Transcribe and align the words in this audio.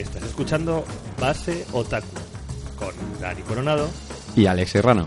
Estás 0.00 0.22
escuchando 0.22 0.82
Base 1.20 1.66
Otaku 1.72 2.06
con 2.78 2.94
Dani 3.20 3.42
Coronado 3.42 3.90
y 4.34 4.46
Alex 4.46 4.70
Serrano. 4.70 5.06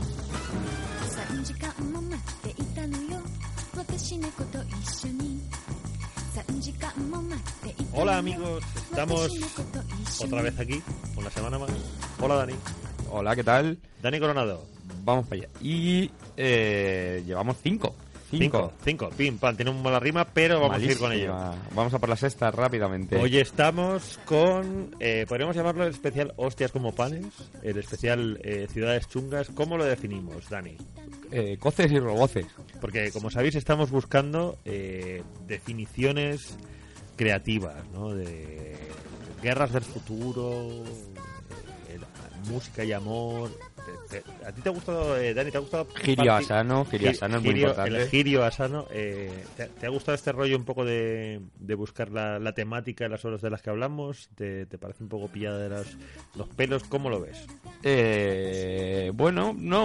Hola 7.93 8.17
amigos, 8.19 8.63
estamos 8.91 9.31
otra 10.19 10.43
vez 10.43 10.59
aquí, 10.59 10.83
una 11.15 11.31
semana 11.31 11.57
más. 11.57 11.71
Hola 12.21 12.35
Dani. 12.35 12.53
Hola, 13.09 13.35
¿qué 13.35 13.43
tal? 13.43 13.79
Dani 13.99 14.19
Coronado. 14.19 14.63
Vamos 15.03 15.25
para 15.25 15.41
allá. 15.41 15.49
Y 15.59 16.11
eh, 16.37 17.23
llevamos 17.25 17.57
cinco. 17.63 17.95
Cinco, 18.37 18.73
cinco, 18.83 19.09
pim, 19.15 19.37
pam, 19.37 19.55
tiene 19.55 19.71
una 19.71 19.81
mala 19.81 19.99
rima, 19.99 20.25
pero 20.25 20.59
vamos 20.59 20.77
a 20.77 20.81
ir 20.81 20.97
con 20.97 21.11
ello. 21.11 21.35
Vamos 21.73 21.93
a 21.93 21.99
por 21.99 22.09
la 22.09 22.15
sexta 22.15 22.51
rápidamente. 22.51 23.17
Hoy 23.17 23.37
estamos 23.37 24.19
con, 24.25 24.95
eh, 24.99 25.25
podríamos 25.27 25.55
llamarlo 25.55 25.83
el 25.83 25.91
especial 25.91 26.33
Hostias 26.37 26.71
como 26.71 26.93
panes, 26.93 27.25
el 27.61 27.77
especial 27.77 28.39
eh, 28.43 28.67
Ciudades 28.71 29.07
chungas. 29.07 29.49
¿Cómo 29.53 29.77
lo 29.77 29.85
definimos, 29.85 30.49
Dani? 30.49 30.77
Eh, 31.31 31.57
coces 31.59 31.91
y 31.91 31.99
roboces. 31.99 32.45
Porque, 32.79 33.11
como 33.11 33.29
sabéis, 33.29 33.55
estamos 33.55 33.89
buscando 33.89 34.57
eh, 34.65 35.23
definiciones 35.47 36.57
creativas, 37.15 37.83
¿no? 37.93 38.13
De 38.13 38.77
guerras 39.41 39.73
del 39.73 39.83
futuro, 39.83 40.83
eh, 41.89 41.99
música 42.49 42.83
y 42.83 42.93
amor. 42.93 43.51
Te- 44.09 44.21
te- 44.21 44.45
¿A 44.45 44.51
ti 44.51 44.61
te 44.61 44.69
ha 44.69 44.71
gustado, 44.71 45.17
eh, 45.17 45.33
Dani, 45.33 45.51
te 45.51 45.57
ha 45.57 45.61
gustado? 45.61 45.87
Girio 45.95 46.33
Asano, 46.33 46.85
Girio 46.85 47.09
Gi- 47.09 47.15
Asano 47.15 47.37
es 47.37 47.43
muy 47.43 47.51
Girio- 47.53 47.67
importante. 47.69 48.01
El 48.01 48.09
Girio 48.09 48.43
Asano. 48.43 48.85
eh, 48.91 49.43
¿te, 49.57 49.65
te 49.67 49.85
ha 49.85 49.89
gustado 49.89 50.15
este 50.15 50.31
rollo 50.31 50.55
un 50.57 50.63
poco 50.65 50.85
de, 50.85 51.41
de 51.59 51.75
buscar 51.75 52.09
la, 52.11 52.39
la 52.39 52.53
temática 52.53 53.07
las 53.07 53.23
horas 53.25 53.41
de 53.41 53.49
las 53.49 53.61
que 53.61 53.69
hablamos? 53.69 54.29
¿Te, 54.35 54.65
te 54.65 54.77
parece 54.77 55.03
un 55.03 55.09
poco 55.09 55.27
pillada 55.27 55.57
de 55.57 55.69
los 56.35 56.47
pelos? 56.55 56.83
¿Cómo 56.83 57.09
lo 57.09 57.21
ves? 57.21 57.45
Eh, 57.83 59.11
bueno, 59.13 59.53
no. 59.57 59.83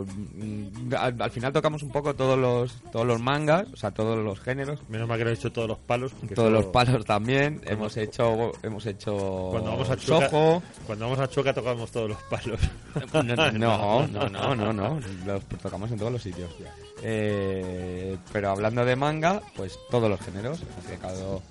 o- 0.00 0.04
mm, 0.06 0.94
al, 0.96 1.20
al 1.20 1.30
final 1.30 1.52
tocamos 1.52 1.82
un 1.82 1.90
poco 1.90 2.14
todos 2.14 2.38
los 2.38 2.80
todos 2.92 3.06
los 3.06 3.20
mangas, 3.20 3.66
o 3.72 3.76
sea, 3.76 3.90
todos 3.90 4.18
los 4.18 4.40
géneros. 4.40 4.80
Menos 4.88 5.08
mal 5.08 5.18
que 5.18 5.24
no 5.24 5.30
he 5.30 5.34
hecho 5.34 5.52
todos 5.52 5.68
los 5.68 5.78
palos. 5.78 6.12
Todos 6.34 6.52
los 6.52 6.66
palos 6.66 7.04
también. 7.04 7.60
Hemos 7.66 7.96
hecho 7.96 8.52
hemos 8.62 8.86
hecho 8.86 9.48
Cuando 9.50 9.70
vamos 9.72 9.90
a 9.90 9.96
Chueca, 9.96 10.28
Soho. 10.30 10.62
cuando 10.86 11.04
vamos 11.06 11.18
a 11.20 11.28
Chueca 11.28 11.52
tocamos 11.52 11.90
todos 11.90 12.08
los 12.10 12.22
palos. 12.24 12.60
No, 13.12 13.22
no, 13.22 14.06
no, 14.28 14.54
no, 14.54 14.72
no, 14.72 15.00
Los 15.26 15.44
tocamos 15.62 15.90
en 15.90 15.98
todos 15.98 16.12
los 16.12 16.22
sitios. 16.22 16.50
Eh, 17.02 18.16
pero 18.32 18.50
hablando 18.50 18.84
de 18.84 18.96
manga, 18.96 19.40
pues 19.56 19.78
todos 19.90 20.08
los 20.08 20.20
géneros. 20.20 20.60
Hemos 20.62 20.84
sacado 20.84 21.42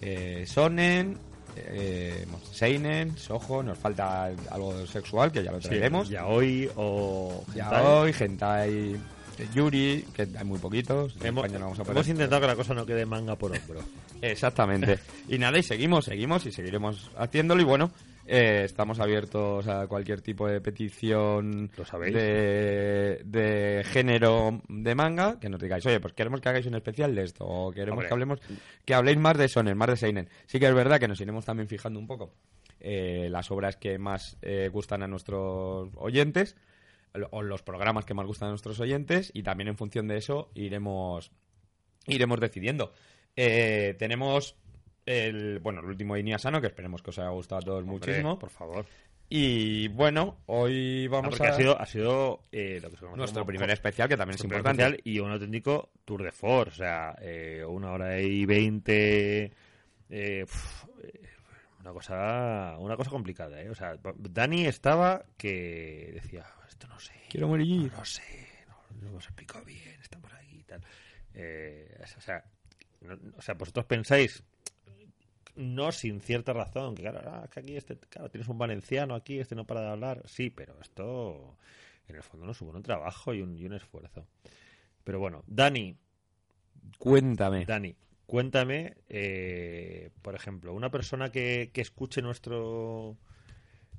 eh, 0.00 0.44
Sonen, 0.46 1.18
eh, 1.56 2.26
Seinen, 2.52 3.16
Soho, 3.16 3.62
nos 3.62 3.78
falta 3.78 4.26
algo 4.50 4.86
sexual 4.86 5.32
que 5.32 5.42
ya 5.42 5.52
lo 5.52 5.58
traeremos. 5.58 6.08
Ya 6.08 6.26
hoy 6.26 6.70
o 6.76 7.44
Ya 7.54 7.64
hentai. 7.64 7.84
hoy, 7.86 8.14
Hentai, 8.18 8.96
Yuri, 9.54 10.04
que 10.14 10.28
hay 10.36 10.44
muy 10.44 10.58
poquitos. 10.58 11.16
En 11.20 11.26
Hemos, 11.28 11.44
España 11.44 11.58
no 11.58 11.64
vamos 11.66 11.78
a 11.80 11.82
poner. 11.84 11.96
hemos 11.96 12.08
intentado 12.08 12.40
que 12.40 12.46
la 12.46 12.56
cosa 12.56 12.74
no 12.74 12.86
quede 12.86 13.06
manga 13.06 13.36
por 13.36 13.52
hombro. 13.52 13.80
Exactamente. 14.22 14.98
Y 15.28 15.38
nada, 15.38 15.58
y 15.58 15.62
seguimos, 15.62 16.04
seguimos 16.04 16.44
y 16.46 16.52
seguiremos 16.52 17.10
haciéndolo. 17.16 17.62
Y 17.62 17.64
bueno, 17.64 17.90
eh, 18.26 18.62
estamos 18.64 19.00
abiertos 19.00 19.66
a 19.68 19.86
cualquier 19.86 20.20
tipo 20.20 20.46
de 20.46 20.60
petición 20.60 21.70
Lo 21.76 21.84
sabéis. 21.84 22.14
de, 22.14 23.20
de 23.24 23.82
género 23.84 24.60
de 24.68 24.94
manga. 24.94 25.38
Que 25.40 25.48
nos 25.48 25.60
digáis, 25.60 25.84
oye, 25.86 26.00
pues 26.00 26.12
queremos 26.14 26.40
que 26.40 26.48
hagáis 26.48 26.66
un 26.66 26.74
especial 26.74 27.14
de 27.14 27.22
esto. 27.24 27.44
O 27.46 27.72
queremos 27.72 27.92
Hombre. 28.04 28.08
que 28.08 28.12
hablemos, 28.14 28.40
que 28.84 28.94
habléis 28.94 29.18
más 29.18 29.36
de 29.36 29.48
Sonen, 29.48 29.76
más 29.76 29.88
de 29.88 29.96
Seinen. 29.96 30.28
Sí 30.46 30.58
que 30.60 30.66
es 30.68 30.74
verdad 30.74 31.00
que 31.00 31.08
nos 31.08 31.20
iremos 31.20 31.44
también 31.44 31.68
fijando 31.68 31.98
un 31.98 32.06
poco 32.06 32.32
eh, 32.80 33.28
las 33.30 33.50
obras 33.50 33.76
que 33.76 33.98
más 33.98 34.36
eh, 34.42 34.68
gustan 34.72 35.02
a 35.02 35.08
nuestros 35.08 35.90
oyentes. 35.96 36.56
O 37.32 37.42
los 37.42 37.62
programas 37.62 38.04
que 38.04 38.14
más 38.14 38.26
gustan 38.26 38.46
a 38.48 38.50
nuestros 38.52 38.78
oyentes. 38.80 39.30
Y 39.34 39.42
también 39.42 39.68
en 39.68 39.76
función 39.76 40.06
de 40.06 40.18
eso 40.18 40.50
iremos 40.54 41.32
iremos 42.06 42.40
decidiendo. 42.40 42.92
Eh, 43.36 43.94
tenemos 43.98 44.56
el, 45.10 45.58
bueno, 45.60 45.80
el 45.80 45.86
último 45.86 46.14
de 46.14 46.20
Iniasano, 46.20 46.60
que 46.60 46.68
esperemos 46.68 47.02
que 47.02 47.10
os 47.10 47.18
haya 47.18 47.30
gustado 47.30 47.60
a 47.60 47.64
todos 47.64 47.84
muchísimo. 47.84 48.38
por 48.38 48.50
favor. 48.50 48.86
Y 49.32 49.86
bueno, 49.88 50.38
hoy 50.46 51.06
Ah, 51.06 51.10
vamos 51.12 51.30
porque 51.30 51.46
a... 51.46 51.50
ha 51.50 51.56
sido, 51.56 51.80
ha 51.80 51.86
sido 51.86 52.42
eh, 52.50 52.80
lo 52.82 52.90
que 52.90 53.16
nuestro 53.16 53.46
primer 53.46 53.70
especial, 53.70 54.08
que 54.08 54.16
también 54.16 54.34
es 54.34 54.42
importante. 54.44 54.82
especial 54.82 55.00
y 55.04 55.20
un 55.20 55.30
auténtico 55.30 55.90
tour 56.04 56.22
de 56.24 56.32
force. 56.32 56.72
O 56.72 56.76
sea, 56.76 57.14
eh, 57.20 57.64
una 57.66 57.92
hora 57.92 58.20
y 58.20 58.44
veinte. 58.44 59.44
eh, 59.44 59.52
eh, 60.10 60.46
una 61.80 61.92
cosa 61.92 62.76
una 62.78 62.96
cosa 62.96 63.10
complicada, 63.10 63.62
¿eh? 63.62 63.70
O 63.70 63.74
sea, 63.74 63.96
Dani 64.18 64.66
estaba 64.66 65.24
que 65.36 66.10
decía, 66.14 66.44
esto 66.68 66.88
no 66.88 66.98
sé. 66.98 67.12
Quiero 67.28 67.46
morir. 67.48 67.90
No, 67.92 67.98
no 67.98 68.04
sé, 68.04 68.22
no, 68.68 69.00
no 69.00 69.08
hemos 69.10 69.24
explicado 69.26 69.64
bien, 69.64 69.98
estamos 70.02 70.32
ahí 70.34 70.58
y 70.60 70.64
tal. 70.64 70.84
Eh, 71.34 71.96
o 72.16 72.20
sea, 72.20 72.44
no- 73.02 73.18
o 73.38 73.40
sea, 73.40 73.54
vosotros 73.54 73.86
pensáis 73.86 74.42
no 75.60 75.92
sin 75.92 76.20
cierta 76.20 76.52
razón, 76.52 76.94
que 76.94 77.02
claro, 77.02 77.20
ah, 77.26 77.48
que 77.52 77.60
aquí 77.60 77.76
este, 77.76 77.96
claro, 77.96 78.30
tienes 78.30 78.48
un 78.48 78.58
valenciano 78.58 79.14
aquí, 79.14 79.38
este 79.38 79.54
no 79.54 79.66
para 79.66 79.82
de 79.82 79.88
hablar, 79.88 80.22
sí, 80.26 80.50
pero 80.50 80.76
esto 80.80 81.56
en 82.08 82.16
el 82.16 82.22
fondo 82.22 82.46
nos 82.46 82.56
supone 82.56 82.78
un 82.78 82.82
trabajo 82.82 83.32
y 83.34 83.42
un, 83.42 83.56
y 83.56 83.64
un 83.64 83.74
esfuerzo. 83.74 84.26
Pero 85.04 85.18
bueno, 85.18 85.44
Dani, 85.46 85.96
Cuéntame. 86.98 87.64
Dani, 87.64 87.94
cuéntame, 88.26 88.94
eh, 89.08 90.10
por 90.22 90.34
ejemplo, 90.34 90.74
una 90.74 90.90
persona 90.90 91.30
que, 91.30 91.70
que 91.72 91.80
escuche 91.80 92.22
nuestro 92.22 93.16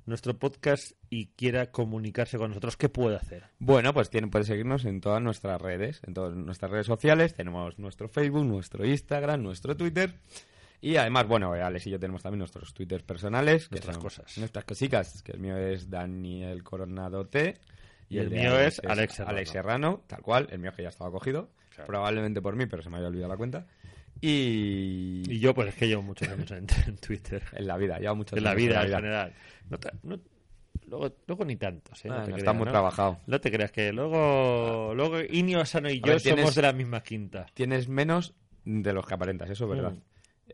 nuestro 0.04 0.36
podcast 0.36 0.92
y 1.10 1.26
quiera 1.26 1.70
comunicarse 1.70 2.36
con 2.36 2.48
nosotros, 2.48 2.76
¿qué 2.76 2.88
puede 2.88 3.16
hacer? 3.16 3.44
Bueno, 3.60 3.94
pues 3.94 4.10
tiene, 4.10 4.26
puede 4.26 4.44
seguirnos 4.44 4.84
en 4.84 5.00
todas 5.00 5.22
nuestras 5.22 5.60
redes, 5.62 6.00
en 6.04 6.14
todas 6.14 6.34
nuestras 6.34 6.72
redes 6.72 6.86
sociales. 6.86 7.34
Tenemos 7.34 7.78
nuestro 7.78 8.08
Facebook, 8.08 8.44
nuestro 8.44 8.84
Instagram, 8.84 9.42
nuestro 9.42 9.76
Twitter. 9.76 10.14
Y 10.82 10.96
además, 10.96 11.26
bueno, 11.28 11.52
Alex 11.52 11.86
y 11.86 11.90
yo 11.90 11.98
tenemos 11.98 12.22
también 12.22 12.40
nuestros 12.40 12.74
Twitters 12.74 13.04
personales. 13.04 13.68
que 13.68 13.76
Nuestras 13.76 13.94
son 13.94 14.02
cosas. 14.02 14.36
Nuestras 14.38 14.64
cositas, 14.64 15.22
que 15.22 15.32
el 15.32 15.38
mío 15.38 15.56
es 15.56 15.88
Daniel 15.88 16.62
Coronado 16.62 17.24
T. 17.28 17.54
Y 18.08 18.18
el 18.18 18.30
mío 18.30 18.58
es 18.58 18.80
Alex 18.84 19.14
Serrano. 19.14 19.46
Serrano, 19.46 20.02
tal 20.06 20.20
cual. 20.20 20.48
El 20.50 20.58
mío 20.58 20.72
que 20.76 20.82
ya 20.82 20.88
estaba 20.90 21.10
cogido. 21.10 21.48
Claro. 21.70 21.86
Probablemente 21.86 22.42
por 22.42 22.56
mí, 22.56 22.66
pero 22.66 22.82
se 22.82 22.90
me 22.90 22.96
había 22.96 23.08
olvidado 23.08 23.30
la 23.30 23.36
cuenta. 23.38 23.66
Y, 24.20 25.22
Y 25.26 25.38
yo, 25.40 25.54
pues 25.54 25.68
es 25.68 25.74
que 25.74 25.88
llevo 25.88 26.02
muchos 26.02 26.28
años 26.28 26.50
en, 26.50 26.66
en 26.86 26.96
Twitter. 26.98 27.42
en 27.52 27.66
la 27.66 27.76
vida, 27.76 27.98
ya 28.00 28.12
mucho 28.14 28.36
En 28.36 28.44
la 28.44 28.54
vida, 28.54 28.82
en 28.84 28.90
general. 28.92 29.32
No 29.70 29.78
te- 29.78 29.90
no- 30.02 30.20
luego, 30.86 31.14
luego 31.26 31.44
ni 31.44 31.56
tantos, 31.56 32.04
¿eh? 32.04 32.08
Ah, 32.10 32.24
no 32.28 32.36
está 32.36 32.52
muy 32.52 32.66
trabajado. 32.66 33.18
No 33.26 33.40
te 33.40 33.50
creas 33.50 33.70
que 33.72 33.92
luego, 33.92 34.92
luego 34.94 35.20
Inio 35.20 35.60
Asano 35.60 35.88
y 35.90 36.00
yo 36.00 36.12
ver, 36.12 36.20
tienes- 36.22 36.40
somos 36.42 36.54
de 36.54 36.62
la 36.62 36.72
misma 36.72 37.02
quinta. 37.02 37.46
Tienes 37.54 37.88
menos 37.88 38.34
de 38.64 38.92
los 38.92 39.06
que 39.06 39.14
aparentas, 39.14 39.48
eso 39.50 39.64
es 39.64 39.70
verdad. 39.70 39.92
Mm. 39.92 40.02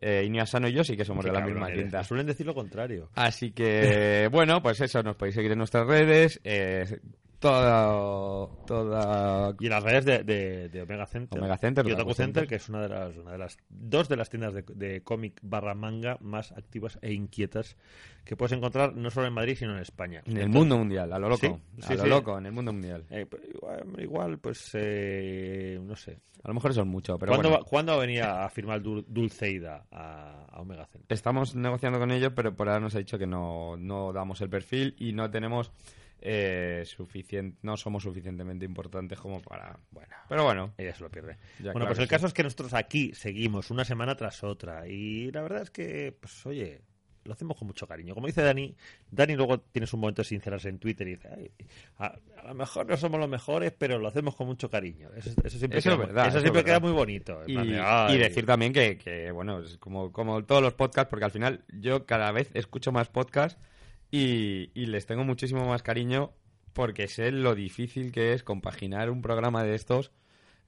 Eh, 0.00 0.28
Sano 0.47 0.69
y 0.69 0.72
yo 0.72 0.84
sí 0.84 0.97
que 0.97 1.04
somos 1.04 1.25
Qué 1.25 1.31
de 1.32 1.38
la 1.38 1.44
misma 1.44 1.69
eres. 1.69 1.82
quinta. 1.82 2.04
Suelen 2.04 2.26
decir 2.26 2.47
lo 2.47 2.54
contrario. 2.54 3.10
Así 3.15 3.50
que, 3.53 4.28
bueno, 4.32 4.62
pues 4.62 4.81
eso, 4.81 5.03
nos 5.03 5.16
podéis 5.16 5.34
seguir 5.34 5.53
en 5.53 5.59
nuestras 5.59 5.87
redes. 5.87 6.41
Eh, 6.44 7.00
toda, 7.38 8.49
toda 8.66 9.54
Y 9.60 9.65
en 9.66 9.71
las 9.71 9.82
redes 9.82 10.04
de, 10.04 10.25
de, 10.25 10.69
de 10.69 10.82
Omega 10.82 11.06
Center. 11.06 11.38
Omega 11.38 11.56
Center, 11.59 11.87
y 11.87 11.93
Otaku 11.93 12.15
Center, 12.15 12.43
Center. 12.43 12.49
que 12.49 12.54
es 12.56 12.69
una 12.69 12.82
de 12.82 12.88
las, 12.88 13.16
una 13.16 13.32
de 13.32 13.38
las 13.38 13.56
dos 13.69 14.09
de 14.09 14.16
las 14.16 14.31
tiendas 14.31 14.54
de, 14.54 14.62
de 14.75 15.03
cómic 15.03 15.38
barra 15.43 15.75
manga 15.75 16.19
más 16.21 16.53
activas 16.53 16.99
e 17.03 17.12
inquietas 17.12 17.76
que 18.25 18.37
puedes 18.37 18.53
encontrar 18.53 18.94
no 18.94 19.10
solo 19.10 19.26
en 19.26 19.32
Madrid, 19.32 19.56
sino 19.56 19.72
en 19.75 19.78
España. 19.81 20.21
en 20.26 20.32
el 20.32 20.43
Entonces, 20.43 20.54
mundo 20.60 20.78
mundial, 20.78 21.12
a 21.12 21.19
lo 21.19 21.28
loco. 21.28 21.41
Sí, 21.41 21.82
sí, 21.82 21.93
a 21.93 21.97
lo 21.97 22.03
sí. 22.03 22.09
loco, 22.09 22.38
en 22.38 22.47
el 22.47 22.53
mundo 22.53 22.72
mundial. 22.72 23.04
eh, 23.10 23.26
igual, 23.55 23.84
igual, 23.99 24.38
pues, 24.38 24.70
eh, 24.75 25.78
no 25.82 25.97
sé. 25.97 26.19
A 26.44 26.49
lo 26.49 26.55
mejor 26.55 26.70
eso 26.70 26.82
es 26.82 26.87
mucho, 26.87 27.19
pero 27.19 27.31
¿Cuándo, 27.31 27.49
bueno. 27.49 27.65
va, 27.65 27.69
¿Cuándo 27.69 27.97
va 27.97 28.44
a 28.44 28.49
firmar 28.50 28.81
Dul- 28.81 29.05
Dulceida 29.09 29.87
a, 29.91 30.44
a 30.52 30.61
Omega 30.61 30.87
Center? 30.87 31.06
Estamos 31.12 31.56
negociando 31.56 31.99
con 31.99 32.11
ellos, 32.12 32.32
pero 32.37 32.55
por 32.55 32.69
ahora 32.69 32.81
nos 32.81 32.94
ha 32.94 32.99
dicho 32.99 33.19
que 33.19 33.26
no, 33.26 33.76
no 33.76 34.12
damos 34.12 34.41
el 34.41 34.49
perfil 34.49 34.94
y 34.99 35.12
no 35.12 35.29
tenemos 35.31 35.73
eh, 36.20 36.82
suficiente, 36.87 37.59
no 37.62 37.76
somos 37.76 38.03
suficientemente 38.03 38.65
importantes 38.65 39.19
como 39.19 39.41
para, 39.41 39.79
bueno, 39.91 40.15
pero 40.29 40.44
bueno, 40.44 40.75
Ella 40.76 40.94
se 40.94 41.03
lo 41.03 41.11
pierde. 41.11 41.37
Ya, 41.59 41.73
bueno, 41.73 41.73
claro 41.73 41.87
pues 41.88 41.99
el 42.00 42.05
sí. 42.06 42.11
caso 42.11 42.26
es 42.26 42.32
que 42.32 42.43
nosotros 42.43 42.75
aquí 42.75 43.12
seguimos 43.15 43.70
una 43.70 43.85
semana 43.85 44.17
tras 44.17 44.43
otra 44.44 44.87
y 44.88 45.31
la 45.31 45.43
verdad 45.43 45.62
es 45.62 45.70
que, 45.70 46.17
pues 46.20 46.44
oye, 46.47 46.82
lo 47.25 47.35
hacemos 47.35 47.56
con 47.59 47.67
mucho 47.69 47.87
cariño. 47.87 48.15
Como 48.15 48.26
dice 48.26 48.43
Dani, 48.43 48.75
Dani 49.11 49.37
luego 49.37 49.61
tienes 49.61 49.93
un 49.93 50.00
momento 50.00 50.23
de 50.23 50.29
sincerarse 50.29 50.69
en 50.70 50.79
Twitter 50.79 51.06
y 51.06 51.11
dice, 51.17 51.29
"Ay, 51.37 51.50
a, 51.99 52.19
a 52.38 52.49
lo 52.49 52.55
mejor 52.55 52.87
no 52.88 52.97
somos 52.97 53.20
los 53.20 53.29
mejores, 53.29 53.73
pero 53.76 53.99
lo 53.99 54.09
hacemos 54.09 54.35
con 54.35 54.47
mucho 54.47 54.70
cariño. 54.70 55.11
Eso, 55.15 55.31
eso 55.44 55.59
siempre, 55.59 55.79
Eso 55.79 55.91
queda, 55.91 56.03
es 56.03 56.09
verdad, 56.09 56.23
eso 56.25 56.29
eso 56.29 56.38
es 56.38 56.43
siempre 56.43 56.65
queda 56.65 56.81
muy 56.81 56.93
bonito. 56.93 57.43
Y, 57.47 57.53
y 57.53 58.19
decir 58.19 58.47
también 58.47 58.73
que, 58.73 58.97
que, 58.97 59.31
bueno, 59.31 59.61
es 59.61 59.76
como, 59.76 60.11
como 60.11 60.43
todos 60.44 60.62
los 60.62 60.73
podcasts, 60.75 61.11
porque 61.11 61.26
al 61.26 61.31
final 61.31 61.65
yo 61.69 62.06
cada 62.06 62.32
vez 62.32 62.50
escucho 62.55 62.93
más 62.93 63.09
podcasts 63.09 63.61
y, 64.10 64.70
y 64.75 64.87
les 64.87 65.06
tengo 65.06 65.25
muchísimo 65.25 65.66
más 65.66 65.82
cariño 65.82 66.32
porque 66.72 67.08
sé 67.08 67.31
lo 67.32 67.55
difícil 67.55 68.12
que 68.12 68.32
es 68.32 68.43
compaginar 68.44 69.10
un 69.10 69.22
programa 69.22 69.62
de 69.64 69.75
estos 69.75 70.12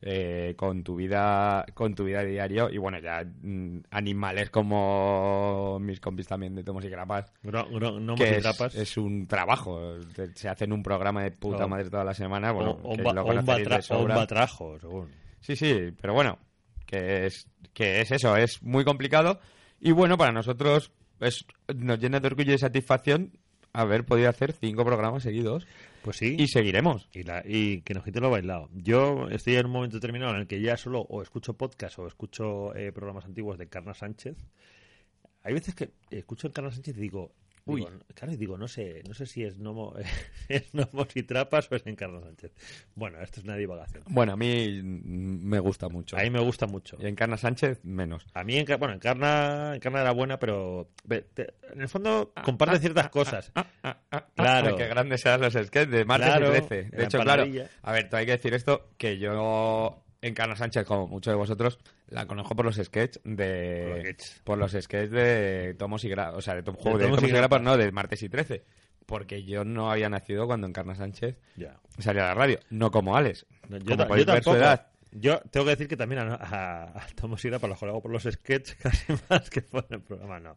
eh, 0.03 0.55
con 0.57 0.83
tu 0.83 0.97
vida 0.97 1.67
con 1.75 1.95
tu 1.95 2.05
vida 2.05 2.25
diario 2.25 2.71
y 2.71 2.79
bueno 2.79 2.99
ya 3.01 3.23
mm, 3.25 3.81
animales 3.91 4.49
como 4.51 5.79
mis 5.81 6.01
compis 6.01 6.27
también 6.27 6.55
de 6.55 6.65
Tomos 6.65 6.85
y 6.85 6.89
Grapas 6.89 7.33
Gro- 7.43 7.69
gro- 7.71 7.99
gnomos 8.01 8.19
que 8.19 8.37
es, 8.75 8.97
un 8.97 9.27
trabajo 9.27 9.97
se 10.35 10.49
hacen 10.49 10.73
un 10.73 10.83
programa 10.83 11.23
de 11.23 11.31
puta 11.33 11.67
madre 11.67 11.91
toda 11.91 12.05
la 12.05 12.15
semana 12.15 12.51
bueno 12.53 12.79
o, 12.83 12.97
que 12.97 13.03
lo 13.15 13.23
o 13.23 13.25
un 13.25 14.09
de 14.09 14.15
batrajo, 14.15 14.79
según. 14.81 15.09
Sí, 15.41 15.57
sí, 15.57 15.93
pero 16.01 16.13
bueno, 16.15 16.39
que 16.87 17.27
es, 17.27 17.47
que 17.73 18.01
es 18.01 18.11
eso, 18.11 18.37
es 18.37 18.63
muy 18.63 18.85
complicado. 18.85 19.41
Y 19.81 19.93
bueno, 19.93 20.19
para 20.19 20.33
nosotros 20.33 20.93
es, 21.21 21.45
nos 21.75 21.99
llena 21.99 22.21
de 22.21 22.27
orgullo 22.27 22.55
y 22.55 22.59
satisfacción 22.59 23.33
haber 23.73 24.05
podido 24.05 24.29
hacer 24.29 24.53
cinco 24.53 24.85
programas 24.85 25.23
seguidos. 25.23 25.67
Pues 26.03 26.17
sí. 26.17 26.37
Y 26.39 26.49
seguiremos. 26.49 27.09
Y, 27.13 27.25
la, 27.25 27.43
y 27.47 27.83
que 27.83 27.95
nos 27.95 28.05
quite 28.05 28.21
lo 28.21 28.31
bailado. 28.31 28.69
Yo 28.75 29.29
estoy 29.31 29.57
en 29.57 29.67
un 29.67 29.73
momento 29.73 29.97
determinado 29.97 30.35
en 30.35 30.41
el 30.41 30.47
que 30.47 30.61
ya 30.61 30.77
solo 30.77 31.01
o 31.03 31.23
escucho 31.23 31.55
podcast 31.55 31.99
o 31.99 32.07
escucho 32.07 32.75
eh, 32.75 32.93
programas 32.93 33.27
antiguos 33.27 33.59
de 33.59 33.69
Carna 33.69 33.95
Sánchez. 33.95 34.37
Hay 35.43 35.55
veces 35.55 35.75
que 35.75 35.91
escucho 36.11 36.49
a 36.49 36.53
Carna 36.53 36.71
Sánchez 36.71 36.97
y 36.97 37.01
digo, 37.01 37.33
Uy. 37.71 37.81
digo, 37.81 37.91
claro, 38.15 38.33
y 38.33 38.37
digo, 38.37 38.59
no 38.59 38.69
sé, 38.69 39.03
no 39.09 39.15
sé 39.15 39.27
si 39.27 39.45
es 39.45 39.59
Nomo, 39.59 39.95
es 40.49 40.73
Nomos 40.75 41.09
y 41.17 41.23
Trapas 41.23 41.71
o 41.71 41.77
es 41.77 41.87
en 41.87 41.97
Carna 41.97 42.21
Sánchez. 42.21 42.53
Bueno, 42.95 43.21
esto 43.21 43.41
es 43.41 43.45
una 43.45 43.57
divagación. 43.57 44.05
Bueno, 44.09 44.33
a 44.33 44.37
mí 44.37 44.81
me 44.83 45.59
gusta 45.59 45.89
mucho. 45.89 46.17
A 46.17 46.23
mí 46.23 46.31
me 46.31 46.41
gusta 46.41 46.67
mucho. 46.67 46.97
Y 47.01 47.07
Encarna 47.07 47.37
Sánchez, 47.37 47.85
menos. 47.85 48.27
A 48.35 48.45
mí, 48.45 48.63
bueno, 48.79 48.95
en 48.95 49.01
Carna, 49.01 49.75
en 49.75 49.81
Carna 49.81 50.01
era 50.01 50.13
buena, 50.13 50.39
pero 50.39 50.91
en 51.09 51.81
el 51.81 51.89
fondo 51.89 52.33
Ah, 52.35 52.43
comparte 52.43 52.79
ciertas 52.79 53.09
cosas. 53.11 53.53
Claro. 54.35 54.77
Qué 54.77 54.87
grandes 54.89 55.25
eran 55.25 55.41
los 55.41 55.53
sketches 55.53 55.91
de 55.91 56.05
martes 56.05 56.29
Claro, 56.29 56.49
y 56.49 56.61
13. 56.61 56.89
la 56.93 56.99
De 56.99 57.05
hecho, 57.05 57.21
claro. 57.21 57.45
A 57.83 57.93
ver, 57.93 58.09
hay 58.13 58.27
que 58.27 58.33
decir 58.33 58.55
esto, 58.55 58.91
que 58.97 59.19
yo, 59.19 60.03
Encarna 60.23 60.55
Sánchez, 60.57 60.85
como 60.85 61.07
muchos 61.07 61.33
de 61.33 61.37
vosotros, 61.37 61.79
la 62.09 62.27
conozco 62.27 62.55
por 62.55 62.67
los 62.67 62.77
sketches 62.77 63.21
de... 63.25 64.17
Por 64.45 64.59
los 64.59 64.73
sketches 64.73 65.11
de 65.11 65.75
Tomos 65.79 66.05
y 66.05 66.09
Grapas. 66.11 66.37
O 66.37 66.41
sea, 66.43 66.55
de, 66.55 66.63
Tom, 66.63 66.75
De 66.77 66.83
Tomos 66.83 67.01
y 67.23 67.27
y 67.27 67.29
Grapas. 67.29 67.33
Grapas, 67.33 67.63
no, 67.63 67.77
de 67.77 67.91
martes 67.93 68.23
y 68.23 68.29
13. 68.29 68.63
Porque 69.07 69.43
yo 69.45 69.65
no 69.65 69.91
había 69.91 70.09
nacido 70.09 70.47
cuando 70.47 70.67
Encarna 70.67 70.95
Sánchez 70.95 71.37
Ya. 71.57 71.81
salía 71.99 72.25
a 72.25 72.29
la 72.29 72.35
radio. 72.35 72.61
No 72.71 72.91
como 72.91 73.17
Alex. 73.17 73.47
No, 73.69 73.79
yo, 73.79 73.97
como 73.97 74.17
tampoco. 74.25 74.57
edad. 74.57 74.87
Yo 75.13 75.41
tengo 75.51 75.65
que 75.67 75.71
decir 75.71 75.89
que 75.89 75.97
también 75.97 76.21
a, 76.21 76.35
a, 76.35 76.83
a 77.03 77.07
Tomos 77.17 77.45
Ira 77.45 77.59
para 77.59 77.75
lo 77.81 77.89
hago 77.89 78.03
por 78.03 78.13
los 78.13 78.23
sketches 78.23 78.75
casi 78.81 79.13
más 79.29 79.51
que 79.51 79.63
por 79.63 79.85
el 79.91 80.01
programa. 80.01 80.39
No, 80.39 80.55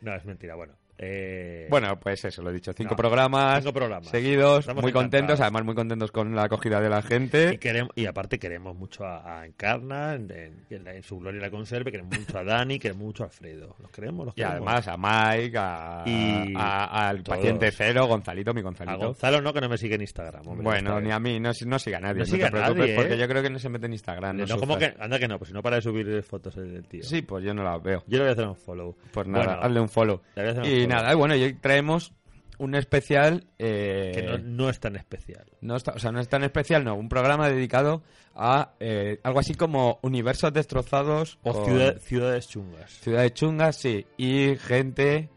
no 0.00 0.14
es 0.16 0.24
mentira. 0.24 0.54
Bueno, 0.56 0.74
eh, 0.98 1.66
Bueno, 1.70 1.98
pues 1.98 2.24
eso, 2.24 2.42
lo 2.42 2.50
he 2.50 2.52
dicho. 2.52 2.72
Cinco 2.72 2.90
No, 2.92 2.96
programas, 2.96 3.58
cinco 3.62 3.72
programas. 3.72 4.08
seguidos, 4.08 4.60
Estamos 4.60 4.82
muy 4.82 4.92
contentos, 4.92 5.40
además 5.40 5.64
muy 5.64 5.74
contentos 5.74 6.12
con 6.12 6.34
la 6.34 6.44
acogida 6.44 6.80
de 6.80 6.88
la 6.88 7.00
y, 7.00 7.02
gente. 7.02 7.58
queremos, 7.58 7.90
y 7.96 8.06
aparte 8.06 8.38
queremos 8.38 8.76
mucho 8.76 9.04
a, 9.04 9.40
a 9.40 9.46
Encarna, 9.46 10.14
en, 10.14 10.62
su 11.02 11.18
gloria 11.18 11.40
la 11.40 11.50
conserve, 11.50 11.90
queremos 11.90 12.18
mucho 12.18 12.38
a 12.38 12.44
Dani, 12.44 12.78
queremos 12.78 13.02
mucho 13.04 13.22
a 13.24 13.26
Alfredo. 13.26 13.74
Los 13.80 13.90
queremos, 13.90 14.26
los 14.26 14.34
Y 14.36 14.42
queremos. 14.42 14.68
además 14.68 14.88
a 14.88 14.96
Mike, 14.96 15.58
a, 15.58 16.02
Y 16.06 16.54
a- 16.56 17.08
al 17.08 17.22
todos. 17.22 17.38
paciente 17.38 17.70
cero, 17.72 18.06
Gonzalito, 18.06 18.54
mi 18.54 18.60
a 18.60 18.64
Gonzalito. 18.64 18.98
Gonzalo 19.06 19.40
no, 19.40 19.52
que 19.52 19.60
no 19.60 19.68
me 19.68 19.78
sigue 19.78 19.94
en 19.96 20.02
Instagram. 20.02 20.46
hombre, 20.46 20.62
bueno, 20.64 21.00
ni 21.00 21.10
a 21.10 21.18
mí, 21.18 21.40
no, 21.40 21.50
no 21.66 21.78
siga 21.78 21.98
a 21.98 22.00
nadie, 22.00 22.18
No 22.18 22.22
a 22.24 22.26
te 22.26 22.50
preocupes, 22.50 22.76
nadie, 22.76 22.92
¿eh? 22.92 22.96
porque 22.96 23.18
yo 23.18 23.28
creo 23.28 23.42
que 23.42 23.50
no 23.50 23.58
se 23.58 23.68
mete 23.68 23.86
en 23.86 23.92
Instagram. 23.94 24.36
No, 24.36 24.46
No, 24.46 24.58
como 24.58 24.78
que, 24.78 24.94
anda 25.00 25.18
que 25.18 25.26
no, 25.28 25.38
pues 25.38 25.48
si 25.48 25.54
no 25.54 25.62
para 25.62 25.76
de 25.76 25.82
subir 25.82 26.22
fotos 26.22 26.56
el 26.58 26.84
tío. 26.86 27.02
Sí, 27.02 27.22
pues 27.22 27.44
yo 27.44 27.52
no 27.54 27.62
las 27.64 27.82
veo. 27.82 28.04
Yo 28.06 28.18
le 28.18 28.24
voy 28.24 28.28
a 28.30 28.32
hacer 28.32 28.46
un 28.46 28.56
follow. 28.56 28.94
Pues 29.12 29.26
nada, 29.26 29.44
Bueno, 29.46 29.60
hazle 29.62 29.80
un 29.80 29.88
follow. 29.88 30.20
le 30.36 30.42
voy 30.42 30.48
a 30.48 30.52
hacer 30.52 30.62
un 30.64 30.68
Y 30.81 30.81
follow. 30.84 30.96
nada, 31.02 31.12
y 31.12 31.16
bueno, 31.16 31.34
y 31.36 31.52
traemos 31.54 32.12
un 32.58 32.74
especial... 32.74 33.44
eh, 33.58 34.12
Que 34.14 34.22
no, 34.22 34.38
no 34.38 34.68
es 34.70 34.78
tan 34.78 34.94
especial. 34.96 35.44
No 35.60 35.74
está, 35.76 35.92
o 35.92 35.98
sea, 35.98 36.12
no 36.12 36.20
es 36.20 36.28
tan 36.28 36.44
especial, 36.44 36.84
no. 36.84 36.94
Un 36.94 37.08
programa 37.08 37.48
dedicado 37.48 38.02
a 38.34 38.74
eh, 38.80 39.18
algo 39.24 39.40
así 39.40 39.54
como 39.54 39.98
universos 40.02 40.52
destrozados 40.52 41.38
O 41.42 41.52
con 41.52 41.64
ciudad- 41.64 41.98
ciudades 41.98 42.48
chungas. 42.48 42.90
ciudades 43.00 43.34
chungas, 43.34 43.76
sí. 43.76 44.06
Y 44.16 44.56
gente 44.56 45.28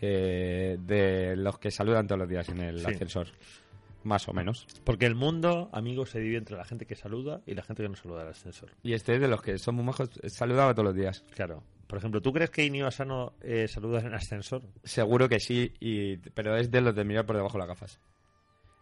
eh, 0.00 0.76
de 0.80 1.36
los 1.36 1.58
que 1.58 1.70
saludan 1.70 2.06
todos 2.08 2.18
los 2.20 2.28
días 2.28 2.48
en 2.48 2.60
el 2.60 2.80
Sí. 2.80 2.86
ascensor. 2.86 3.28
Más 4.04 4.26
o 4.28 4.32
menos. 4.32 4.66
Porque 4.82 5.06
el 5.06 5.14
mundo, 5.14 5.68
amigos, 5.72 6.10
se 6.10 6.18
divide 6.18 6.38
entre 6.38 6.56
la 6.56 6.64
gente 6.64 6.86
que 6.86 6.96
saluda 6.96 7.40
y 7.46 7.54
la 7.54 7.62
gente 7.62 7.84
que 7.84 7.88
no 7.88 7.94
saluda 7.94 8.22
al 8.22 8.28
ascensor. 8.30 8.70
Y 8.82 8.94
este 8.94 9.14
es 9.14 9.20
de 9.20 9.28
los 9.28 9.40
que 9.40 9.58
son 9.58 9.76
muy 9.76 9.84
majos. 9.84 10.10
Saludaba 10.26 10.74
todos 10.74 10.86
los 10.86 10.96
días. 10.96 11.24
Claro. 11.36 11.62
Por 11.92 11.98
ejemplo, 11.98 12.22
¿tú 12.22 12.32
crees 12.32 12.48
que 12.48 12.64
Inio 12.64 12.86
Asano 12.86 13.34
eh, 13.42 13.68
saluda 13.68 14.00
en 14.00 14.14
ascensor? 14.14 14.62
Seguro 14.82 15.28
que 15.28 15.38
sí, 15.38 15.74
y, 15.78 16.16
pero 16.16 16.56
es 16.56 16.70
de 16.70 16.80
los 16.80 16.94
de 16.94 17.04
mirar 17.04 17.26
por 17.26 17.36
debajo 17.36 17.52
de 17.52 17.58
las 17.58 17.68
gafas. 17.68 18.00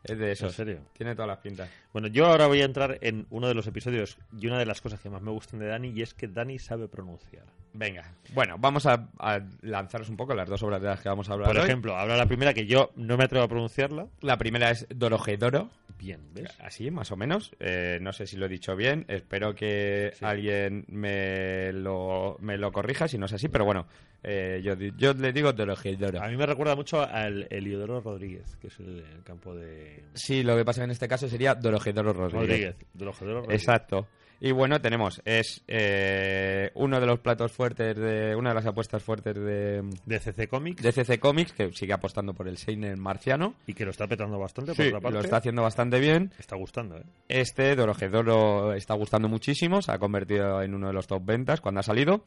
Es 0.05 0.17
de 0.17 0.31
esos. 0.31 0.53
¿En 0.53 0.57
serio? 0.57 0.81
Tiene 0.93 1.17
todas 1.17 1.27
las 1.27 1.39
pintas. 1.39 1.69
Bueno, 1.93 2.07
yo 2.07 2.27
ahora 2.27 2.47
voy 2.47 2.63
a 2.63 2.65
entrar 2.65 2.99
en 3.01 3.27
uno 3.31 3.49
de 3.49 3.55
los 3.55 3.67
episodios 3.67 4.17
y 4.39 4.47
una 4.47 4.61
de 4.61 4.67
las 4.67 4.81
cosas 4.81 5.01
que 5.01 5.11
más 5.11 5.23
me 5.23 5.33
gustan 5.33 5.59
de 5.59 5.67
Dani 5.67 5.89
y 5.89 6.03
es 6.03 6.15
que 6.15 6.29
Dani 6.29 6.61
sabe 6.61 6.87
pronunciar. 6.87 7.47
Venga. 7.73 8.05
Bueno, 8.35 8.57
vamos 8.59 8.85
a, 8.87 9.09
a 9.19 9.41
lanzaros 9.63 10.09
un 10.09 10.17
poco 10.17 10.35
las 10.35 10.49
dos 10.49 10.63
obras 10.63 10.81
de 10.83 10.89
las 10.89 11.01
que 11.01 11.09
vamos 11.09 11.29
a 11.31 11.35
hablar. 11.35 11.49
Por 11.49 11.59
hoy. 11.59 11.65
ejemplo, 11.65 11.97
habla 11.97 12.17
la 12.17 12.27
primera 12.27 12.53
que 12.55 12.67
yo 12.67 12.91
no 12.97 13.17
me 13.17 13.25
atrevo 13.25 13.45
a 13.45 13.49
pronunciarla. 13.49 14.07
La 14.21 14.37
primera 14.39 14.71
es 14.71 14.87
Dorojedoro. 14.95 15.71
Bien, 15.99 16.21
¿ves? 16.33 16.51
Así, 16.61 16.91
más 16.91 17.13
o 17.13 17.17
menos. 17.17 17.53
Eh, 17.61 17.99
no 18.01 18.13
sé 18.13 18.27
si 18.27 18.37
lo 18.39 18.47
he 18.47 18.49
dicho 18.49 18.75
bien. 18.75 19.05
Espero 19.09 19.55
que 19.55 20.13
Sí. 20.15 20.25
alguien 20.25 20.85
me 20.89 21.73
lo, 21.73 22.37
me 22.41 22.57
lo 22.57 22.73
corrija 22.73 23.07
si 23.07 23.19
no 23.19 23.27
es 23.27 23.35
así. 23.35 23.49
Pero 23.49 23.67
bueno, 23.67 23.87
eh, 24.23 24.61
yo, 24.65 24.75
yo 24.75 25.13
le 25.13 25.33
digo 25.33 25.53
Dorojedoro. 25.53 26.23
A 26.23 26.29
mí 26.29 26.37
me 26.37 26.47
recuerda 26.47 26.75
mucho 26.75 27.03
al 27.03 27.47
Eliodoro 27.51 28.01
Rodríguez, 28.01 28.57
que 28.57 28.69
es 28.69 28.79
el, 28.81 29.01
el 29.01 29.23
campo 29.25 29.55
de 29.55 30.05
Sí, 30.15 30.43
lo 30.43 30.57
que 30.57 30.65
pasa 30.65 30.85
en 30.85 30.91
este 30.91 31.07
caso 31.07 31.29
sería 31.29 31.55
Dorojedoro 31.55 32.13
Rodríguez. 32.15 32.41
Rodríguez. 32.49 32.77
Dorojedoro 32.95 33.41
Rodríguez. 33.43 33.61
Exacto. 33.63 34.09
Y 34.43 34.53
bueno, 34.53 34.81
tenemos, 34.81 35.21
es 35.27 35.63
eh, 35.69 36.71
uno 36.75 36.99
de 36.99 37.07
los 37.07 37.21
platos 37.21 37.53
fuertes 37.53 37.95
de, 37.97 38.35
una 38.35 38.51
de 38.51 38.55
las 38.55 38.65
apuestas 38.67 39.03
fuertes 39.03 39.35
de, 39.35 39.83
De 40.07 40.19
CC 40.19 40.49
Comics 40.49 40.83
de 40.83 40.93
CC 40.93 41.19
Comics, 41.21 41.53
que 41.53 41.71
sigue 41.73 41.93
apostando 41.93 42.33
por 42.33 42.49
el 42.49 42.57
Seinen 42.57 42.99
marciano. 42.99 43.55
y 43.67 43.75
que 43.75 43.85
lo 43.85 43.91
está 43.91 44.07
petando 44.07 44.39
bastante, 44.39 44.73
por 44.73 44.83
Sí, 44.83 44.89
otra 44.89 45.01
parte. 45.01 45.15
lo 45.19 45.21
está 45.25 45.37
haciendo 45.37 45.63
bastante 45.63 46.01
bien. 46.01 46.33
Está 46.39 46.57
gustando, 46.57 46.97
¿eh? 46.97 47.03
Este 47.29 47.77
Dorojedoro 47.77 48.73
está 48.73 48.95
gustando 48.95 49.29
muchísimo, 49.29 49.83
se 49.83 49.93
ha 49.93 49.99
convertido 49.99 50.63
en 50.63 50.75
uno 50.75 50.87
de 50.87 50.95
los 50.95 51.07
top 51.07 51.23
ventas 51.25 51.61
cuando 51.61 51.81
ha 51.81 51.83
salido. 51.83 52.25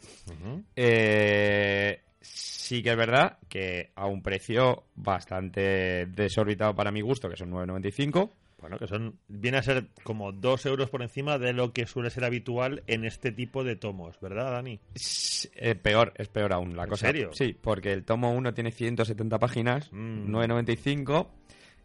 Eh, 0.75 1.99
sí 2.21 2.81
que 2.83 2.91
es 2.91 2.97
verdad 2.97 3.37
que 3.49 3.91
a 3.95 4.05
un 4.05 4.21
precio 4.21 4.83
bastante 4.95 6.05
desorbitado 6.07 6.75
para 6.75 6.91
mi 6.91 7.01
gusto, 7.01 7.29
que 7.29 7.37
son 7.37 7.51
9.95. 7.51 8.29
Bueno, 8.63 8.79
que 8.79 8.87
son 8.87 9.19
viene 9.27 9.57
a 9.57 9.61
ser 9.61 9.87
como 10.03 10.31
dos 10.31 10.65
euros 10.65 10.89
por 10.89 11.01
encima 11.01 11.37
de 11.37 11.51
lo 11.51 11.73
que 11.73 11.85
suele 11.85 12.09
ser 12.09 12.23
habitual 12.23 12.81
en 12.87 13.03
este 13.03 13.33
tipo 13.33 13.65
de 13.65 13.75
tomos, 13.75 14.17
¿verdad, 14.21 14.53
Dani? 14.53 14.79
Es, 14.95 15.51
eh, 15.55 15.75
peor, 15.75 16.13
es 16.15 16.29
peor 16.29 16.53
aún 16.53 16.77
la 16.77 16.83
¿En 16.85 16.89
cosa. 16.89 17.07
serio? 17.07 17.31
Sí, 17.33 17.53
porque 17.59 17.91
el 17.91 18.05
tomo 18.05 18.31
1 18.33 18.53
tiene 18.53 18.71
170 18.71 19.37
páginas, 19.37 19.91
Mm. 19.91 20.31
9.95. 20.33 21.27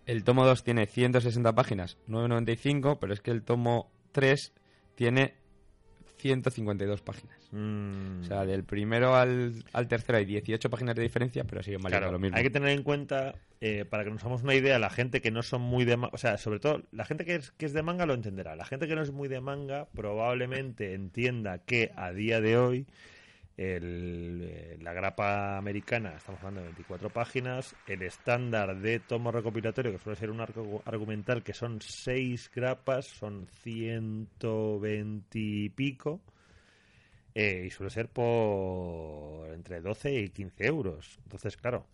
El 0.06 0.22
tomo 0.22 0.46
2 0.46 0.62
tiene 0.62 0.86
160 0.86 1.52
páginas, 1.56 1.98
9.95. 2.06 2.98
Pero 3.00 3.12
es 3.12 3.20
que 3.20 3.32
el 3.32 3.42
tomo 3.42 3.90
3 4.12 4.52
tiene 4.94 5.34
152 6.18 7.00
páginas. 7.02 7.36
Mm, 7.52 8.20
O 8.20 8.24
sea, 8.24 8.44
del 8.44 8.64
primero 8.64 9.14
al, 9.16 9.64
al 9.72 9.88
tercero 9.88 10.18
hay 10.18 10.24
18 10.24 10.68
páginas 10.70 10.94
de 10.96 11.02
diferencia, 11.02 11.44
pero 11.44 11.62
siguen 11.62 11.80
valiendo 11.80 12.00
claro, 12.06 12.12
lo 12.12 12.18
mismo. 12.18 12.36
hay 12.36 12.42
que 12.42 12.50
tener 12.50 12.70
en 12.70 12.82
cuenta, 12.82 13.34
eh, 13.60 13.84
para 13.88 14.04
que 14.04 14.10
nos 14.10 14.20
hagamos 14.22 14.42
una 14.42 14.54
idea, 14.54 14.78
la 14.78 14.90
gente 14.90 15.20
que 15.20 15.30
no 15.30 15.42
son 15.42 15.62
muy 15.62 15.84
de 15.84 15.96
manga, 15.96 16.14
o 16.14 16.18
sea, 16.18 16.36
sobre 16.38 16.58
todo 16.60 16.82
la 16.92 17.04
gente 17.04 17.24
que 17.24 17.36
es, 17.36 17.52
que 17.52 17.66
es 17.66 17.72
de 17.72 17.82
manga 17.82 18.04
lo 18.06 18.14
entenderá. 18.14 18.56
La 18.56 18.64
gente 18.64 18.86
que 18.88 18.94
no 18.94 19.02
es 19.02 19.10
muy 19.12 19.28
de 19.28 19.40
manga 19.40 19.86
probablemente 19.94 20.94
entienda 20.94 21.58
que 21.58 21.92
a 21.96 22.12
día 22.12 22.40
de 22.40 22.56
hoy 22.58 22.86
el, 23.58 24.40
eh, 24.44 24.78
la 24.80 24.92
grapa 24.92 25.58
americana, 25.58 26.14
estamos 26.16 26.40
hablando 26.40 26.60
de 26.60 26.68
24 26.68 27.10
páginas, 27.10 27.74
el 27.86 28.02
estándar 28.02 28.78
de 28.78 29.00
tomo 29.00 29.32
recopilatorio, 29.32 29.90
que 29.92 29.98
suele 29.98 30.18
ser 30.18 30.30
un 30.30 30.40
arco 30.40 30.80
argumental, 30.86 31.42
que 31.42 31.52
son 31.52 31.80
6 31.82 32.50
grapas, 32.54 33.06
son 33.06 33.48
120 33.62 35.38
y 35.38 35.68
pico, 35.70 36.20
eh, 37.34 37.64
y 37.66 37.70
suele 37.70 37.90
ser 37.90 38.08
por 38.08 39.52
entre 39.52 39.80
12 39.80 40.14
y 40.14 40.28
15 40.30 40.66
euros. 40.66 41.18
Entonces, 41.24 41.56
claro, 41.56 41.86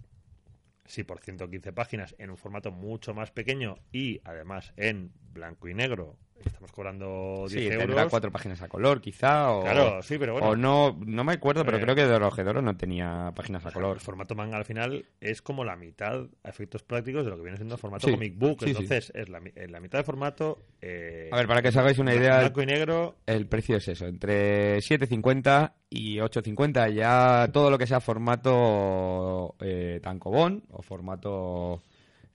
si 0.86 1.04
por 1.04 1.20
115 1.20 1.72
páginas 1.72 2.14
en 2.18 2.30
un 2.30 2.36
formato 2.36 2.70
mucho 2.70 3.14
más 3.14 3.30
pequeño 3.30 3.76
y 3.92 4.20
además 4.24 4.72
en 4.76 5.12
blanco 5.32 5.68
y 5.68 5.74
negro 5.74 6.16
estamos 6.44 6.72
cobrando 6.72 7.46
10 7.48 7.52
Sí, 7.52 7.66
euros. 7.68 7.86
tendrá 7.86 8.06
cuatro 8.08 8.30
páginas 8.30 8.60
a 8.60 8.68
color, 8.68 9.00
quizá, 9.00 9.50
o... 9.50 9.62
Claro, 9.62 10.02
sí, 10.02 10.18
pero 10.18 10.34
bueno. 10.34 10.48
O 10.48 10.56
no, 10.56 10.94
no 11.06 11.24
me 11.24 11.32
acuerdo, 11.32 11.64
pero 11.64 11.78
Eh, 11.78 11.80
creo 11.80 11.94
que 11.94 12.04
de 12.06 12.12
Orojedoro 12.14 12.60
no 12.60 12.76
tenía 12.76 13.32
páginas 13.34 13.64
a 13.64 13.70
color. 13.70 13.96
El 13.96 14.02
formato 14.02 14.34
manga 14.34 14.58
al 14.58 14.66
final 14.66 15.06
es 15.22 15.40
como 15.40 15.64
la 15.64 15.74
mitad 15.74 16.26
a 16.42 16.48
efectos 16.50 16.82
prácticos 16.82 17.24
de 17.24 17.30
lo 17.30 17.36
que 17.36 17.44
viene 17.44 17.56
siendo 17.56 17.76
el 17.76 17.80
formato 17.80 18.06
Sí, 18.08 18.12
comic 18.12 18.36
book. 18.36 18.58
Entonces, 18.62 19.10
es 19.14 19.28
la, 19.30 19.38
eh, 19.54 19.68
la 19.70 19.80
mitad 19.80 19.98
del 19.98 20.04
formato. 20.04 20.58
eh, 20.82 21.30
A 21.32 21.36
ver, 21.36 21.46
para 21.46 21.62
que 21.62 21.68
os 21.68 21.76
hagáis 21.78 21.98
una 21.98 22.14
idea, 22.14 22.40
Blanco 22.40 22.60
y 22.62 22.66
negro. 22.66 23.16
el 23.24 23.46
precio 23.46 23.78
es 23.78 23.88
eso, 23.88 24.04
entre 24.06 24.80
7.50 24.82 25.72
y 25.94 26.16
8.50. 26.18 26.92
Ya 26.92 27.48
todo 27.52 27.70
lo 27.70 27.78
que 27.78 27.86
sea 27.86 28.00
formato 28.00 29.54
eh, 29.60 30.00
tankobon 30.02 30.64
o 30.70 30.82
formato 30.82 31.82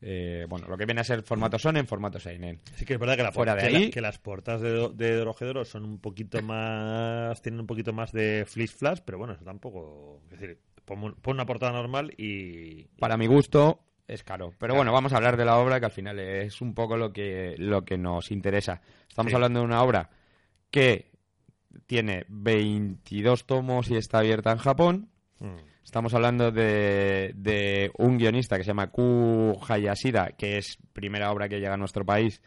eh, 0.01 0.45
bueno, 0.47 0.67
lo 0.69 0.77
que 0.77 0.85
viene 0.85 1.01
a 1.01 1.03
ser 1.03 1.23
formato 1.23 1.59
Sonen, 1.59 1.85
formato 1.85 2.19
Seinen. 2.19 2.59
Sí 2.75 2.85
que 2.85 2.93
es 2.93 2.99
verdad 2.99 3.17
que, 3.17 3.23
la 3.23 3.31
Fuera 3.33 3.55
de 3.55 3.63
que 3.63 3.69
la- 3.69 3.79
ahí- 3.79 3.89
que 3.89 4.01
las 4.01 4.17
puertas 4.17 4.61
de, 4.61 4.89
de 4.93 5.15
Dorohedoro 5.15 5.65
son 5.65 5.83
un 5.83 5.99
poquito 5.99 6.41
más... 6.41 7.41
tienen 7.41 7.59
un 7.59 7.67
poquito 7.67 7.91
más 7.91 8.11
de 8.13 8.45
flash 8.47 8.69
flash, 8.71 8.99
pero 9.03 9.17
bueno, 9.17 9.33
eso 9.33 9.43
tampoco... 9.43 10.21
Es 10.31 10.39
decir, 10.39 10.57
pon, 10.85 11.15
pon 11.21 11.33
una 11.35 11.45
portada 11.45 11.73
normal 11.73 12.13
y... 12.17 12.83
Para 12.97 13.17
mi 13.17 13.27
gusto 13.27 13.81
es 14.07 14.23
caro. 14.23 14.53
Pero 14.57 14.73
bueno, 14.73 14.93
vamos 14.93 15.11
a 15.13 15.17
hablar 15.17 15.35
de 15.37 15.43
la 15.45 15.57
obra 15.57 15.79
que 15.79 15.85
al 15.87 15.91
final 15.91 16.17
es 16.19 16.61
un 16.61 16.73
poco 16.73 16.95
lo 16.95 17.11
que, 17.11 17.55
lo 17.57 17.83
que 17.83 17.97
nos 17.97 18.31
interesa. 18.31 18.81
Estamos 19.07 19.31
Sí. 19.31 19.35
hablando 19.35 19.59
de 19.59 19.65
una 19.65 19.83
obra 19.83 20.09
que 20.71 21.11
tiene 21.87 22.25
22 22.29 23.45
tomos 23.45 23.89
y 23.89 23.95
está 23.95 24.19
abierta 24.19 24.51
en 24.51 24.57
Japón. 24.57 25.09
Mm. 25.39 25.55
Estamos 25.83 26.13
hablando 26.13 26.51
de, 26.51 27.31
de 27.35 27.91
un 27.97 28.17
guionista 28.17 28.57
que 28.57 28.63
se 28.63 28.69
llama 28.69 28.87
Ku 28.91 29.59
Hayashida, 29.67 30.31
que 30.37 30.57
es 30.57 30.77
primera 30.93 31.31
obra 31.31 31.49
que 31.49 31.59
llega 31.59 31.73
a 31.73 31.77
nuestro 31.77 32.05
país, 32.05 32.41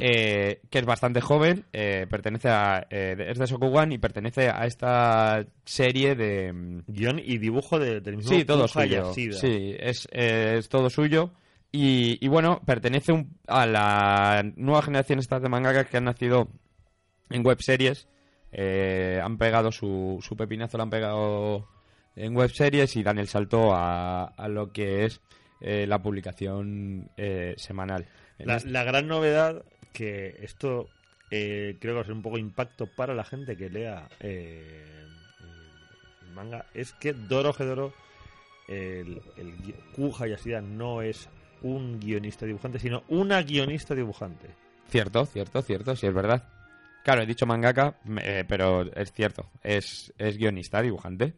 eh, 0.00 0.60
que 0.70 0.80
es 0.80 0.84
bastante 0.84 1.20
joven, 1.20 1.64
eh, 1.72 2.06
pertenece 2.10 2.48
a, 2.48 2.84
eh, 2.90 3.14
es 3.28 3.38
de 3.38 3.46
Sokugan 3.46 3.92
y 3.92 3.98
pertenece 3.98 4.48
a 4.48 4.66
esta 4.66 5.46
serie 5.64 6.16
de... 6.16 6.52
mm, 6.52 6.82
Guión 6.88 7.20
y 7.24 7.38
dibujo 7.38 7.78
de- 7.78 8.00
del 8.00 8.16
mismo 8.16 8.32
Sí, 8.32 8.44
todo 8.44 8.66
suyo. 8.66 9.08
Yashida. 9.10 9.34
Sí, 9.38 9.76
es, 9.78 10.08
es 10.10 10.68
todo 10.68 10.90
suyo. 10.90 11.30
Y, 11.70 12.18
y 12.24 12.28
bueno, 12.28 12.60
pertenece 12.66 13.12
un- 13.12 13.36
a 13.46 13.66
la 13.66 14.44
nueva 14.56 14.82
generación 14.82 15.20
estas 15.20 15.42
de 15.42 15.48
mangakas 15.48 15.86
que 15.88 15.96
han 15.98 16.04
nacido 16.04 16.48
en 17.30 17.46
webseries. 17.46 18.08
Eh, 18.56 19.20
han 19.22 19.36
pegado 19.38 19.72
su, 19.72 20.18
su 20.22 20.36
pepinazo, 20.36 20.76
lo 20.76 20.84
han 20.84 20.90
pegado 20.90 21.68
en 22.16 22.36
webseries 22.36 22.94
y 22.96 23.02
dan 23.02 23.18
el 23.18 23.26
salto 23.28 23.74
a, 23.74 24.24
a 24.24 24.48
lo 24.48 24.72
que 24.72 25.04
es 25.04 25.20
eh, 25.60 25.86
la 25.88 26.00
publicación 26.02 27.10
eh, 27.16 27.54
semanal. 27.56 28.06
La, 28.38 28.56
este- 28.56 28.70
la 28.70 28.84
gran 28.84 29.08
novedad 29.08 29.64
que 29.92 30.36
esto 30.42 30.88
eh, 31.30 31.76
creo 31.80 31.92
que 31.94 31.96
va 31.96 32.00
a 32.02 32.04
ser 32.04 32.14
un 32.14 32.22
poco 32.22 32.38
impacto 32.38 32.86
para 32.86 33.14
la 33.14 33.24
gente 33.24 33.56
que 33.56 33.70
lea 33.70 34.08
eh, 34.20 34.84
el 36.22 36.30
manga 36.34 36.66
es 36.74 36.92
que 36.92 37.12
Dorohedoro 37.12 37.92
el, 38.68 39.20
el 39.36 39.56
gui- 39.58 39.74
Ku 39.94 40.14
Hayashida 40.18 40.60
no 40.60 41.02
es 41.02 41.28
un 41.62 41.98
guionista 42.00 42.46
dibujante 42.46 42.78
sino 42.78 43.02
una 43.08 43.42
guionista 43.42 43.94
dibujante 43.94 44.48
Cierto, 44.88 45.24
cierto, 45.26 45.62
cierto, 45.62 45.96
sí 45.96 46.06
es 46.06 46.14
verdad. 46.14 46.44
Claro, 47.04 47.22
he 47.22 47.26
dicho 47.26 47.46
mangaka, 47.46 47.94
eh, 48.22 48.44
pero 48.48 48.82
es 48.94 49.12
cierto, 49.12 49.50
es, 49.62 50.12
es 50.18 50.36
guionista, 50.36 50.82
dibujante. 50.82 51.34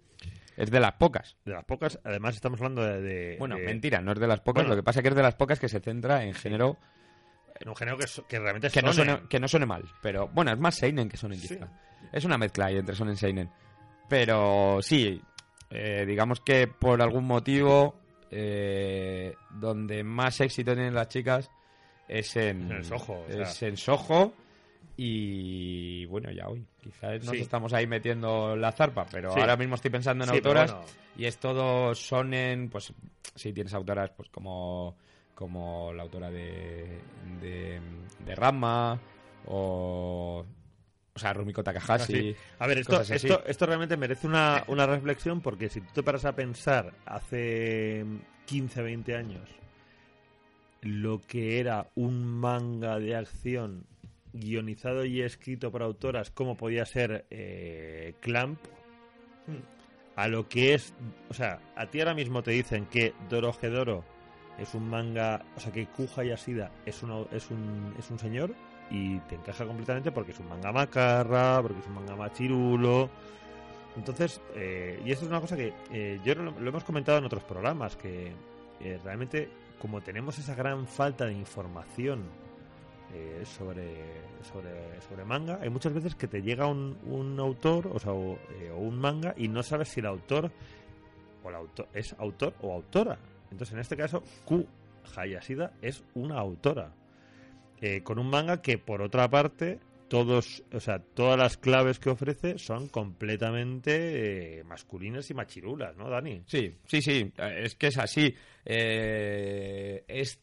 Es 0.57 0.71
de 0.71 0.81
las 0.81 0.93
pocas. 0.93 1.37
de 1.45 1.53
las 1.53 1.65
pocas 1.65 1.99
además 2.03 2.35
estamos 2.35 2.59
hablando 2.61 2.83
de, 2.83 3.03
de- 3.03 3.37
Bueno, 3.39 3.57
de- 3.57 3.65
mentira, 3.65 4.01
no 4.01 4.13
es 4.13 4.19
de 4.19 4.27
las 4.27 4.41
pocas. 4.41 4.63
bueno. 4.63 4.71
lo 4.71 4.81
que 4.81 4.83
pasa 4.85 5.01
es 5.01 5.03
que 5.03 5.09
es 5.11 5.15
de 5.15 5.23
las 5.23 5.35
pocas 5.35 5.61
que 5.61 5.69
se 5.69 5.81
centra 5.81 6.25
en 6.25 6.33
género 6.33 6.79
en 7.61 7.69
un 7.69 7.77
género 7.77 7.99
que, 7.99 8.05
que 8.29 8.39
realmente 8.39 8.69
es 8.69 8.73
que 8.73 8.81
no, 8.83 8.93
suene, 8.93 9.21
que 9.29 9.39
no 9.41 9.49
suene 9.49 9.67
mal. 9.67 9.83
Pero 10.03 10.29
bueno, 10.29 10.53
es 10.53 10.59
más 10.59 10.75
Seinen 10.77 11.09
que 11.11 11.17
Sonen, 11.19 11.39
Sí. 11.39 11.59
Es 12.13 12.25
una 12.25 12.39
mezcla 12.39 12.67
ahí 12.67 12.77
entre 12.77 12.95
Sonen 12.95 13.17
Seinen. 13.17 13.51
Pero 14.09 14.79
sí, 14.83 15.21
eh, 15.71 16.05
digamos 16.07 16.41
que 16.41 16.69
por 16.69 17.03
algún 17.03 17.25
motivo, 17.25 17.99
eh, 18.31 19.35
donde 19.51 20.05
más 20.05 20.41
éxito 20.41 20.75
tienen 20.75 20.95
las 20.95 21.09
chicas 21.09 21.51
es 22.09 22.37
en, 22.37 22.71
En 22.71 22.73
el 22.79 22.85
Soho, 22.85 23.25
o 23.27 23.27
sea. 23.33 23.43
es 23.43 23.63
en 23.63 23.77
Soho. 23.77 24.33
Y 24.97 26.07
bueno, 26.07 26.31
ya 26.31 26.49
hoy. 26.49 26.67
Quizás 26.83 27.23
nos 27.25 27.37
Sí. 27.37 27.43
estamos 27.43 27.73
ahí 27.73 27.87
metiendo 27.87 28.57
la 28.57 28.73
zarpa, 28.73 29.07
pero 29.11 29.33
Sí. 29.33 29.41
ahora 29.41 29.57
mismo 29.57 29.75
estoy 29.75 29.91
pensando 29.91 30.25
en 30.25 30.31
Sí, 30.31 30.37
autoras. 30.37 30.73
bueno, 30.73 30.87
Y 31.19 31.25
es 31.25 31.39
todo 31.39 31.95
sonen, 31.95 32.69
pues 32.69 32.93
sí 33.35 33.53
tienes 33.53 33.73
autoras 33.75 34.11
pues 34.11 34.29
como, 34.29 34.97
como 35.35 35.93
la 35.95 36.03
autora 36.03 36.31
de, 36.31 37.01
de, 37.41 37.81
de 38.25 38.35
Ranma 38.35 38.99
o... 39.47 40.45
O 41.15 41.19
sea, 41.19 41.33
Rumiko 41.33 41.65
Takahashi. 41.65 42.03
Así. 42.03 42.37
A 42.59 42.67
ver, 42.67 42.77
esto, 42.79 42.93
cosas 42.99 43.11
así. 43.13 43.27
esto, 43.27 43.43
esto 43.47 43.65
realmente 43.65 43.97
merece 43.97 44.27
una, 44.27 44.65
una 44.69 44.85
reflexión 44.87 45.41
porque 45.41 45.71
si 45.71 45.81
tú 45.81 45.89
te 45.95 46.03
paras 46.03 46.27
a 46.27 46.35
pensar 46.37 46.93
hace 47.07 48.05
15, 48.45 48.83
20 48.83 49.17
años 49.17 49.49
lo 50.83 51.21
que 51.23 51.59
era 51.59 51.89
un 51.95 52.23
manga 52.27 52.99
de 52.99 53.17
acción 53.17 53.87
guionizado 54.39 55.05
y 55.05 55.23
escrito 55.23 55.71
por 55.71 55.83
autoras 55.83 56.31
como 56.31 56.57
podía 56.57 56.85
ser 56.85 57.27
eh, 57.31 58.15
Clamp, 58.21 58.59
a 60.17 60.29
lo 60.29 60.49
que 60.49 60.75
es, 60.75 60.95
o 61.29 61.35
sea, 61.35 61.61
a 61.77 61.87
ti 61.87 62.01
ahora 62.01 62.15
mismo 62.15 62.43
te 62.43 62.51
dicen 62.53 62.87
que 62.87 63.13
Dorohedoro 63.29 64.05
es 64.59 64.75
un 64.75 64.89
manga, 64.89 65.45
o 65.57 65.61
sea, 65.61 65.73
que 65.73 65.87
Kuja 65.87 66.25
Yashida 66.25 66.71
es, 66.87 67.03
una, 67.03 67.21
es, 67.33 67.51
un, 67.51 67.95
es 67.99 68.11
un 68.11 68.19
señor 68.19 68.55
y 68.91 69.19
te 69.21 69.35
encaja 69.35 69.67
completamente 69.67 70.13
porque 70.13 70.33
es 70.33 70.41
un 70.41 70.49
manga 70.49 70.73
macarra, 70.73 71.61
porque 71.61 71.81
es 71.81 71.87
un 71.87 71.95
manga 71.95 72.17
machirulo. 72.17 73.11
Entonces, 73.97 74.41
eh, 74.55 75.01
y 75.05 75.11
esto 75.11 75.25
es 75.25 75.31
una 75.31 75.41
cosa 75.41 75.57
que 75.57 75.73
eh, 75.93 76.21
yo 76.25 76.35
lo, 76.35 76.51
lo 76.53 76.69
hemos 76.69 76.85
comentado 76.85 77.19
en 77.19 77.25
otros 77.25 77.45
programas, 77.45 77.97
que 77.97 78.33
eh, 78.81 78.99
realmente 79.05 79.49
como 79.79 80.01
tenemos 80.01 80.39
esa 80.39 80.55
gran 80.55 80.87
falta 80.87 81.27
de 81.27 81.33
información 81.33 82.25
eh, 83.17 83.45
sobre, 83.45 83.95
sobre, 84.43 85.01
sobre 85.01 85.25
manga, 85.25 85.59
hay 85.61 85.71
muchas 85.71 85.93
veces 85.93 86.15
que 86.15 86.27
te 86.27 86.43
llega 86.43 86.67
un, 86.67 86.99
un 87.05 87.39
autor 87.41 87.87
o, 87.87 87.99
sea, 87.99 88.13
o, 88.13 88.39
eh, 88.61 88.71
un 88.71 88.99
manga 88.99 89.35
y 89.37 89.49
no 89.49 89.63
sabes 89.63 89.89
si 89.89 90.01
el 90.01 90.07
autor 90.07 90.51
o 91.43 91.49
el 91.49 91.55
autor 91.55 91.89
es 91.95 92.15
autor 92.19 92.55
o 92.61 92.75
autora. 92.75 93.19
Entonces, 93.51 93.75
en 93.75 93.81
este 93.81 93.97
caso, 93.97 94.23
Ku 94.45 94.67
Hayashida 95.17 95.73
es 95.81 96.05
una 96.15 96.39
autora. 96.39 96.93
Eh, 97.81 98.03
con 98.03 98.19
un 98.19 98.29
manga 98.29 98.61
que, 98.61 98.79
por 98.79 99.03
otra 99.03 99.29
parte, 99.29 99.79
todos, 100.09 100.63
o 100.73 100.81
sea, 100.81 100.99
todas 100.99 101.39
las 101.39 101.57
claves 101.57 101.99
que 101.99 102.11
ofrece 102.11 102.59
son 102.59 102.89
completamente 102.89 104.63
masculinas 104.67 105.31
y 105.31 105.35
machirulas, 105.35 105.97
¿no, 105.97 106.09
Dani? 106.09 106.43
Sí, 106.47 106.77
sí, 106.87 107.01
sí. 107.01 107.33
Es 107.37 107.75
que 107.77 107.89
es 107.89 107.99
así. 107.99 108.35
Es 108.65 110.41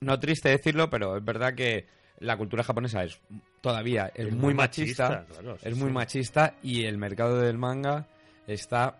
no 0.00 0.18
triste 0.18 0.50
decirlo, 0.50 0.88
pero 0.90 1.16
es 1.16 1.24
verdad 1.24 1.54
que 1.54 1.86
la 2.20 2.36
cultura 2.36 2.62
japonesa 2.64 3.04
es 3.04 3.20
todavía 3.60 4.10
es, 4.14 4.32
muy 4.32 4.54
machista, 4.54 5.24
claro, 5.26 5.56
sí, 5.58 5.68
es 5.68 5.76
muy 5.76 5.88
sí. 5.88 5.94
machista 5.94 6.54
y 6.62 6.84
el 6.84 6.98
mercado 6.98 7.40
del 7.40 7.58
manga 7.58 8.06
está 8.46 8.96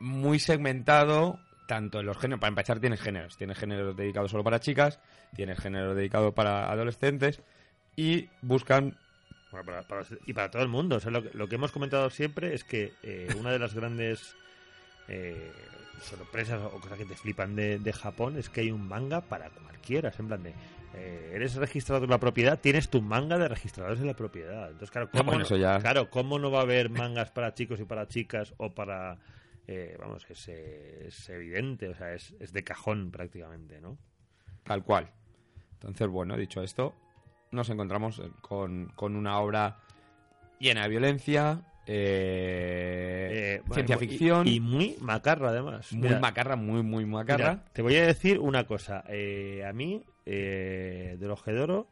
muy 0.00 0.38
segmentado 0.38 1.38
tanto 1.66 2.00
en 2.00 2.06
los 2.06 2.16
géneros, 2.16 2.40
para 2.40 2.48
empezar 2.48 2.80
tienes 2.80 3.00
géneros, 3.00 3.36
tienes 3.36 3.58
géneros 3.58 3.94
dedicados 3.96 4.30
solo 4.30 4.42
para 4.44 4.58
chicas, 4.60 5.00
tienes 5.36 5.58
géneros 5.58 5.94
dedicados 5.96 6.32
para 6.32 6.70
adolescentes 6.70 7.42
y 7.94 8.28
buscan 8.40 8.96
Bueno, 9.50 9.66
para- 9.66 9.82
para- 9.82 10.06
y 10.26 10.32
para 10.32 10.50
todo 10.50 10.62
el 10.62 10.68
mundo. 10.68 10.96
O 10.96 11.00
sea, 11.00 11.10
lo, 11.10 11.22
que- 11.22 11.36
lo 11.36 11.46
que 11.48 11.56
hemos 11.56 11.72
comentado 11.72 12.08
siempre 12.10 12.54
es 12.54 12.64
que 12.64 12.94
eh, 13.02 13.28
una 13.38 13.50
de 13.50 13.58
las 13.58 13.74
grandes 13.74 14.34
eh, 15.08 15.50
sorpresas 16.02 16.60
o 16.62 16.80
cosas 16.80 16.96
que 16.98 17.04
te 17.04 17.16
flipan 17.16 17.54
de, 17.56 17.78
de 17.78 17.92
Japón 17.92 18.38
es 18.38 18.48
que 18.48 18.60
hay 18.62 18.70
un 18.70 18.86
manga 18.88 19.20
para 19.20 19.50
cualquiera. 19.50 20.08
Es 20.10 20.18
en 20.20 20.28
plan 20.28 20.42
de, 20.42 20.54
eh, 20.94 21.32
eres 21.34 21.54
registrador 21.56 22.02
de 22.02 22.08
la 22.08 22.18
propiedad, 22.18 22.58
tienes 22.60 22.88
tu 22.88 23.02
manga 23.02 23.38
de 23.38 23.48
registradores 23.48 23.98
de 24.00 24.06
la 24.06 24.14
propiedad. 24.14 24.66
Entonces, 24.66 24.90
claro, 24.90 25.10
¿cómo, 25.10 25.24
bueno, 25.24 25.38
no, 25.40 25.44
eso 25.44 25.56
ya- 25.56 25.78
claro, 25.80 26.10
¿cómo 26.10 26.38
no 26.38 26.50
va 26.50 26.60
a 26.60 26.62
haber 26.62 26.90
mangas 26.90 27.30
para 27.30 27.54
chicos 27.54 27.78
y 27.80 27.84
para 27.84 28.06
chicas 28.08 28.54
o 28.56 28.70
para... 28.74 29.18
eh, 29.66 29.96
vamos, 30.00 30.26
es, 30.30 30.48
es 30.48 31.28
evidente, 31.28 31.88
o 31.88 31.94
sea, 31.94 32.14
es, 32.14 32.34
es 32.40 32.52
de 32.52 32.64
cajón 32.64 33.10
prácticamente, 33.10 33.80
¿no? 33.80 33.98
Tal 34.64 34.82
cual. 34.82 35.10
Entonces, 35.74 36.08
bueno, 36.08 36.36
dicho 36.36 36.62
esto, 36.62 36.94
nos 37.52 37.68
encontramos 37.70 38.18
eh, 38.18 38.30
con, 38.40 38.86
con 38.96 39.14
una 39.14 39.38
obra 39.40 39.76
llena 40.58 40.82
de 40.82 40.88
violencia, 40.88 41.60
eh, 41.88 43.28
Eh, 43.30 43.62
ciencia 43.72 43.96
y- 43.96 43.98
ficción, 43.98 44.46
Y, 44.46 44.60
muy 44.60 44.96
macarra, 45.00 45.48
además. 45.50 45.92
muy 45.92 46.02
Mira, 46.08 46.20
macarra, 46.20 46.56
muy, 46.56 46.82
muy 46.82 47.04
macarra. 47.06 47.52
Mira, 47.54 47.64
te 47.72 47.82
voy 47.82 47.96
a 47.96 48.06
decir 48.06 48.38
una 48.38 48.66
cosa. 48.66 49.04
Eh, 49.08 49.64
a 49.66 49.72
mí, 49.72 50.04
eh, 50.26 51.16
de 51.18 51.26
los 51.26 51.42
Gedoro, 51.42 51.88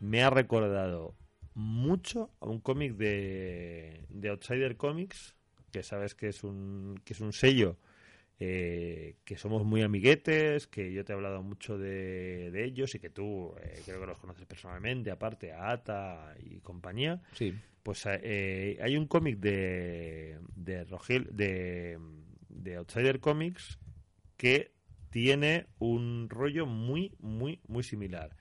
me 0.00 0.22
ha 0.22 0.30
recordado 0.30 1.14
mucho 1.54 2.30
a 2.40 2.46
un 2.46 2.60
cómic 2.60 2.94
de, 2.94 4.04
de 4.08 4.28
Outsider 4.28 4.76
Comics, 4.76 5.36
que 5.72 5.82
sabes 5.82 6.14
que 6.14 6.28
es 6.28 6.42
un, 6.42 7.00
que 7.04 7.12
es 7.12 7.20
un 7.20 7.32
sello 7.32 7.76
eh, 8.38 9.16
que 9.24 9.36
somos 9.36 9.64
muy 9.64 9.82
amiguetes, 9.82 10.66
que 10.66 10.92
yo 10.92 11.04
te 11.04 11.12
he 11.12 11.14
hablado 11.16 11.42
mucho 11.42 11.76
de, 11.76 12.50
de 12.50 12.64
ellos 12.64 12.94
y 12.94 12.98
que 12.98 13.10
tú 13.10 13.54
eh, 13.60 13.82
creo 13.84 14.00
que 14.00 14.06
los 14.06 14.18
conoces 14.18 14.46
personalmente, 14.46 15.10
aparte 15.10 15.52
a 15.52 15.70
Ata 15.72 16.34
y 16.38 16.60
compañía. 16.60 17.20
Sí. 17.32 17.54
Pues 17.82 18.02
eh, 18.06 18.78
hay 18.82 18.96
un 18.96 19.06
cómic 19.06 19.38
de 19.38 20.38
de, 20.54 20.84
Rogel, 20.84 21.28
de 21.32 21.98
de 22.48 22.76
Outsider 22.76 23.20
Comics 23.20 23.78
que 24.36 24.72
tiene 25.10 25.66
un 25.78 26.28
rollo 26.28 26.66
muy 26.66 27.14
muy 27.20 27.60
muy 27.66 27.82
similar. 27.82 28.36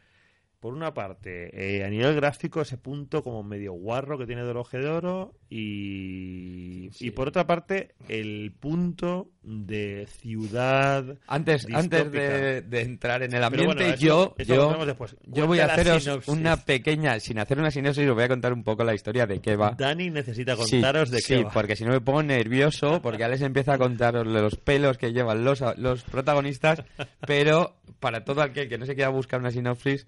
Por 0.60 0.74
una 0.74 0.94
parte, 0.94 1.50
eh, 1.54 1.86
a 1.86 1.90
nivel 1.90 2.16
gráfico, 2.16 2.60
ese 2.62 2.78
punto 2.78 3.24
como 3.24 3.44
medio 3.44 3.72
guarro 3.74 4.18
que 4.18 4.26
tiene 4.26 4.44
de 4.44 4.52
Oje 4.52 4.78
de 4.80 4.90
Oro 4.90 5.34
y, 5.50 6.90
Sí. 6.92 7.08
y 7.08 7.12
por 7.12 7.28
otra 7.28 7.46
parte, 7.48 7.92
el 8.08 8.52
punto 8.60 9.30
de 9.42 10.08
ciudad. 10.20 11.18
Antes, 11.28 11.66
antes 11.74 12.12
de, 12.12 12.62
de 12.62 12.82
entrar 12.82 13.24
en 13.24 13.34
el 13.34 13.44
ambiente, 13.44 13.74
bueno, 13.74 13.82
eso- 13.94 14.02
yo, 14.06 14.36
eso 14.38 14.54
yo, 14.56 14.96
yo 15.28 15.48
voy 15.48 15.60
a 15.60 15.66
haceros 15.66 16.04
sinopsis. 16.04 16.34
una 16.34 16.58
pequeña, 16.58 17.20
sin 17.20 17.40
hacer 17.40 17.58
una 17.60 17.72
sinopsis, 17.72 18.08
os 18.08 18.16
voy 18.16 18.24
a 18.24 18.28
contar 18.28 18.54
un 18.54 18.64
poco 18.64 18.84
la 18.84 18.94
historia 18.94 19.26
de 19.26 19.40
qué 19.40 19.56
va. 19.56 19.72
Dani 19.78 20.10
necesita 20.10 20.56
Sí, 20.58 20.72
contaros 20.72 21.10
de 21.12 21.18
qué 21.20 21.38
sí, 21.38 21.44
va. 21.44 21.52
porque 21.52 21.76
si 21.76 21.86
no 21.86 21.92
me 21.92 22.02
pongo 22.02 22.24
nervioso, 22.24 23.02
porque 23.02 23.24
Alex 23.24 23.42
empieza 23.44 23.74
a 23.74 23.78
contaros 23.78 24.28
los 24.28 24.56
pelos 24.58 24.98
que 24.98 25.14
llevan 25.14 25.44
los, 25.44 25.64
los 25.78 26.04
protagonistas, 26.04 26.84
pero 27.26 27.76
para 28.00 28.24
todo 28.26 28.42
aquel 28.42 28.68
que 28.68 28.78
no 28.78 28.86
se 28.86 28.96
quiera 28.96 29.10
buscar 29.10 29.40
una 29.40 29.52
sinopsis, 29.52 30.06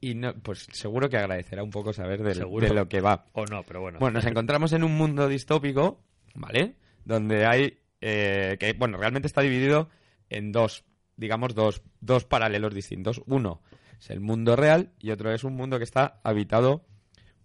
y 0.00 0.14
no, 0.14 0.34
pues 0.34 0.66
seguro 0.72 1.08
que 1.08 1.16
agradecerá 1.18 1.62
un 1.62 1.70
poco 1.70 1.92
saber 1.92 2.22
del- 2.22 2.38
de 2.68 2.74
lo 2.74 2.88
que 2.88 3.00
va. 3.00 3.26
O 3.32 3.44
no, 3.46 3.62
pero 3.64 3.80
bueno. 3.80 3.98
Bueno, 3.98 4.14
nos 4.18 4.26
encontramos 4.26 4.72
en 4.72 4.82
un 4.84 4.96
mundo 4.96 5.28
distópico, 5.28 6.02
¿vale? 6.34 6.74
Donde 7.04 7.44
hay, 7.46 7.78
eh, 8.00 8.56
que 8.58 8.72
bueno, 8.74 8.96
realmente 8.98 9.26
está 9.26 9.42
dividido 9.42 9.88
en 10.28 10.52
dos, 10.52 10.84
digamos, 11.16 11.54
dos, 11.54 11.82
dos 12.00 12.24
paralelos 12.24 12.74
distintos. 12.74 13.20
Uno 13.26 13.62
es 13.98 14.08
el 14.10 14.20
mundo 14.20 14.56
real 14.56 14.92
y 14.98 15.10
otro 15.10 15.32
es 15.32 15.44
un 15.44 15.54
mundo 15.54 15.78
que 15.78 15.84
está 15.84 16.20
habitado 16.24 16.86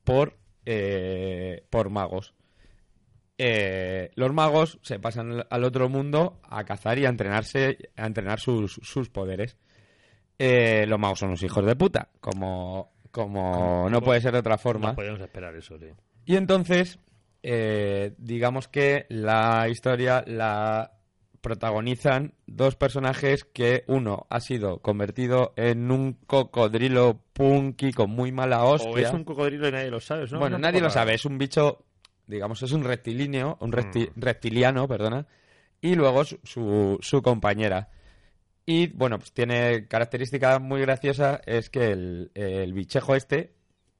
por, 0.03 0.37
eh, 0.65 1.65
por 1.69 1.89
magos. 1.89 2.33
Eh, 3.37 4.11
los 4.15 4.31
magos 4.33 4.79
se 4.81 4.97
pasan 4.99 5.43
al 5.49 5.63
otro 5.65 5.89
mundo 5.89 6.39
a 6.43 6.63
cazar 6.63 6.97
y 6.99 7.05
a 7.05 7.09
entrenarse, 7.09 7.89
a 7.97 8.05
entrenar 8.05 8.39
sus, 8.39 8.79
sus 8.81 9.09
poderes. 9.09 9.57
Eh, 10.39 10.85
los 10.87 10.99
magos 10.99 11.19
son 11.19 11.29
unos 11.29 11.43
hijos 11.43 11.65
de 11.65 11.75
puta, 11.75 12.09
como, 12.19 12.91
como 13.11 13.87
no 13.89 14.01
puede 14.01 14.21
ser 14.21 14.33
de 14.33 14.39
otra 14.39 14.57
forma. 14.57 14.89
No 14.89 14.95
podemos 14.95 15.21
esperar 15.21 15.55
eso, 15.55 15.77
sí. 15.79 15.87
Y 16.25 16.35
entonces, 16.35 16.99
eh, 17.43 18.13
digamos 18.17 18.67
que 18.67 19.05
la 19.09 19.67
historia 19.69 20.23
la 20.27 20.91
protagonizan 21.41 22.33
dos 22.47 22.75
personajes 22.75 23.43
que 23.45 23.83
uno 23.87 24.25
ha 24.31 24.39
sido 24.39 24.79
convertido 24.79 25.53
en 25.55 25.91
un 25.91 26.13
cocodrilo 26.25 27.21
punky 27.33 27.93
con 27.93 28.09
muy 28.09 28.31
mala 28.31 28.63
hostia. 28.63 28.89
O 28.91 28.97
es 28.97 29.13
un 29.13 29.23
cocodrilo 29.23 29.67
y 29.67 29.71
nadie 29.71 29.91
lo 29.91 29.99
sabe, 29.99 30.25
¿no? 30.31 30.39
bueno, 30.39 30.57
No, 30.57 30.63
nadie 30.63 30.81
lo 30.81 30.89
sabe, 30.89 31.13
es 31.13 31.23
un 31.23 31.37
bicho, 31.37 31.85
digamos, 32.25 32.63
es 32.63 32.71
un 32.71 32.83
reptilíneo, 32.83 33.57
un 33.61 33.71
repti- 33.71 34.09
Mm. 34.15 34.19
reptiliano, 34.19 34.87
perdona, 34.87 35.27
y 35.81 35.93
luego 35.93 36.23
su, 36.25 36.39
su, 36.43 36.97
su 37.01 37.21
compañera. 37.21 37.89
Y 38.65 38.87
bueno, 38.87 39.19
pues 39.19 39.31
tiene 39.31 39.87
característica 39.87 40.57
muy 40.59 40.81
graciosa, 40.81 41.39
es 41.45 41.69
que 41.69 41.91
el, 41.91 42.31
el 42.33 42.73
bichejo 42.73 43.15
este, 43.15 43.53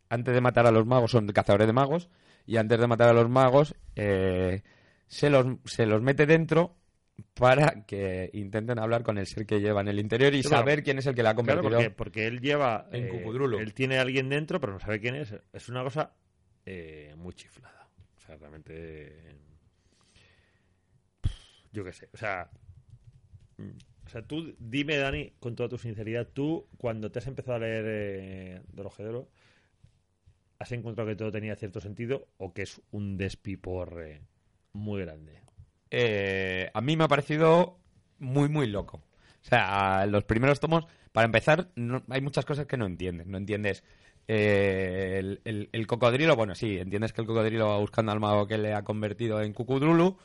antes 0.10 0.34
de 0.34 0.42
matar 0.42 0.66
a 0.66 0.72
los 0.72 0.86
magos, 0.88 1.12
son 1.12 1.28
cazadores 1.28 1.68
de 1.68 1.74
magos, 1.74 2.10
y 2.48 2.58
antes 2.58 2.80
de 2.80 2.88
matar 2.88 3.10
a 3.10 3.14
los 3.14 3.30
magos, 3.30 3.76
eh, 3.96 4.64
se, 5.08 5.30
los, 5.30 5.46
se 5.66 5.86
los 5.86 6.02
mete 6.02 6.26
dentro 6.26 6.76
para 7.36 7.86
que 7.86 8.30
intenten 8.34 8.80
hablar 8.80 9.04
con 9.04 9.18
el 9.18 9.28
ser 9.28 9.46
que 9.46 9.60
lleva 9.62 9.82
en 9.82 9.88
el 9.88 10.00
interior 10.00 10.34
y 10.34 10.42
Sí, 10.42 10.50
bueno, 10.50 10.58
saber 10.64 10.84
quién 10.84 10.98
es 10.98 11.06
el 11.06 11.16
que 11.16 11.24
la 11.24 11.30
ha 11.30 11.36
Claro, 11.36 11.62
convertido. 11.62 11.78
porque, 11.78 11.96
porque 11.96 12.28
él 12.28 12.42
lleva. 12.42 12.88
en 12.92 13.06
eh, 13.06 13.08
Cucudrulo. 13.10 13.60
Él 13.60 13.74
tiene 13.74 14.00
a 14.00 14.02
alguien 14.02 14.30
dentro, 14.30 14.60
pero 14.60 14.74
no 14.74 14.80
sabe 14.80 15.00
quién 15.00 15.16
es. 15.16 15.34
Es 15.54 15.70
una 15.70 15.84
cosa 15.84 16.12
eh, 16.66 17.14
muy 17.18 17.34
chiflada. 17.34 17.88
O 18.18 18.20
sea, 18.20 18.36
realmente. 18.36 19.16
Yo 21.72 21.84
qué 21.84 21.94
sé. 21.94 22.10
O 22.14 22.18
sea. 22.18 22.50
O 24.06 24.10
sea, 24.10 24.22
tú 24.22 24.56
dime, 24.60 24.98
Dani, 24.98 25.32
con 25.40 25.56
toda 25.56 25.70
tu 25.70 25.78
sinceridad, 25.78 26.28
tú, 26.32 26.68
cuando 26.78 27.12
te 27.12 27.20
has 27.20 27.28
empezado 27.28 27.56
a 27.58 27.60
leer 27.60 27.86
eh, 27.88 28.62
Del 28.74 28.86
Ojedero, 28.86 29.28
¿has 30.60 30.72
encontrado 30.72 31.10
que 31.10 31.16
todo 31.16 31.32
tenía 31.32 31.56
cierto 31.56 31.80
sentido 31.82 32.28
o 32.38 32.54
que 32.54 32.62
es 32.64 32.82
un 32.92 33.18
despiporre 33.18 34.22
muy 34.74 35.02
grande? 35.02 35.42
eh, 35.92 36.70
a 36.74 36.82
mí 36.82 36.98
me 36.98 37.06
ha 37.06 37.08
parecido 37.08 37.78
muy, 38.20 38.50
muy 38.50 38.68
loco. 38.68 38.98
O 38.98 39.48
sea, 39.48 40.06
los 40.08 40.24
primeros 40.26 40.60
tomos, 40.60 40.86
para 41.14 41.26
empezar, 41.26 41.70
no- 41.76 42.04
hay 42.10 42.20
muchas 42.22 42.44
cosas 42.44 42.66
que 42.66 42.76
no 42.78 42.86
entiendes. 42.86 43.28
No 43.28 43.38
entiendes 43.38 43.84
eh, 44.28 45.38
el- 45.46 45.70
el 45.72 45.88
cocodrilo, 45.88 46.36
bueno, 46.36 46.56
sí, 46.56 46.80
entiendes 46.80 47.14
que 47.14 47.22
el 47.22 47.28
cocodrilo 47.28 47.68
va 47.70 47.78
buscando 47.78 48.12
al 48.12 48.20
mago 48.20 48.48
que 48.48 48.58
le 48.58 48.74
ha 48.74 48.84
convertido 48.84 49.40
en 49.42 49.54
Cucudrulu, 49.54 50.18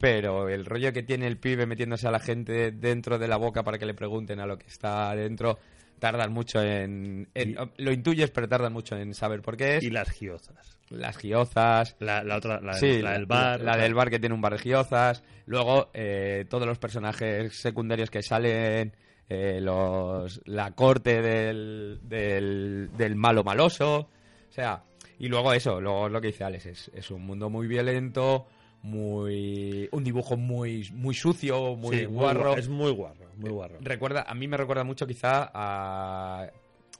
pero 0.00 0.48
el 0.48 0.64
rollo 0.64 0.92
que 0.94 1.02
tiene 1.02 1.26
el 1.26 1.36
pibe 1.36 1.66
metiéndose 1.66 2.08
a 2.08 2.10
la 2.10 2.18
gente 2.20 2.72
dentro 2.72 3.18
de 3.18 3.28
la 3.28 3.36
boca 3.36 3.62
para 3.62 3.78
que 3.78 3.84
le 3.84 3.92
pregunten 3.94 4.40
a 4.40 4.46
lo 4.46 4.56
que 4.58 4.66
está 4.66 5.14
dentro, 5.14 5.58
tardan 5.98 6.32
mucho 6.32 6.62
en... 6.62 7.28
en- 7.34 7.56
lo 7.76 7.92
intuyes, 7.92 8.30
pero 8.30 8.48
tardan 8.48 8.72
mucho 8.72 8.96
en 8.96 9.12
saber 9.12 9.42
por 9.42 9.58
qué 9.58 9.76
es. 9.76 9.82
Y 9.84 9.90
las 9.90 10.10
giozas. 10.10 10.78
Las 10.88 11.18
giozas, 11.18 11.96
La, 12.00 12.24
la 12.24 12.36
otra, 12.38 12.60
la, 12.62 12.72
sí, 12.74 13.02
la 13.02 13.12
del 13.12 13.26
bar. 13.26 13.60
La, 13.60 13.76
del 13.76 13.92
bar 13.94 14.08
que 14.10 14.18
tiene 14.18 14.34
un 14.34 14.40
bar 14.40 14.54
de 14.54 14.58
giozas. 14.60 15.22
Luego, 15.44 15.90
eh, 15.92 16.46
todos 16.48 16.66
los 16.66 16.78
personajes 16.78 17.54
secundarios 17.60 18.10
que 18.10 18.22
salen. 18.22 18.92
eh, 19.28 19.60
los, 19.60 20.40
la 20.46 20.72
corte 20.72 21.20
del, 21.22 22.00
del, 22.02 22.88
del 22.96 23.14
malo 23.16 23.44
maloso. 23.44 24.08
O 24.48 24.52
sea, 24.52 24.82
y 25.18 25.28
luego 25.28 25.52
eso, 25.52 25.80
luego 25.80 26.08
lo 26.08 26.20
que 26.20 26.28
dice 26.28 26.42
Alex, 26.44 26.66
es, 26.66 26.90
es 26.94 27.10
un 27.10 27.22
mundo 27.26 27.50
muy 27.50 27.68
violento, 27.68 28.48
muy. 28.82 29.88
un 29.92 30.04
dibujo 30.04 30.36
muy, 30.36 30.88
muy 30.92 31.14
sucio, 31.14 31.76
muy 31.76 31.98
sí, 31.98 32.04
guarro. 32.06 32.54
gua- 32.54 32.58
Es 32.58 32.68
muy 32.68 32.90
guarro, 32.92 33.26
muy 33.36 33.50
guarro. 33.50 33.76
Recuerda, 33.80 34.22
a 34.28 34.34
mí 34.34 34.48
me 34.48 34.56
recuerda 34.56 34.84
mucho 34.84 35.06
quizá 35.06 35.50
a, 35.52 36.50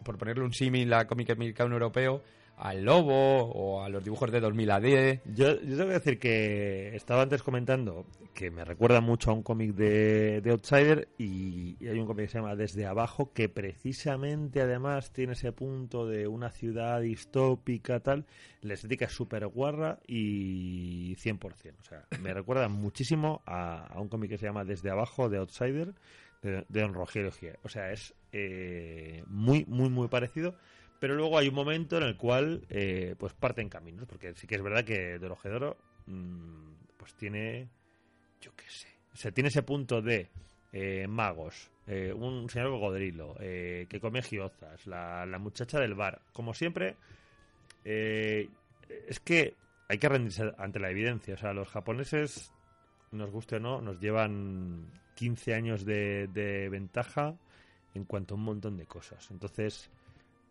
por 0.04 0.18
ponerle 0.18 0.44
un 0.44 0.52
símil 0.52 0.92
a 0.92 1.06
cómic 1.06 1.30
americano 1.30 1.74
europeo, 1.74 2.22
al 2.60 2.84
Lobo 2.84 3.44
o 3.44 3.82
a 3.82 3.88
los 3.88 4.04
dibujos 4.04 4.30
de 4.30 4.38
2000 4.38 4.70
AD. 4.70 5.20
Yo, 5.34 5.60
yo 5.60 5.76
tengo 5.76 5.86
que 5.86 5.98
decir 5.98 6.18
que 6.18 6.94
estaba 6.94 7.22
antes 7.22 7.42
comentando 7.42 8.04
que 8.34 8.50
me 8.50 8.64
recuerda 8.64 9.00
mucho 9.00 9.30
a 9.30 9.34
un 9.34 9.42
cómic 9.42 9.74
de, 9.74 10.40
de 10.42 10.50
Outsider 10.50 11.08
y, 11.18 11.76
hay 11.86 11.98
un 11.98 12.06
cómic 12.06 12.26
que 12.26 12.32
se 12.32 12.38
llama 12.38 12.56
Desde 12.56 12.86
Abajo 12.86 13.32
que 13.32 13.48
precisamente 13.48 14.60
además 14.60 15.10
tiene 15.12 15.32
ese 15.32 15.52
punto 15.52 16.06
de 16.06 16.28
una 16.28 16.50
ciudad 16.50 17.00
distópica 17.00 18.00
tal. 18.00 18.26
La 18.60 18.74
estética 18.74 19.06
es 19.06 19.12
súper 19.12 19.46
guarra 19.46 19.98
y 20.06 21.16
100%. 21.16 21.74
O 21.80 21.84
sea, 21.84 22.04
me 22.20 22.34
recuerda 22.34 22.68
muchísimo 22.68 23.42
a, 23.46 23.86
a 23.86 24.00
un 24.00 24.08
cómic 24.08 24.30
que 24.30 24.38
se 24.38 24.46
llama 24.46 24.64
Desde 24.64 24.90
Abajo 24.90 25.30
de 25.30 25.38
Outsider 25.38 25.94
de, 26.42 26.64
de 26.68 26.80
Don 26.80 26.92
Rogelio 26.92 27.32
Gier. 27.32 27.58
O 27.62 27.68
sea, 27.68 27.90
es 27.90 28.14
eh, 28.32 29.24
muy, 29.26 29.64
muy, 29.66 29.88
muy 29.88 30.08
parecido. 30.08 30.54
Pero 31.00 31.14
luego 31.16 31.38
hay 31.38 31.48
un 31.48 31.54
momento 31.54 31.96
en 31.96 32.04
el 32.04 32.16
cual 32.16 32.64
eh, 32.68 33.16
pues 33.18 33.32
parten 33.32 33.68
caminos, 33.68 34.06
porque 34.06 34.34
sí 34.34 34.46
que 34.46 34.54
es 34.54 34.62
verdad 34.62 34.84
que 34.84 35.18
de 35.18 35.26
Ojedoro 35.28 35.76
mm, 36.06 36.72
pues 36.96 37.14
tiene, 37.14 37.68
yo 38.40 38.54
qué 38.54 38.66
sé, 38.68 38.86
o 39.12 39.16
sea, 39.16 39.32
tiene 39.32 39.48
ese 39.48 39.62
punto 39.62 40.00
de 40.00 40.28
eh, 40.72 41.06
magos, 41.08 41.68
eh, 41.86 42.12
un 42.12 42.48
señor 42.48 42.70
cocodrilo, 42.70 43.34
eh, 43.40 43.86
que 43.88 43.98
come 43.98 44.22
giozas, 44.22 44.86
la, 44.86 45.26
la 45.26 45.38
muchacha 45.38 45.80
del 45.80 45.94
bar, 45.94 46.20
como 46.32 46.54
siempre, 46.54 46.96
es 47.82 49.20
que 49.20 49.54
hay 49.88 49.98
que 49.98 50.08
rendirse 50.08 50.52
ante 50.58 50.78
la 50.78 50.90
evidencia, 50.90 51.34
o 51.34 51.38
sea, 51.38 51.52
los 51.52 51.68
japoneses, 51.68 52.52
nos 53.10 53.30
guste 53.30 53.56
o 53.56 53.60
no, 53.60 53.80
nos 53.80 53.98
llevan 53.98 54.92
15 55.16 55.54
años 55.54 55.84
de, 55.84 56.28
de 56.28 56.68
ventaja 56.68 57.34
en 57.94 58.04
cuanto 58.04 58.34
a 58.34 58.36
un 58.36 58.44
montón 58.44 58.76
de 58.76 58.86
cosas, 58.86 59.28
entonces... 59.30 59.90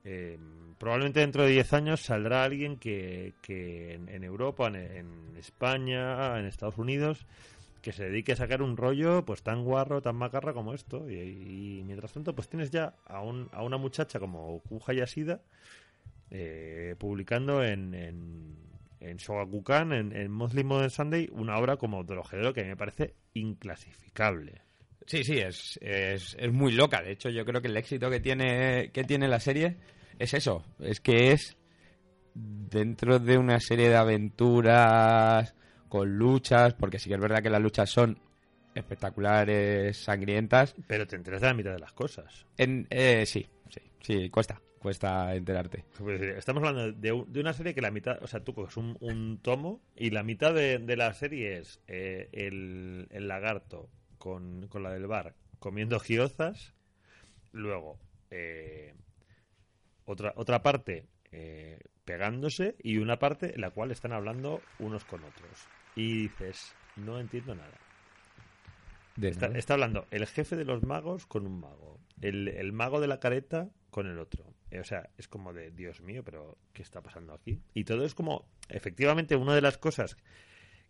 Eh, 0.03 0.38
probablemente 0.77 1.19
dentro 1.19 1.43
de 1.43 1.51
10 1.51 1.73
años 1.73 2.01
saldrá 2.01 2.43
alguien 2.43 2.77
que, 2.77 3.33
que 3.41 3.93
en, 3.93 4.23
Europa, 4.23 4.67
en, 4.67 5.35
España, 5.38 6.39
en 6.39 6.45
Estados 6.45 6.77
Unidos, 6.77 7.25
que 7.81 7.91
se 7.91 8.05
dedique 8.05 8.31
a 8.31 8.35
sacar 8.35 8.62
un 8.62 8.77
rollo 8.77 9.25
pues 9.25 9.43
tan 9.43 9.63
guarro, 9.63 10.01
tan 10.01 10.15
macarra 10.15 10.53
como 10.53 10.73
esto. 10.73 11.09
Y, 11.09 11.83
mientras 11.85 12.13
tanto, 12.13 12.33
pues 12.33 12.49
tienes 12.49 12.71
ya 12.71 12.95
a, 13.05 13.21
un, 13.21 13.49
a 13.51 13.63
una 13.63 13.77
muchacha 13.77 14.19
como 14.19 14.59
Kuja 14.62 14.93
Yashida 14.93 15.41
eh, 16.31 16.95
publicando 16.97 17.63
en, 17.63 17.93
en, 17.93 18.55
en 18.99 19.17
Shogakukan, 19.17 19.93
en, 19.93 20.15
en 20.15 20.31
Monthly 20.31 20.63
Modern 20.63 20.89
Sunday, 20.89 21.29
una 21.31 21.57
obra 21.57 21.77
como 21.77 22.03
Dorogedero 22.03 22.53
que 22.53 22.62
a 22.62 22.63
mí 22.63 22.69
me 22.69 22.77
parece 22.77 23.15
inclasificable. 23.33 24.68
Sí, 25.10 25.24
sí, 25.24 25.39
es, 25.39 25.80
es, 25.82 26.36
es 26.39 26.54
muy 26.54 26.72
loca. 26.72 27.02
De 27.02 27.12
hecho, 27.13 27.30
yo 27.30 27.43
creo 27.43 27.62
que 27.63 27.67
el 27.67 27.76
éxito 27.78 28.12
que 28.12 28.19
tiene, 28.19 28.91
que 28.93 29.04
tiene 29.04 29.28
la 29.28 29.39
serie 29.39 29.76
es 30.19 30.36
eso. 30.36 30.63
Es 30.80 31.00
que 31.00 31.32
es 31.32 31.58
dentro 32.36 33.17
de 33.17 33.39
una 33.39 33.60
serie 33.60 33.89
de 33.89 33.95
aventuras 33.95 35.56
con 35.88 36.15
luchas, 36.15 36.76
porque 36.76 37.00
sí 37.00 37.10
que 37.10 37.15
es 37.15 37.22
verdad 37.22 37.41
que 37.41 37.50
las 37.50 37.60
luchas 37.62 37.89
son 37.89 38.19
espectaculares, 38.76 39.98
sangrientas. 39.98 40.76
Pero 40.88 41.08
te 41.08 41.15
enteras 41.15 41.41
de 41.41 41.48
la 41.48 41.54
mitad 41.56 41.72
de 41.74 41.80
las 41.80 41.93
cosas. 41.93 42.45
En, 42.58 42.86
eh, 42.91 43.26
sí, 43.26 43.48
sí, 43.69 43.82
sí, 44.02 44.30
cuesta, 44.30 44.62
cuesta 44.78 45.34
enterarte. 45.36 45.86
Es 46.00 46.06
decir, 46.06 46.30
Estamos 46.38 46.63
hablando 46.63 46.91
de, 46.91 47.12
un- 47.12 47.34
de 47.34 47.39
una 47.39 47.54
serie 47.54 47.74
que 47.74 47.82
la 47.82 47.89
mitad, 47.89 48.22
o 48.22 48.28
sea, 48.28 48.41
tú 48.43 48.54
coges 48.54 48.78
un, 48.78 48.95
un 49.00 49.39
tomo 49.41 49.82
y 49.95 50.12
la 50.12 50.22
mitad 50.22 50.54
de, 50.54 50.78
de 50.78 50.95
la 50.95 51.12
serie 51.13 51.58
es 51.58 51.82
eh, 51.88 52.30
el, 52.32 53.08
el 53.10 53.28
lagarto 53.28 53.89
con, 54.19 54.67
con 54.67 54.84
la 54.84 54.91
del 54.91 55.08
bar 55.08 55.34
comiendo 55.60 55.99
giozas, 55.99 56.73
luego 57.51 57.99
eh, 58.32 58.95
otra, 60.05 60.34
otra 60.36 60.63
parte 60.63 61.08
eh, 61.32 61.79
pegándose 62.05 62.75
y 62.82 62.97
una 62.97 63.19
parte 63.19 63.53
en 63.53 63.62
la 63.62 63.69
cual 63.69 63.91
están 63.91 64.13
hablando 64.13 64.62
unos 64.79 65.05
con 65.05 65.23
otros. 65.23 65.67
Y 65.95 66.23
dices, 66.23 66.73
no 66.95 67.19
entiendo 67.19 67.55
nada. 67.55 67.77
Está, 69.21 69.47
está 69.47 69.73
hablando 69.73 70.08
el 70.12 70.25
jefe 70.25 70.55
de 70.55 70.63
los 70.63 70.84
magos 70.84 71.25
con 71.25 71.45
un 71.45 71.60
mago, 71.60 71.99
el, 72.21 72.47
el 72.47 72.71
mago 72.71 73.01
de 73.01 73.08
la 73.08 73.19
careta 73.19 73.69
con 73.89 74.08
el 74.08 74.17
otro. 74.17 74.45
Eh, 74.71 74.79
o 74.79 74.84
sea, 74.84 75.10
es 75.17 75.27
como 75.27 75.51
de, 75.51 75.71
Dios 75.71 75.99
mío, 76.01 76.23
pero 76.23 76.58
¿qué 76.73 76.82
está 76.82 77.01
pasando 77.01 77.34
aquí? 77.34 77.62
Y 77.73 77.84
todo 77.84 78.05
es 78.05 78.15
como, 78.15 78.47
efectivamente, 78.69 79.36
una 79.36 79.55
de 79.55 79.62
las 79.62 79.77
cosas 79.77 80.15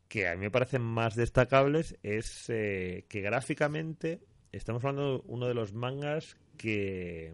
que 0.10 0.28
a 0.28 0.36
mí 0.36 0.42
me 0.42 0.52
parecen 0.52 0.82
más 0.82 1.16
destacables 1.16 1.98
es 2.04 2.50
eh, 2.50 3.06
que 3.08 3.22
gráficamente 3.22 4.20
estamos 4.52 4.84
hablando 4.84 5.20
de 5.20 5.24
uno 5.28 5.48
de 5.48 5.54
los 5.54 5.72
mangas 5.74 6.36
que... 6.58 7.34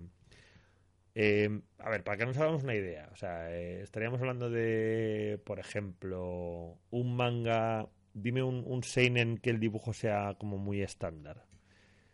eh, 1.16 1.62
a 1.80 1.90
ver, 1.90 2.04
para 2.04 2.18
que 2.18 2.26
nos 2.26 2.38
hagamos 2.38 2.64
una 2.64 2.76
idea, 2.76 3.10
o 3.14 3.16
sea, 3.16 3.50
eh, 3.56 3.82
estaríamos 3.82 4.20
hablando 4.20 4.50
de, 4.50 5.40
por 5.46 5.60
ejemplo, 5.60 6.78
un 6.92 7.16
manga, 7.16 7.88
dime 8.14 8.44
un, 8.44 8.64
un 8.68 8.84
seinen 8.84 9.38
que 9.38 9.50
el 9.52 9.60
dibujo 9.60 9.94
sea 9.94 10.36
como 10.38 10.58
muy 10.58 10.82
estándar. 10.82 11.46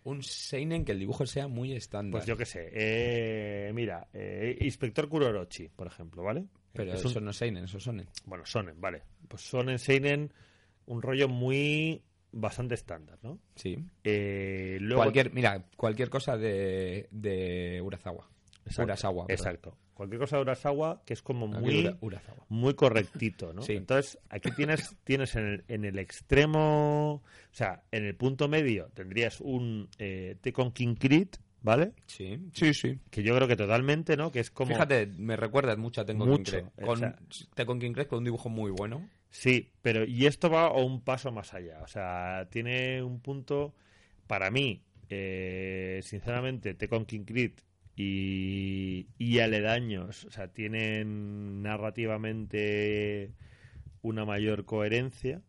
Un 0.03 0.23
seinen 0.23 0.83
que 0.85 0.91
el 0.93 0.99
dibujo 0.99 1.25
sea 1.27 1.47
muy 1.47 1.73
estándar. 1.73 2.11
Pues 2.19 2.25
yo 2.27 2.35
qué 2.37 2.45
sé, 2.45 2.69
eh, 2.73 3.71
mira, 3.73 4.07
eh, 4.13 4.57
Inspector 4.61 5.07
Kurorochi, 5.09 5.69
por 5.69 5.87
ejemplo, 5.87 6.23
¿vale? 6.23 6.45
Pero 6.73 6.93
Es 6.93 7.03
un- 7.05 7.11
eso 7.11 7.21
no 7.21 7.31
es 7.31 7.37
seinen, 7.37 7.63
eso 7.65 7.77
es 7.77 7.83
sonen. 7.83 8.07
Bueno, 8.25 8.45
Sonen, 8.45 8.79
vale. 8.79 9.01
Pues 9.27 9.41
Sonen, 9.43 9.77
Seinen, 9.77 10.31
un 10.85 11.01
rollo 11.01 11.27
muy 11.27 12.01
bastante 12.31 12.75
estándar, 12.75 13.19
¿no? 13.23 13.39
Sí. 13.55 13.77
Eh, 14.03 14.77
luego, 14.81 15.01
Cualquier, 15.03 15.33
mira, 15.33 15.65
cualquier 15.75 16.09
cosa 16.09 16.37
de, 16.37 17.07
de 17.11 17.81
Urasawa. 17.81 18.29
Exacto, 18.65 18.83
Urasawa. 18.83 19.25
Exacto. 19.29 19.77
Cualquier 19.93 20.19
cosa 20.19 20.37
de 20.37 20.41
Urasawa 20.43 21.01
que 21.05 21.13
es 21.13 21.21
como 21.21 21.47
Aquí 21.47 21.59
muy, 21.63 21.79
Ura- 21.85 21.97
Urasawa. 22.01 22.45
muy 22.49 22.73
correctito, 22.73 23.53
¿no? 23.53 23.61
Sí. 23.63 23.73
Entonces, 23.73 24.17
aquí 24.29 24.51
tienes, 24.51 24.95
tienes 25.03 25.35
en, 25.35 25.45
el, 25.45 25.63
en 25.67 25.85
el 25.85 25.99
extremo, 25.99 27.15
o 27.15 27.23
sea, 27.51 27.83
en 27.91 28.05
el 28.05 28.15
punto 28.15 28.47
medio 28.47 28.89
tendrías 28.93 29.41
un 29.41 29.89
eh, 29.99 30.37
Tekken 30.41 30.71
King 30.71 30.95
Crit, 30.95 31.37
¿vale? 31.61 31.93
Sí, 32.07 32.39
sí, 32.53 32.73
sí. 32.73 32.99
Que 33.09 33.23
yo 33.23 33.35
creo 33.35 33.47
que 33.47 33.55
totalmente, 33.55 34.15
¿no? 34.17 34.31
Que 34.31 34.39
es 34.39 34.49
como... 34.51 34.71
Fíjate, 34.71 35.07
me 35.07 35.35
recuerdas 35.35 35.77
mucho 35.77 36.01
a 36.01 36.05
Tengo 36.05 36.25
Mucho, 36.25 36.51
King 36.57 36.63
Cred. 36.75 36.83
o 36.83 36.87
Con, 36.87 36.99
sea- 36.99 37.15
Tekken 37.55 37.79
King 37.79 37.91
Cred 37.93 38.07
con 38.07 38.19
un 38.19 38.23
dibujo 38.25 38.49
muy 38.49 38.71
bueno. 38.71 39.07
Sí, 39.31 39.71
pero 39.81 40.05
y 40.05 40.25
esto 40.25 40.49
va 40.49 40.67
a 40.67 40.71
un 40.73 41.01
paso 41.03 41.31
más 41.31 41.53
allá. 41.53 41.81
O 41.83 41.87
sea, 41.87 42.47
tiene 42.51 43.01
un 43.03 43.21
punto, 43.21 43.73
para 44.27 44.51
mí, 44.51 44.83
eh, 45.09 46.01
sinceramente, 46.03 46.73
Tekken 46.75 47.05
King 47.05 47.25
Crit 47.25 47.61
y, 47.95 49.07
y 49.17 49.39
aledaños, 49.39 50.25
o 50.25 50.31
sea, 50.31 50.49
tienen 50.49 51.61
narrativamente 51.63 53.33
una 54.03 54.25
mayor 54.25 54.65
coherencia, 54.65 55.41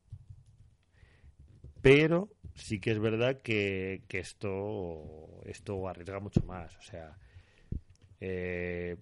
pero 1.80 2.30
sí 2.54 2.80
que 2.80 2.92
es 2.92 2.98
verdad 2.98 3.40
que, 3.42 4.02
que 4.08 4.18
esto, 4.20 5.40
esto 5.44 5.88
arriesga 5.88 6.20
mucho 6.20 6.40
más. 6.42 6.76
O 6.76 6.82
sea, 6.82 7.16
eh, 8.20 8.96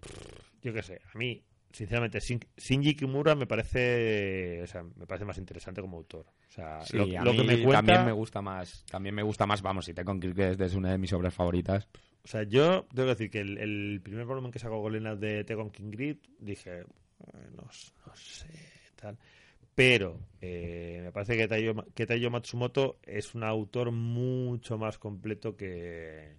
yo 0.62 0.72
qué 0.72 0.82
sé, 0.82 1.00
a 1.12 1.18
mí, 1.18 1.44
sinceramente, 1.72 2.18
Shin- 2.20 2.46
Shinji 2.56 2.94
Kimura 2.94 3.34
me 3.34 3.46
parece, 3.46 4.60
o 4.62 4.66
sea, 4.66 4.82
me 4.82 5.06
parece 5.06 5.24
más 5.24 5.38
interesante 5.38 5.80
como 5.80 5.96
autor. 5.98 6.26
O 6.48 6.52
sea, 6.52 6.80
Sí, 6.82 6.96
lo, 6.96 7.04
a 7.20 7.24
lo 7.24 7.30
mí 7.32 7.36
que 7.38 7.44
me 7.44 7.62
cuenta, 7.62 7.78
también 7.78 8.04
me 8.06 8.12
gusta 8.12 8.42
más. 8.42 8.84
También 8.90 9.14
me 9.14 9.22
gusta 9.22 9.46
más, 9.46 9.62
vamos, 9.62 9.84
si 9.84 9.94
King 10.20 10.32
Cred 10.34 10.60
es 10.60 10.74
una 10.74 10.90
de 10.90 10.98
mis 10.98 11.12
obras 11.12 11.32
favoritas. 11.34 11.88
o 12.24 12.28
sea, 12.28 12.42
yo 12.42 12.86
tengo 12.94 13.04
que 13.06 13.14
decir 13.14 13.30
que 13.30 13.40
el, 13.40 13.58
el 13.58 14.00
primer 14.02 14.24
volumen 14.26 14.50
que 14.52 14.58
sacó 14.58 14.80
Golena 14.80 15.14
de 15.16 15.44
Tekken 15.44 15.70
King 15.70 15.90
Grid, 15.90 16.16
dije, 16.38 16.80
"Eh, 16.80 16.84
no 17.56 17.70
sé, 18.14 18.46
tal. 18.96 19.18
Pero 19.74 20.18
eh, 20.40 21.00
me 21.04 21.12
parece 21.12 21.36
que 21.36 21.48
Taiyo, 21.48 21.74
que 21.94 22.04
Taiyo 22.06 22.30
Matsumoto 22.30 22.98
es 23.02 23.34
un 23.34 23.44
autor 23.44 23.92
mucho 23.92 24.76
más 24.76 24.98
completo 24.98 25.56
que, 25.56 26.36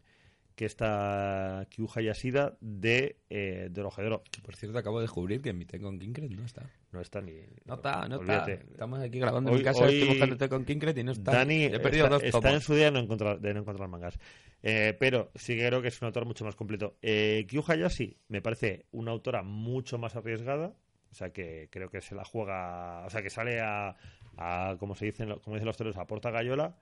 que 0.55 0.65
esta 0.65 1.65
Kyuha 1.69 2.01
Yashida 2.01 2.57
de 2.59 3.17
eh, 3.29 3.69
Dorohedoro. 3.71 4.23
Por 4.43 4.55
cierto, 4.55 4.77
acabo 4.77 4.99
de 4.99 5.03
descubrir 5.03 5.41
que 5.41 5.53
mi 5.53 5.65
Tekken 5.65 5.99
King 5.99 6.13
Cred 6.13 6.29
no 6.31 6.45
está. 6.45 6.69
No 6.91 7.01
está 7.01 7.21
ni. 7.21 7.33
No 7.65 7.75
está, 7.75 8.07
no 8.07 8.17
olvídate. 8.17 8.53
está. 8.53 8.71
Estamos 8.71 8.99
aquí 8.99 9.19
grabando 9.19 9.51
en 9.51 9.57
mi 9.57 9.63
casa, 9.63 9.83
hoy- 9.85 10.01
estoy 10.01 10.19
buscando 10.37 10.65
King 10.65 10.77
Cred 10.79 10.97
y 10.97 11.03
no 11.03 11.11
está. 11.13 11.31
Dani 11.31 11.65
He 11.65 11.79
perdido 11.79 12.05
está, 12.05 12.15
dos 12.15 12.23
está 12.23 12.53
en 12.53 12.61
su 12.61 12.75
día 12.75 12.85
de 12.85 12.91
no 12.91 12.99
encontrar, 12.99 13.39
de 13.39 13.53
no 13.53 13.61
encontrar 13.61 13.87
mangas. 13.87 14.19
Eh, 14.63 14.95
pero 14.99 15.31
sí 15.35 15.55
que 15.55 15.65
creo 15.67 15.81
que 15.81 15.87
es 15.87 16.01
un 16.01 16.07
autor 16.07 16.25
mucho 16.25 16.45
más 16.45 16.55
completo. 16.55 16.97
Eh, 17.01 17.45
Kyu 17.49 17.63
Hayashi 17.65 18.17
me 18.27 18.41
parece 18.41 18.85
una 18.91 19.11
autora 19.11 19.41
mucho 19.43 19.97
más 19.97 20.15
arriesgada. 20.15 20.73
O 21.11 21.13
sea, 21.13 21.31
que 21.31 21.67
creo 21.71 21.89
que 21.89 22.01
se 22.01 22.15
la 22.15 22.23
juega. 22.23 23.05
O 23.05 23.09
sea, 23.09 23.21
que 23.21 23.29
sale 23.29 23.59
a. 23.61 23.95
a 24.37 24.75
como 24.79 24.95
se 24.95 25.05
dicen, 25.05 25.29
como 25.39 25.55
dicen 25.55 25.65
los 25.65 25.77
toros, 25.77 25.97
a 25.97 26.05
porta 26.07 26.29
gallola. 26.31 26.75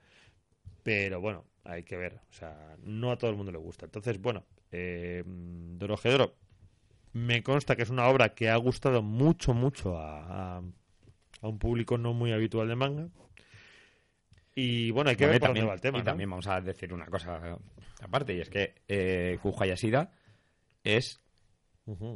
Pero 0.84 1.20
bueno, 1.22 1.46
hay 1.64 1.84
que 1.84 1.98
ver. 1.98 2.20
O 2.30 2.34
sea, 2.34 2.76
no 2.84 3.12
a 3.12 3.18
todo 3.18 3.30
el 3.32 3.38
mundo 3.38 3.52
le 3.52 3.58
gusta. 3.58 3.86
Entonces, 3.86 4.20
bueno, 4.22 4.44
eh, 4.72 5.24
Dorohedoro 5.26 6.36
me 7.14 7.42
consta 7.44 7.76
que 7.76 7.84
es 7.84 7.90
una 7.90 8.08
obra 8.08 8.34
que 8.36 8.50
ha 8.50 8.56
gustado 8.58 9.02
mucho, 9.02 9.54
mucho 9.54 9.98
a, 9.98 10.58
a, 10.58 10.62
a 11.42 11.48
un 11.48 11.58
público 11.60 11.98
no 11.98 12.14
muy 12.14 12.32
habitual 12.32 12.68
de 12.68 12.76
manga. 12.76 13.08
Y 14.56 14.92
bueno, 14.92 15.10
hay 15.10 15.16
que 15.16 15.24
Bueno, 15.26 15.34
ver 15.34 15.42
también, 15.42 15.68
va 15.70 15.74
el 15.74 15.82
tema. 15.82 15.98
y 15.98 16.02
¿no? 16.02 16.06
también 16.06 16.30
vamos 16.30 16.48
a 16.48 16.60
decir 16.62 16.94
una 16.94 17.06
cosa 17.06 17.58
aparte, 18.02 18.34
y 18.36 18.42
es 18.42 18.50
que 18.50 18.76
eh, 18.88 19.38
Kuja 19.42 19.66
Yashida 19.66 20.12
es 20.84 21.22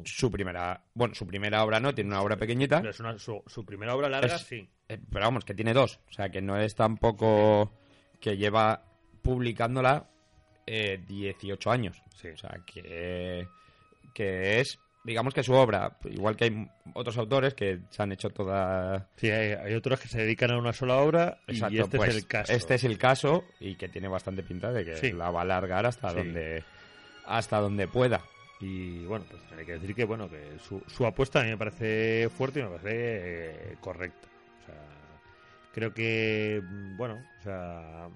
su 0.05 0.29
primera, 0.29 0.83
bueno, 0.93 1.15
su 1.15 1.25
primera 1.25 1.63
obra 1.63 1.79
no, 1.79 1.95
tiene 1.95 2.09
una 2.11 2.21
obra 2.21 2.37
pequeñita, 2.37 2.77
Pero 2.79 2.91
es 2.91 2.99
una- 2.99 3.17
su, 3.17 3.41
su 3.47 3.65
primera 3.65 3.95
obra 3.95 4.07
larga, 4.09 4.35
Es- 4.35 4.41
sí. 4.43 4.69
eh, 4.87 4.99
pero 5.11 5.25
vamos, 5.25 5.45
que 5.45 5.53
tiene 5.55 5.73
dos, 5.73 5.99
o 6.09 6.13
sea, 6.13 6.29
que 6.29 6.41
no 6.41 6.57
es 6.59 6.75
tampoco 6.75 7.71
que 8.19 8.37
lleva 8.37 8.85
publicándola 9.23 10.05
eh, 10.67 11.01
18 11.07 11.71
años, 11.71 12.01
Sí. 12.15 12.27
o 12.29 12.37
sea, 12.37 12.59
que, 12.65 13.47
que 14.13 14.59
es, 14.59 14.79
digamos 15.03 15.33
que 15.33 15.43
su 15.43 15.53
obra, 15.53 15.97
igual 16.05 16.35
que 16.37 16.45
hay 16.45 16.67
otros 16.93 17.17
autores 17.17 17.53
que 17.53 17.79
se 17.89 18.03
han 18.03 18.11
hecho 18.11 18.29
toda... 18.29 19.09
Sí, 19.17 19.29
hay, 19.29 19.53
hay 19.53 19.73
otros 19.73 19.99
que 19.99 20.07
se 20.07 20.19
dedican 20.19 20.51
a 20.51 20.57
una 20.57 20.71
sola 20.73 20.97
obra 20.97 21.39
Exacto, 21.47 21.73
y 21.75 21.79
este 21.79 21.97
pues, 21.97 22.09
es 22.11 22.15
el 22.17 22.27
caso. 22.27 22.53
Este 22.53 22.75
es 22.75 22.83
el 22.83 22.97
caso 22.97 23.43
y 23.59 23.75
que 23.75 23.89
tiene 23.89 24.07
bastante 24.07 24.43
pinta 24.43 24.71
de 24.71 24.85
que 24.85 24.95
Sí. 24.97 25.11
la 25.11 25.31
va 25.31 25.39
a 25.39 25.43
alargar 25.43 25.85
hasta 25.85 26.09
Sí. 26.11 26.15
donde 26.17 26.63
hasta 27.25 27.59
donde 27.59 27.87
pueda. 27.87 28.21
Y 28.59 29.03
bueno, 29.05 29.25
pues 29.29 29.41
hay 29.57 29.65
que 29.65 29.73
decir 29.73 29.93
que 29.95 30.05
bueno 30.05 30.29
que 30.29 30.57
su, 30.59 30.81
su 30.87 31.05
apuesta 31.05 31.39
a 31.41 31.43
mí 31.43 31.49
me 31.49 31.57
parece 31.57 32.29
fuerte 32.29 32.59
y 32.59 32.63
me 32.63 32.69
parece 32.69 32.91
eh, 32.93 33.77
correcta. 33.81 34.27
O 34.61 34.65
sea, 34.65 34.75
creo 35.73 35.93
que 35.93 36.61
mm, 36.63 36.95
bueno, 36.97 37.15
o 37.39 37.43
sea, 37.43 38.07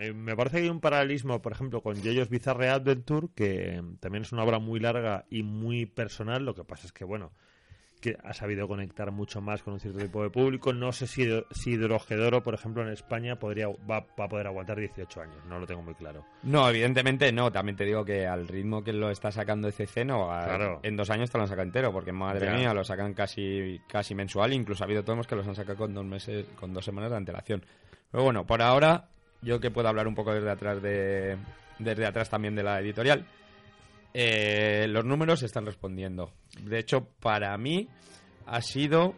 eh, 0.00 0.12
me 0.12 0.34
parece 0.36 0.56
que 0.58 0.62
hay 0.64 0.68
un 0.70 0.80
paralelismo, 0.80 1.40
por 1.42 1.52
ejemplo, 1.52 1.82
con 1.82 1.96
Jojo's 2.02 2.28
Bizarre 2.28 2.68
Adventure, 2.70 3.28
que 3.34 3.82
también 4.00 4.22
es 4.22 4.32
una 4.32 4.42
obra 4.44 4.58
muy 4.58 4.80
larga 4.80 5.24
y 5.30 5.42
muy 5.42 5.86
personal. 5.86 6.44
Lo 6.44 6.54
que 6.54 6.64
pasa 6.64 6.86
es 6.86 6.92
que 6.92 7.04
bueno, 7.04 7.32
que 8.00 8.16
ha 8.24 8.32
sabido 8.32 8.66
conectar 8.66 9.10
mucho 9.10 9.42
más 9.42 9.62
con 9.62 9.74
un 9.74 9.80
cierto 9.80 9.98
tipo 10.00 10.22
de 10.22 10.30
público. 10.30 10.72
No 10.72 10.90
sé 10.90 11.06
si, 11.06 11.28
si 11.50 11.76
Drojedoro, 11.76 12.42
por 12.42 12.54
ejemplo, 12.54 12.82
en 12.82 12.88
España 12.88 13.38
podría 13.38 13.68
va, 13.68 14.06
va 14.18 14.24
a 14.24 14.28
poder 14.28 14.46
aguantar 14.46 14.78
18 14.80 15.20
años. 15.20 15.36
No 15.46 15.58
lo 15.58 15.66
tengo 15.66 15.82
muy 15.82 15.94
claro. 15.94 16.24
No, 16.44 16.66
evidentemente 16.70 17.30
no. 17.30 17.52
También 17.52 17.76
te 17.76 17.84
digo 17.84 18.02
que 18.02 18.26
al 18.26 18.48
ritmo 18.48 18.82
que 18.82 18.94
lo 18.94 19.10
está 19.10 19.30
sacando 19.30 19.68
ECC, 19.68 20.06
no, 20.06 20.32
a- 20.32 20.44
Claro. 20.46 20.80
en 20.82 20.96
dos 20.96 21.10
años 21.10 21.30
te 21.30 21.36
lo 21.36 21.46
saca 21.46 21.60
entero, 21.60 21.92
porque 21.92 22.10
madre 22.12 22.46
Ya. 22.46 22.54
mía, 22.54 22.72
lo 22.72 22.84
sacan 22.84 23.12
casi 23.12 23.78
casi 23.86 24.14
mensual. 24.14 24.54
Incluso 24.54 24.82
ha 24.82 24.86
habido 24.86 25.04
tomos 25.04 25.26
que 25.26 25.36
los 25.36 25.46
han 25.46 25.54
sacado 25.54 25.76
con 25.76 25.92
dos 25.92 26.06
meses, 26.06 26.46
con 26.58 26.72
dos 26.72 26.86
semanas 26.86 27.10
de 27.10 27.18
antelación. 27.18 27.62
Pero 28.10 28.24
bueno, 28.24 28.46
por 28.46 28.62
ahora, 28.62 29.10
yo 29.42 29.60
que 29.60 29.70
puedo 29.70 29.88
hablar 29.88 30.06
un 30.08 30.14
poco 30.14 30.32
desde 30.34 30.50
atrás 30.50 30.80
de 30.82 31.36
desde 31.78 32.06
atrás 32.06 32.28
también 32.28 32.54
de 32.54 32.62
la 32.62 32.78
editorial. 32.80 33.24
eh, 34.12 34.86
los 34.88 35.04
números 35.04 35.42
están 35.42 35.66
respondiendo. 35.66 36.32
De 36.62 36.78
hecho, 36.78 37.06
para 37.20 37.56
mí 37.58 37.88
ha 38.46 38.60
sido 38.60 39.14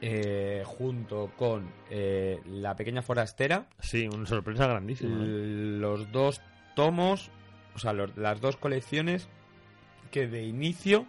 eh, 0.00 0.62
junto 0.66 1.30
con 1.36 1.70
eh, 1.90 2.40
la 2.46 2.74
pequeña 2.74 3.02
forastera 3.02 3.68
Sí, 3.78 4.08
una 4.12 4.26
sorpresa 4.26 4.66
grandísima. 4.66 5.22
¿eh? 5.22 5.26
los 5.78 6.10
dos 6.10 6.40
tomos, 6.74 7.30
o 7.74 7.78
sea, 7.78 7.92
los- 7.92 8.16
las 8.16 8.40
dos 8.40 8.56
colecciones 8.56 9.28
que 10.10 10.26
de 10.26 10.42
inicio 10.42 11.06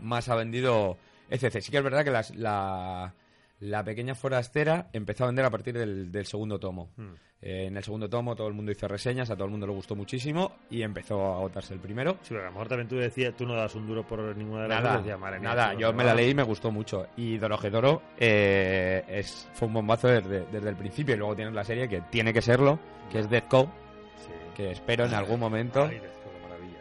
más 0.00 0.28
ha 0.28 0.36
vendido 0.36 0.96
ECC. 1.28 1.60
Sí 1.60 1.70
que 1.72 1.78
es 1.78 1.82
verdad 1.84 2.04
que 2.04 2.12
las- 2.12 2.34
la, 2.36 3.14
la 3.58 3.82
pequeña 3.84 4.14
forastera 4.14 4.88
empezó 4.92 5.24
a 5.24 5.26
vender 5.26 5.44
a 5.44 5.50
partir 5.50 5.76
del, 5.76 6.12
del 6.12 6.24
segundo 6.26 6.60
tomo. 6.60 6.90
Mm. 6.96 7.14
Eh, 7.40 7.66
en 7.66 7.76
el 7.76 7.84
segundo 7.84 8.08
tomo 8.10 8.34
todo 8.34 8.48
el 8.48 8.54
mundo 8.54 8.72
hizo 8.72 8.88
reseñas, 8.88 9.30
a 9.30 9.34
todo 9.36 9.44
el 9.44 9.52
mundo 9.52 9.66
le 9.66 9.72
gustó 9.72 9.94
muchísimo 9.94 10.56
y 10.70 10.82
empezó 10.82 11.24
a 11.24 11.36
agotarse 11.36 11.72
el 11.72 11.78
primero. 11.80 12.14
Sí, 12.22 12.30
pero 12.30 12.42
a 12.42 12.44
lo 12.46 12.50
mejor 12.52 12.68
también 12.68 12.88
tú 12.88 12.96
decías, 12.96 13.32
tú 13.36 13.46
no 13.46 13.54
das 13.54 13.74
un 13.76 13.86
duro 13.86 14.02
por 14.04 14.36
ninguna 14.36 14.62
de 14.62 14.68
las 14.68 14.82
Nada, 14.82 14.98
decías, 14.98 15.18
madre 15.20 15.38
mía, 15.38 15.48
nada, 15.50 15.74
yo 15.74 15.92
me 15.92 16.02
la 16.02 16.14
leí 16.14 16.30
y 16.30 16.34
me 16.34 16.42
gustó 16.42 16.72
mucho. 16.72 17.06
Y 17.16 17.38
Dorojedoro 17.38 18.02
eh, 18.18 19.04
es, 19.08 19.48
fue 19.54 19.68
un 19.68 19.74
bombazo 19.74 20.08
desde, 20.08 20.46
desde 20.46 20.68
el 20.68 20.76
principio. 20.76 21.14
Y 21.14 21.18
luego 21.18 21.36
tienes 21.36 21.54
la 21.54 21.62
serie 21.64 21.88
que 21.88 22.00
tiene 22.10 22.32
que 22.32 22.42
serlo, 22.42 22.78
que 23.12 23.20
es 23.20 23.30
Death 23.30 23.46
Code, 23.48 23.68
Sí. 24.16 24.32
que 24.56 24.72
espero 24.72 25.04
en 25.04 25.14
algún 25.14 25.38
momento. 25.38 25.84
Ay, 25.84 26.00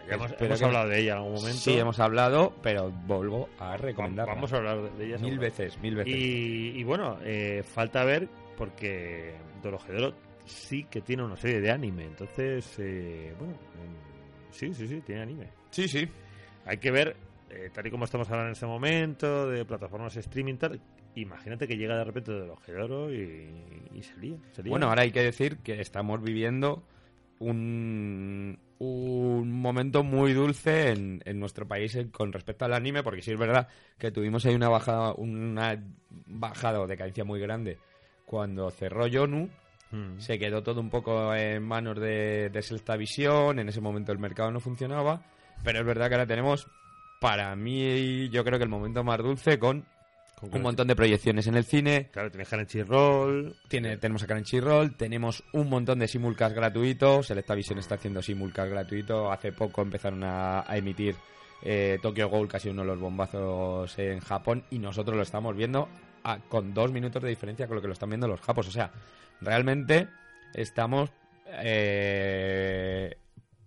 ya 0.10 0.16
hemos, 0.16 0.32
hemos 0.40 0.58
que- 0.60 0.66
hablado 0.66 0.88
de 0.90 1.00
ella 1.02 1.12
en 1.12 1.18
algún 1.18 1.34
momento. 1.36 1.60
Sí, 1.60 1.78
hemos 1.78 2.00
hablado, 2.00 2.54
pero 2.64 2.90
vuelvo 3.06 3.48
a 3.60 3.78
recomendarla. 3.78 4.34
Vamos 4.34 4.52
a 4.54 4.58
hablar 4.58 4.82
de 4.94 5.06
ella. 5.06 5.18
mil 5.20 5.38
veces, 5.38 5.78
mil 5.80 5.96
veces. 5.96 6.16
Y, 6.16 6.80
y 6.80 6.84
bueno, 6.84 7.18
eh, 7.24 7.62
falta 7.64 8.04
ver 8.06 8.28
porque 8.58 9.36
Dorohedoro 9.62 10.14
sí 10.48 10.84
que 10.86 11.02
tiene 11.02 11.24
una 11.24 11.38
serie 11.38 11.62
de 11.62 11.72
anime. 11.72 12.06
Entonces, 12.06 12.76
eh, 12.80 13.34
bueno, 13.38 13.54
mm, 13.54 14.52
sí, 14.54 14.74
sí, 14.74 14.88
sí, 14.88 15.02
tiene 15.02 15.22
anime. 15.22 15.50
Sí, 15.72 15.88
sí. 15.88 16.08
Hay 16.66 16.78
que 16.78 16.92
ver, 16.92 17.16
eh, 17.50 17.70
tal 17.74 17.86
y 17.88 17.92
como 17.92 18.06
estamos 18.06 18.28
hablando 18.30 18.48
en 18.48 18.54
este 18.54 18.66
momento, 18.66 19.50
de 19.50 19.64
plataformas 19.66 20.16
streaming 20.18 20.56
tal. 20.56 20.82
Imagínate 21.16 21.68
que 21.68 21.78
llega 21.78 21.98
de 21.98 22.04
repente 22.04 22.32
Dorohedoro 22.32 23.12
y, 23.14 23.50
y 23.94 24.04
se 24.04 24.16
lía, 24.20 24.38
se 24.52 24.64
lía. 24.64 24.72
Bueno, 24.72 24.88
ahora 24.90 25.02
hay 25.04 25.12
que 25.12 25.24
decir 25.24 25.58
que 25.60 25.82
estamos 25.82 26.22
viviendo 26.22 26.84
un, 27.40 28.60
un 28.80 29.52
momento 29.62 30.04
muy 30.04 30.34
dulce 30.34 30.92
en, 30.92 31.22
en 31.26 31.40
nuestro 31.40 31.68
país 31.68 31.96
en- 31.96 32.10
con 32.10 32.32
respecto 32.34 32.66
al 32.66 32.74
anime, 32.74 33.04
porque 33.04 33.22
sí 33.22 33.32
es 33.32 33.40
verdad 33.40 33.68
que 33.98 34.12
tuvimos 34.12 34.46
ahí 34.46 34.56
una 34.56 34.70
bajada, 34.70 35.14
una 35.14 35.84
bajada 36.28 36.82
o 36.82 36.88
decadencia 36.88 37.24
muy 37.24 37.40
grande 37.40 37.78
cuando 38.26 38.70
cerró 38.72 39.08
Yonu. 39.08 39.50
Mm. 39.92 40.20
Se 40.20 40.38
quedó 40.38 40.62
todo 40.64 40.82
un 40.82 40.90
poco 40.90 41.34
en 41.34 41.64
manos 41.64 42.00
de, 42.00 42.50
de 42.50 42.62
Sexta 42.62 42.96
Visión, 42.98 43.60
en 43.60 43.70
ese 43.70 43.82
momento 43.82 44.12
el 44.12 44.20
mercado 44.20 44.52
no 44.52 44.60
funcionaba, 44.60 45.22
pero 45.64 45.80
es 45.80 45.86
verdad 45.86 46.08
que 46.10 46.16
ahora 46.16 46.28
tenemos, 46.28 46.68
para 47.22 47.56
mí, 47.56 48.30
yo 48.30 48.44
creo 48.44 48.58
que 48.58 48.64
el 48.66 48.70
momento 48.70 49.04
más 49.04 49.20
dulce 49.20 49.58
con 49.58 49.86
Con 50.40 50.54
un 50.54 50.62
montón 50.62 50.88
de 50.88 50.96
proyecciones 50.96 51.48
en 51.48 51.56
el 51.56 51.64
cine, 51.64 52.10
Claro, 52.12 52.30
tienes 52.30 52.48
Crunchyroll. 52.50 53.56
tiene, 53.68 53.98
tenemos 53.98 54.22
a 54.24 54.28
Crunchyroll, 54.28 54.96
tenemos 54.96 55.44
un 55.54 55.70
montón 55.70 55.98
de 56.00 56.08
simulcast 56.08 56.56
gratuitos. 56.56 57.26
Selectavision 57.28 57.80
está 57.80 57.96
haciendo 57.96 58.22
simulcast 58.22 58.70
gratuito. 58.70 59.32
Hace 59.32 59.52
poco 59.52 59.82
empezaron 59.82 60.24
a, 60.24 60.70
a 60.70 60.78
emitir 60.78 61.16
eh, 61.64 61.98
Tokyo 62.04 62.30
Ghoul, 62.30 62.48
casi 62.48 62.70
uno 62.70 62.84
de 62.84 62.88
los 62.90 63.00
bombazos 63.00 63.98
en 63.98 64.20
Japón. 64.20 64.64
Y 64.70 64.78
nosotros 64.78 65.16
lo 65.18 65.24
estamos 65.24 65.56
viendo 65.56 65.90
a- 66.24 66.38
con 66.38 66.72
dos 66.72 66.92
minutos 66.92 67.24
de 67.24 67.30
diferencia 67.30 67.66
con 67.66 67.78
lo 67.78 67.82
que 67.82 67.88
lo 67.88 67.94
están 67.94 68.10
viendo 68.10 68.28
los 68.28 68.42
japos. 68.42 68.68
O 68.68 68.72
sea, 68.72 68.92
realmente 69.42 70.08
estamos 70.54 71.12
eh, 71.48 73.16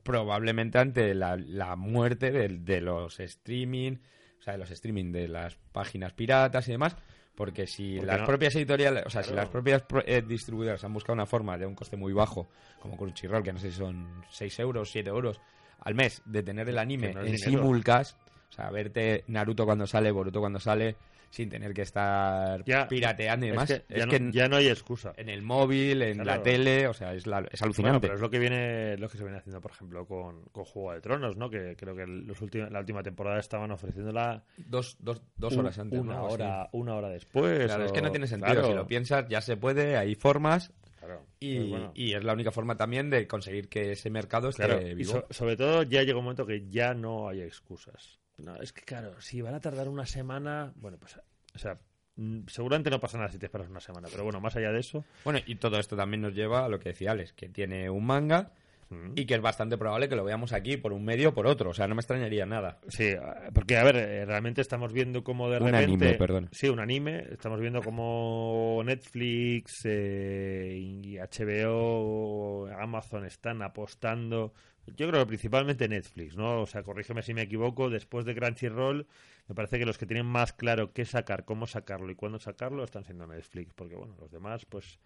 probablemente 0.02 0.78
ante 0.78 1.14
la, 1.14 1.37
la 1.37 1.76
muerte 1.76 2.30
de, 2.30 2.48
de 2.48 2.80
los 2.80 3.20
streaming, 3.20 3.96
o 4.38 4.42
sea, 4.42 4.54
de 4.54 4.59
los 4.59 4.70
streaming 4.70 5.12
de 5.12 5.28
las 5.28 5.56
páginas 5.72 6.12
piratas 6.12 6.68
y 6.68 6.72
demás. 6.72 6.96
Porque 7.35 7.66
si 7.66 7.96
Porque 7.96 8.06
las 8.06 8.20
no- 8.20 8.26
propias 8.26 8.54
editoriales, 8.56 9.04
o 9.06 9.11
sea, 9.11 9.22
si 9.22 9.33
las 9.33 9.48
propias 9.48 9.83
pro- 9.83 10.02
eh, 10.04 10.20
distribuidoras 10.20 10.85
han 10.85 10.92
buscado 10.92 11.14
una 11.14 11.26
forma 11.26 11.56
de 11.56 11.64
un 11.64 11.74
coste 11.74 11.96
muy 11.96 12.12
bajo, 12.12 12.48
como 12.80 12.96
Crunchyroll, 12.98 13.42
que 13.42 13.52
no 13.52 13.59
sé 13.59 13.70
si 13.70 13.78
son 13.78 14.22
6 14.30 14.59
euros, 14.59 14.90
7 14.90 15.09
euros 15.09 15.40
al 15.78 15.94
mes, 15.94 16.20
de 16.26 16.42
tener 16.42 16.68
el 16.68 16.78
anime 16.78 17.14
no 17.14 17.22
en 17.22 17.38
simulcast, 17.38 18.18
o 18.50 18.52
sea, 18.52 18.68
verte 18.70 19.24
Naruto 19.28 19.64
cuando 19.64 19.87
sale, 19.87 20.11
Boruto 20.11 20.40
cuando 20.40 20.61
sale, 20.61 20.96
sin 21.31 21.49
tener 21.49 21.73
que 21.73 21.83
estar 21.83 22.64
Ya, 22.64 22.88
pirateando 22.88 23.47
y 23.47 23.51
demás. 23.51 23.71
Es 23.71 23.81
que, 23.83 23.95
ya, 23.95 24.01
es 24.01 24.07
no, 24.07 24.11
que 24.12 24.33
ya 24.33 24.49
no 24.49 24.57
hay 24.57 24.66
excusa. 24.69 25.12
en 25.16 25.29
el 25.29 25.43
móvil, 25.43 26.03
en 26.03 26.19
Claro. 26.19 26.38
la 26.38 26.43
tele, 26.43 26.88
o 26.88 26.93
sea, 26.93 27.14
es, 27.14 27.27
la- 27.27 27.38
es 27.38 27.61
Bueno, 27.61 27.64
alucinante. 27.66 28.01
pero 28.01 28.14
es 28.14 28.21
lo 28.21 28.29
que 28.31 28.38
viene, 28.38 28.97
lo 28.99 29.09
que 29.09 29.16
se 29.16 29.23
viene 29.23 29.38
haciendo, 29.38 29.61
por 29.61 29.71
ejemplo, 29.71 30.07
con, 30.07 30.43
con 30.53 30.64
Juego 30.64 30.93
de 30.93 31.01
Tronos, 31.01 31.37
¿no? 31.37 31.49
Que 31.49 31.77
creo 31.77 31.95
que 31.95 32.07
los 32.07 32.40
últimos, 32.43 32.71
la 32.71 32.81
última 32.81 33.03
temporada 33.03 33.38
estaban 33.38 33.71
ofreciéndola 33.71 34.43
Dos, 34.57 34.97
dos, 34.99 35.23
dos 35.37 35.53
un- 35.55 35.61
horas 35.61 35.79
antes. 35.79 36.01
una 36.01 36.23
hora, 36.23 36.69
una 36.73 36.95
hora 36.97 37.09
después. 37.09 37.64
Claro, 37.66 37.85
es 37.85 37.93
que 37.93 38.03
no 38.03 38.11
tiene 38.11 38.27
sentido. 38.27 38.53
claro, 38.53 38.69
Si 38.69 38.75
lo 38.75 38.87
piensas, 38.87 39.27
ya 39.29 39.40
se 39.40 39.57
puede, 39.57 39.97
hay 39.97 40.14
formas. 40.16 40.73
claro. 40.99 41.25
Y, 41.38 41.57
Pues 41.59 41.69
bueno, 41.71 41.93
y 41.95 42.12
es 42.12 42.23
la 42.25 42.33
única 42.35 42.51
forma 42.51 42.77
también 42.77 43.09
de 43.09 43.27
conseguir 43.27 43.69
que 43.69 43.93
ese 43.93 44.11
mercado 44.11 44.49
esté 44.51 44.64
claro, 44.64 44.87
y 44.87 44.95
vivo. 44.95 45.12
so- 45.12 45.27
sobre 45.31 45.57
todo 45.57 45.85
ya 45.85 46.03
llega 46.03 46.19
un 46.19 46.25
momento 46.25 46.45
que 46.45 46.69
ya 46.69 46.93
no 46.93 47.29
hay 47.29 47.40
excusas. 47.43 48.19
No, 48.40 48.57
es 48.57 48.72
que 48.72 48.83
claro, 48.83 49.20
si 49.20 49.40
van 49.42 49.55
a 49.55 49.61
tardar 49.61 49.88
una 49.88 50.07
semana, 50.07 50.72
bueno, 50.76 50.96
pues, 50.98 51.16
o 51.55 51.59
sea, 51.59 51.79
mm, 52.16 52.40
seguramente 52.48 52.90
no 52.90 53.00
pasa 53.00 53.18
nada 53.18 53.31
si 53.31 53.38
te 53.38 53.46
esperas 53.46 53.68
una 53.68 53.81
semana, 53.81 54.09
pero 54.11 54.24
bueno, 54.24 54.40
más 54.40 54.57
allá 54.57 54.72
de 54.72 54.81
eso, 54.81 55.05
Bueno, 55.24 55.40
y 55.46 55.57
todo 55.57 55.79
esto 55.79 55.96
también 55.96 56.22
nos 56.22 56.35
lleva 56.35 56.64
a 56.64 56.68
lo 56.68 56.79
que 56.79 56.90
decía 56.90 57.12
Alex, 57.12 57.33
que 57.33 57.48
tiene 57.48 57.88
un 57.90 58.05
manga 58.07 58.53
mm, 58.88 59.12
y 59.16 59.24
que 59.26 59.35
es 59.35 59.40
bastante 59.40 59.76
probable 59.79 60.09
que 60.09 60.16
lo 60.16 60.24
veamos 60.24 60.53
aquí 60.53 60.76
por 60.76 60.92
un 60.92 61.05
medio 61.05 61.29
o 61.29 61.35
por 61.35 61.46
otro. 61.46 61.70
O 61.70 61.74
sea, 61.74 61.87
no 61.87 61.94
me 61.94 62.00
extrañaría 62.00 62.44
nada. 62.46 62.81
Sí, 62.88 63.14
porque 63.55 63.76
a 63.76 63.85
ver, 63.85 63.96
eh, 63.96 64.24
realmente 64.24 64.61
estamos 64.61 64.92
viendo 64.92 65.22
como 65.22 65.48
de 65.48 65.59
Un 65.59 65.66
repente... 65.66 65.85
anime, 65.85 66.14
perdón. 66.14 66.48
Sí, 66.53 66.68
un 66.68 66.81
anime. 66.81 67.26
Estamos 67.31 67.61
viendo 67.61 67.83
como 67.83 68.83
Netflix 68.85 69.83
eh, 69.85 70.76
y 70.76 71.18
HBO, 71.18 72.66
Amazon 72.79 73.26
están 73.26 73.62
apostando... 73.62 74.53
Yo 74.96 75.09
creo 75.09 75.20
que 75.20 75.26
principalmente 75.26 75.88
Netflix, 75.88 76.37
¿no? 76.37 76.62
O 76.62 76.66
sea, 76.66 76.83
corrígeme 76.83 77.22
si 77.22 77.35
me 77.35 77.42
equivoco, 77.42 77.90
después 77.90 78.24
de 78.24 78.35
Crunchyroll, 78.35 79.07
me 79.48 79.55
parece 79.55 79.79
que 79.79 79.87
los 79.87 79.98
que 79.98 80.07
tienen 80.07 80.26
más 80.26 80.53
claro 80.53 80.92
qué 80.92 81.05
sacar, 81.05 81.44
cómo 81.44 81.66
sacarlo 81.66 82.11
y 82.11 82.14
cuándo 82.14 82.38
sacarlo 82.38 82.85
están 82.85 83.05
siendo 83.05 83.26
Netflix, 83.26 83.72
porque 83.74 83.94
bueno, 83.96 84.16
los 84.18 84.31
demás, 84.31 84.66
pues, 84.66 84.98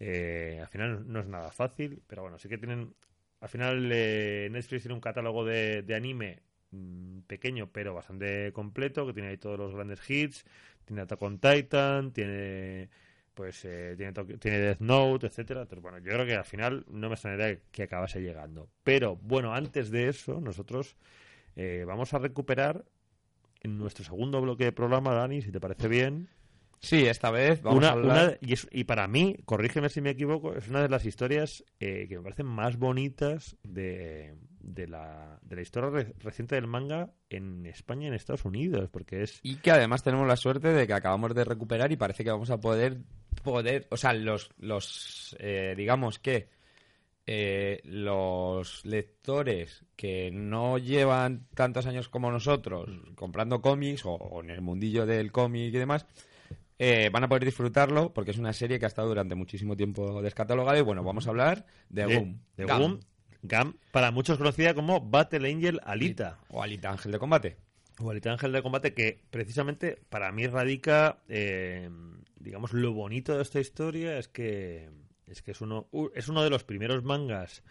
eh, 0.00 0.58
al 0.60 0.68
final 0.68 1.10
no 1.10 1.20
es 1.20 1.26
nada 1.26 1.50
fácil, 1.50 2.02
pero 2.06 2.22
bueno, 2.22 2.38
sí 2.38 2.48
que 2.48 2.58
tienen... 2.58 2.94
Al 3.40 3.48
final 3.48 3.90
eh, 3.92 4.48
Netflix 4.50 4.82
tiene 4.82 4.94
un 4.94 5.00
catálogo 5.00 5.44
de, 5.44 5.82
de 5.82 5.94
anime 5.94 6.42
mm, 6.70 7.20
pequeño 7.26 7.70
pero 7.70 7.94
bastante 7.94 8.52
completo 8.52 9.06
que 9.06 9.12
tiene 9.12 9.28
ahí 9.28 9.36
todos 9.36 9.58
los 9.58 9.74
grandes 9.74 10.00
hits 10.08 10.44
tiene 10.86 11.02
Attack 11.02 11.20
Titan 11.40 12.12
tiene 12.12 12.88
pues 13.36 13.66
eh, 13.66 13.94
tiene, 13.98 14.14
tiene 14.38 14.58
Death 14.58 14.80
Note 14.80 15.26
etcétera 15.26 15.60
Entonces, 15.60 15.82
bueno 15.82 15.98
yo 15.98 16.10
creo 16.10 16.24
que 16.24 16.34
al 16.34 16.44
final 16.46 16.86
no 16.88 17.08
me 17.08 17.14
extrañaría 17.14 17.60
que 17.70 17.82
acabase 17.82 18.20
llegando. 18.20 18.68
Pero 18.82 19.16
bueno 19.16 19.54
antes 19.54 19.90
de 19.90 20.08
eso 20.08 20.40
nosotros 20.40 20.96
eh, 21.54 21.84
vamos 21.86 22.14
a 22.14 22.18
recuperar 22.18 22.84
en 23.60 23.76
nuestro 23.76 24.04
segundo 24.04 24.40
bloque 24.40 24.64
de 24.64 24.72
programa 24.72 25.12
Dani 25.12 25.42
si 25.42 25.52
te 25.52 25.60
parece 25.60 25.86
bien 25.86 26.30
Sí, 26.80 27.06
esta 27.06 27.30
vez 27.30 27.62
vamos 27.62 27.78
una, 27.78 27.88
a 27.88 27.92
hablar... 27.92 28.26
una- 28.28 28.38
y, 28.40 28.52
es- 28.52 28.68
y 28.70 28.84
para 28.84 29.08
mí, 29.08 29.36
corrígeme 29.44 29.88
si 29.88 30.00
me 30.00 30.10
equivoco, 30.10 30.54
es 30.54 30.68
una 30.68 30.82
de 30.82 30.88
las 30.88 31.04
historias 31.06 31.64
eh, 31.80 32.06
que 32.08 32.16
me 32.16 32.22
parecen 32.22 32.46
más 32.46 32.76
bonitas 32.78 33.56
de, 33.64 34.34
de, 34.60 34.86
la, 34.86 35.38
de 35.42 35.56
la 35.56 35.62
historia 35.62 35.90
re- 35.90 36.14
reciente 36.20 36.54
del 36.54 36.66
manga 36.66 37.10
en 37.30 37.66
España 37.66 38.04
y 38.04 38.08
en 38.08 38.14
Estados 38.14 38.44
Unidos, 38.44 38.88
porque 38.92 39.22
es... 39.22 39.40
Y 39.42 39.56
que 39.56 39.70
además 39.72 40.02
tenemos 40.02 40.28
la 40.28 40.36
suerte 40.36 40.68
de 40.72 40.86
que 40.86 40.92
acabamos 40.92 41.34
de 41.34 41.44
recuperar 41.44 41.90
y 41.92 41.96
parece 41.96 42.22
que 42.24 42.30
vamos 42.30 42.50
a 42.50 42.60
poder, 42.60 42.98
poder 43.42 43.86
o 43.90 43.96
sea, 43.96 44.12
los, 44.12 44.50
los 44.58 45.34
eh, 45.40 45.74
digamos 45.76 46.18
que 46.18 46.48
eh, 47.28 47.80
los 47.84 48.84
lectores 48.84 49.84
que 49.96 50.30
no 50.30 50.78
llevan 50.78 51.46
tantos 51.54 51.86
años 51.86 52.08
como 52.08 52.30
nosotros 52.30 52.88
comprando 53.16 53.60
cómics 53.60 54.04
o, 54.06 54.12
o 54.12 54.42
en 54.42 54.50
el 54.50 54.60
mundillo 54.60 55.06
del 55.06 55.32
cómic 55.32 55.74
y 55.74 55.78
demás, 55.78 56.06
eh, 56.78 57.10
van 57.12 57.24
a 57.24 57.28
poder 57.28 57.44
disfrutarlo 57.44 58.12
porque 58.12 58.30
es 58.30 58.38
una 58.38 58.52
serie 58.52 58.78
que 58.78 58.84
ha 58.84 58.88
estado 58.88 59.08
durante 59.08 59.34
muchísimo 59.34 59.76
tiempo 59.76 60.22
descatalogada 60.22 60.78
y 60.78 60.82
bueno, 60.82 61.02
vamos 61.02 61.26
a 61.26 61.30
hablar 61.30 61.66
de, 61.88 62.06
de, 62.06 62.16
Gum. 62.16 62.38
de 62.56 63.00
Gam, 63.42 63.76
para 63.92 64.10
muchos 64.10 64.38
conocida 64.38 64.74
como 64.74 65.00
Battle 65.00 65.50
Angel 65.50 65.80
Alita. 65.84 66.38
O 66.48 66.62
Alita 66.62 66.90
Ángel 66.90 67.12
de 67.12 67.18
Combate. 67.18 67.56
O 68.00 68.10
Alita 68.10 68.32
Ángel 68.32 68.52
de 68.52 68.62
Combate, 68.62 68.92
que 68.92 69.22
precisamente 69.30 69.98
para 70.08 70.32
mí 70.32 70.46
radica, 70.46 71.18
eh, 71.28 71.88
digamos, 72.38 72.72
lo 72.72 72.92
bonito 72.92 73.36
de 73.36 73.42
esta 73.42 73.60
historia 73.60 74.18
es 74.18 74.28
que 74.28 74.90
es 75.26 75.42
que 75.42 75.52
es 75.52 75.60
uno, 75.60 75.88
es 76.14 76.28
uno 76.28 76.42
de 76.42 76.50
los 76.50 76.64
primeros 76.64 77.02
mangas 77.02 77.62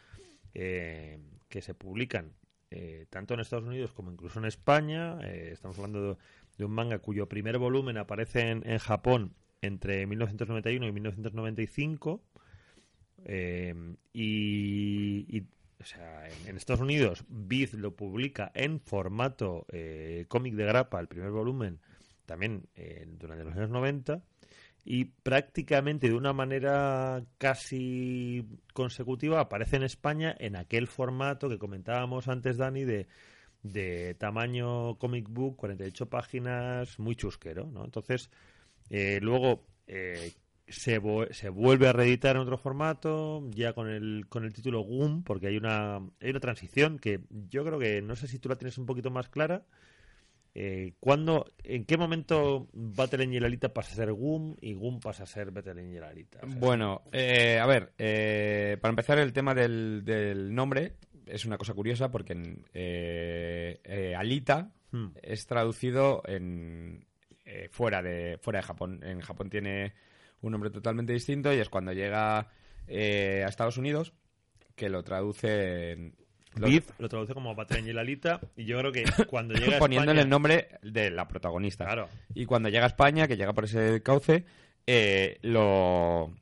eh, 0.54 1.20
que 1.48 1.62
se 1.62 1.74
publican 1.74 2.34
eh, 2.72 3.06
tanto 3.10 3.34
en 3.34 3.40
Estados 3.40 3.66
Unidos 3.66 3.94
como 3.94 4.12
incluso 4.12 4.40
en 4.40 4.46
España. 4.46 5.18
Eh, 5.22 5.52
estamos 5.54 5.78
hablando 5.78 6.18
de, 6.58 6.66
un 6.66 6.72
manga 6.72 7.00
cuyo 7.00 7.28
primer 7.28 7.58
volumen 7.58 7.98
aparece 7.98 8.50
en, 8.52 8.68
en 8.68 8.80
Japón 8.80 9.34
entre 9.62 10.06
1991 10.06 10.88
y 10.88 10.92
1995. 10.92 12.24
Eh, 13.26 13.74
y, 14.14 15.38
y, 15.38 15.48
o 15.80 15.84
sea, 15.84 16.28
en, 16.28 16.50
en 16.50 16.58
Estados 16.58 16.82
Unidos, 16.82 17.26
Viz 17.28 17.74
lo 17.74 17.96
publica 17.96 18.52
en 18.54 18.80
formato 18.80 19.66
eh, 19.72 20.26
cómic 20.28 20.54
de 20.56 20.66
grapa, 20.66 21.00
el 21.00 21.08
primer 21.08 21.32
volumen, 21.32 21.80
también 22.26 22.68
eh, 22.76 23.06
durante 23.20 23.44
los 23.44 23.56
años 23.56 23.70
90. 23.70 24.22
Y 24.88 25.06
prácticamente 25.06 26.08
de 26.08 26.14
una 26.14 26.32
manera 26.32 27.24
casi 27.40 28.46
consecutiva 28.72 29.40
aparece 29.40 29.78
en 29.78 29.84
España 29.84 30.36
en 30.40 30.56
aquel 30.56 30.86
formato 30.86 31.50
que 31.50 31.58
comentábamos 31.58 32.28
antes, 32.28 32.58
Dani, 32.58 32.84
de, 32.84 33.08
de 33.66 34.14
tamaño 34.16 34.98
comic 34.98 35.28
book, 35.30 35.58
48 35.58 36.10
páginas, 36.10 37.00
muy 37.00 37.16
chusquero, 37.16 37.66
¿no? 37.72 37.84
Entonces, 37.84 38.30
eh, 38.90 39.20
luego 39.22 39.66
eh, 39.88 40.34
se, 40.68 41.02
se 41.32 41.50
vuelve 41.50 41.88
a 41.88 41.94
reeditar 41.94 42.36
en 42.36 42.44
otro 42.44 42.58
formato, 42.58 43.44
ya 43.52 43.74
con 43.74 43.90
el, 43.90 44.28
con 44.30 44.46
el 44.46 44.54
título 44.54 44.82
Goom, 44.82 45.24
porque 45.24 45.48
hay 45.48 45.58
una, 45.58 45.96
hay 45.96 46.30
una 46.30 46.40
transición 46.40 47.00
que 47.00 47.22
yo 47.30 47.66
creo 47.66 47.80
que 47.80 48.02
no 48.02 48.16
sé 48.16 48.28
si 48.28 48.40
tú 48.40 48.50
la 48.50 48.56
tienes 48.56 48.78
un 48.78 48.86
poquito 48.86 49.10
más 49.10 49.30
clara. 49.30 49.66
Eh, 50.58 50.94
¿cuándo, 51.02 51.52
¿En 51.64 51.84
qué 51.84 51.98
momento 51.98 52.70
Battle 52.72 53.26
Angel 53.26 53.44
Alita 53.44 53.74
pasa 53.74 53.92
a 53.92 53.96
ser 53.96 54.14
Goom 54.14 54.56
y 54.62 54.74
Goom 54.74 55.02
pasa 55.02 55.24
a 55.24 55.28
ser 55.28 55.52
Battle 55.52 55.82
Angel 55.82 56.04
Alita? 56.04 56.40
Bueno, 56.48 57.02
eh, 57.12 57.60
a 57.60 57.66
ver, 57.66 57.92
eh, 57.98 58.78
para 58.80 58.92
empezar 58.92 59.20
el 59.20 59.34
tema 59.34 59.54
del, 59.54 60.06
del 60.06 60.56
nombre, 60.56 60.94
es 61.28 61.46
una 61.46 61.58
cosa 61.58 61.74
curiosa 61.74 62.12
porque 62.12 62.34
en, 62.34 62.66
eh, 62.74 63.80
eh, 63.84 64.16
Alita 64.16 64.72
Hmm. 64.92 65.08
es 65.22 65.46
traducido 65.48 66.22
en 66.26 67.06
eh, 67.44 67.68
fuera 67.72 68.02
de 68.02 68.38
fuera 68.42 68.60
de 68.60 68.64
Japón. 68.64 69.02
En 69.04 69.20
Japón 69.22 69.50
tiene 69.50 69.94
un 70.42 70.52
nombre 70.52 70.70
totalmente 70.70 71.12
distinto 71.12 71.54
y 71.54 71.58
es 71.58 71.70
cuando 71.70 71.92
llega 71.92 72.48
eh, 72.88 73.44
a 73.46 73.50
Estados 73.50 73.78
Unidos 73.78 74.14
que 74.76 74.90
lo 74.90 75.04
traduce 75.04 75.92
en- 75.92 76.16
lo- 76.56 76.68
lo 77.00 77.10
traduce 77.10 77.34
como 77.34 77.54
Battle 77.56 77.80
Angel 77.80 77.98
Alita 77.98 78.40
y 78.56 78.64
yo 78.66 78.78
creo 78.80 78.92
que 78.94 79.04
cuando 79.30 79.54
llega 79.56 79.76
a 79.76 79.80
poniéndole 79.80 80.12
España- 80.20 80.22
el 80.24 80.30
nombre 80.30 80.70
de 80.84 81.12
la 81.12 81.28
protagonista. 81.28 81.84
Claro. 81.86 82.08
Y 82.34 82.46
cuando 82.46 82.70
llega 82.70 82.86
a 82.86 82.88
España, 82.88 83.28
que 83.28 83.36
llega 83.36 83.52
por 83.54 83.66
ese 83.66 84.02
cauce, 84.02 84.46
eh, 84.88 85.40
lo, 85.42 86.34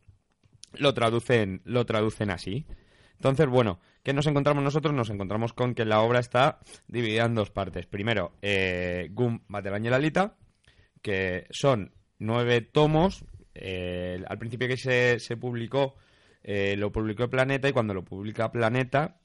lo, 0.74 0.94
traducen, 0.94 1.62
lo 1.66 1.86
traducen 1.88 2.30
así. 2.30 2.66
Entonces, 3.16 3.48
bueno, 3.48 3.80
¿qué 4.04 4.14
nos 4.14 4.28
encontramos 4.28 4.64
nosotros? 4.64 4.94
Nos 4.94 5.10
encontramos 5.10 5.54
con 5.54 5.74
que 5.74 5.86
la 5.86 6.02
obra 6.02 6.20
está 6.20 6.60
dividida 6.88 7.26
en 7.26 7.36
dos 7.36 7.50
partes. 7.50 7.86
Primero, 7.88 8.34
eh, 8.42 9.08
Gum 9.12 9.40
Battle 9.48 9.76
Angel 9.76 9.94
Alita, 9.94 10.36
que 11.02 11.48
son 11.50 11.92
nueve 12.20 12.62
tomos. 12.62 13.26
eh, 13.56 14.24
al 14.28 14.40
principio 14.40 14.68
que 14.68 14.78
se, 14.78 15.20
se 15.20 15.38
publicó, 15.38 15.96
eh, 16.44 16.76
lo 16.78 16.92
publicó 16.92 17.30
Planeta, 17.30 17.70
y 17.70 17.72
cuando 17.74 17.94
lo 17.94 18.04
publica 18.04 18.52
Planeta, 18.52 19.20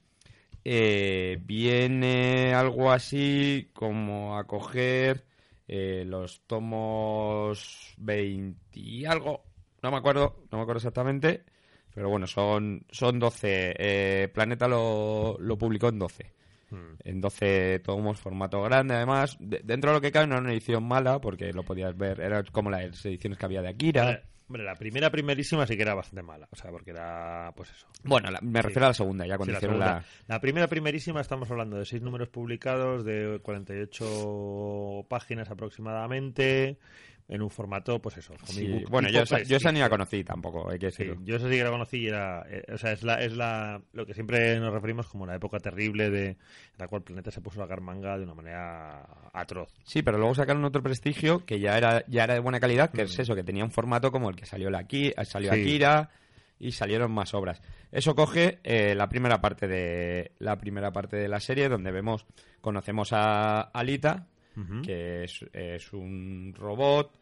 eh, 0.64 1.38
viene 1.42 2.52
algo 2.54 2.90
así 2.92 3.70
como 3.72 4.36
a 4.38 4.44
coger 4.46 5.24
los 5.70 6.40
tomos 6.46 7.94
20 7.98 8.58
y 8.80 9.04
algo, 9.04 9.44
no 9.82 9.90
me 9.90 9.98
acuerdo, 9.98 10.44
no 10.50 10.58
me 10.58 10.62
acuerdo 10.62 10.78
exactamente, 10.78 11.44
pero 11.98 12.10
bueno, 12.10 12.28
son, 12.28 12.84
son 12.90 13.18
12. 13.18 13.74
eh, 13.76 14.28
Planeta 14.32 14.68
lo, 14.68 15.36
lo 15.40 15.58
publicó 15.58 15.88
en 15.88 15.98
12. 15.98 16.32
Hmm. 16.70 16.94
En 17.02 17.20
12 17.20 17.80
tomos, 17.80 18.20
formato 18.20 18.62
grande, 18.62 18.94
además. 18.94 19.36
De- 19.40 19.62
dentro 19.64 19.90
de 19.90 19.96
lo 19.96 20.00
que 20.00 20.12
cabe, 20.12 20.28
no 20.28 20.34
era 20.34 20.42
una 20.42 20.52
edición 20.52 20.84
mala, 20.86 21.20
porque 21.20 21.52
lo 21.52 21.64
podías 21.64 21.96
ver, 21.96 22.20
era 22.20 22.44
como 22.44 22.70
las 22.70 23.04
ediciones 23.04 23.36
que 23.36 23.44
había 23.46 23.62
de 23.62 23.68
Akira. 23.68 24.22
Hombre, 24.46 24.62
la 24.64 24.76
primera 24.76 25.10
primerísima 25.10 25.66
sí 25.66 25.76
que 25.76 25.82
era 25.82 25.94
bastante 25.94 26.22
mala, 26.22 26.48
o 26.50 26.56
sea, 26.56 26.70
porque 26.70 26.92
era, 26.92 27.52
pues 27.56 27.70
eso. 27.70 27.86
Bueno, 28.04 28.30
la- 28.30 28.40
me 28.40 28.62
refiero 28.62 28.86
a 28.86 28.90
la 28.90 28.94
segunda, 28.94 29.26
ya 29.26 29.36
cuando 29.36 29.46
Sí, 29.46 29.52
la, 29.52 29.58
hicieron 29.58 29.76
segunda. 29.78 30.04
la... 30.28 30.34
La 30.36 30.40
primera 30.40 30.68
primerísima 30.68 31.20
estamos 31.20 31.50
hablando 31.50 31.76
de 31.78 31.84
seis 31.84 32.00
números 32.00 32.28
publicados, 32.28 33.04
de 33.04 33.40
48 33.42 35.06
páginas 35.08 35.50
aproximadamente, 35.50 36.78
en 37.28 37.42
un 37.42 37.50
formato, 37.50 38.00
pues 38.00 38.16
eso. 38.16 38.32
Sí, 38.44 38.84
bueno, 38.90 39.10
yo 39.10 39.20
esa, 39.20 39.42
yo 39.42 39.58
esa 39.58 39.70
ni 39.70 39.80
la 39.80 39.90
conocí 39.90 40.24
tampoco, 40.24 40.70
hay 40.70 40.78
que 40.78 40.90
Sí, 40.90 41.04
decirlo. 41.04 41.22
yo 41.26 41.36
eso 41.36 41.46
sí 41.48 41.56
que 41.56 41.64
la 41.64 41.70
conocí 41.70 41.98
y 41.98 42.06
era, 42.08 42.42
eh, 42.48 42.62
o 42.72 42.78
sea, 42.78 42.92
es 42.92 43.02
la, 43.02 43.22
es 43.22 43.34
la, 43.36 43.82
lo 43.92 44.06
que 44.06 44.14
siempre 44.14 44.58
nos 44.58 44.72
referimos 44.72 45.06
como 45.08 45.26
la 45.26 45.34
época 45.34 45.58
terrible 45.58 46.08
de 46.08 46.36
la 46.78 46.88
cual 46.88 47.00
el 47.00 47.04
planeta 47.04 47.30
se 47.30 47.42
puso 47.42 47.60
a 47.60 47.64
sacar 47.64 47.82
manga 47.82 48.16
de 48.16 48.24
una 48.24 48.34
manera 48.34 49.04
atroz. 49.34 49.68
Sí, 49.84 50.00
pero 50.02 50.16
luego 50.16 50.34
sacaron 50.34 50.64
otro 50.64 50.82
prestigio 50.82 51.44
que 51.44 51.60
ya 51.60 51.76
era, 51.76 52.02
ya 52.08 52.24
era 52.24 52.32
de 52.34 52.40
buena 52.40 52.60
calidad, 52.60 52.90
que 52.90 53.02
es 53.02 53.18
Mm. 53.18 53.20
eso, 53.20 53.34
que 53.34 53.44
tenía 53.44 53.62
un 53.64 53.70
formato 53.72 54.10
como 54.10 54.30
el 54.30 54.36
que 54.36 54.46
salió, 54.46 54.70
la 54.70 54.80
Aki- 54.80 55.12
eh, 55.14 55.24
salió 55.26 55.52
Sí. 55.52 55.60
Akira 55.60 56.08
y 56.58 56.72
salieron 56.72 57.12
más 57.12 57.34
obras. 57.34 57.60
Eso 57.92 58.14
coge 58.14 58.58
eh, 58.64 58.94
la 58.94 59.08
primera 59.10 59.40
parte 59.40 59.68
de 59.68 60.32
la 60.38 60.56
primera 60.56 60.92
parte 60.92 61.16
de 61.18 61.28
la 61.28 61.40
serie 61.40 61.68
donde 61.68 61.92
vemos 61.92 62.26
conocemos 62.62 63.10
a 63.12 63.60
Alita, 63.60 64.26
Que 64.84 65.24
es, 65.24 65.44
es 65.52 65.92
un 65.92 66.54
robot 66.56 67.18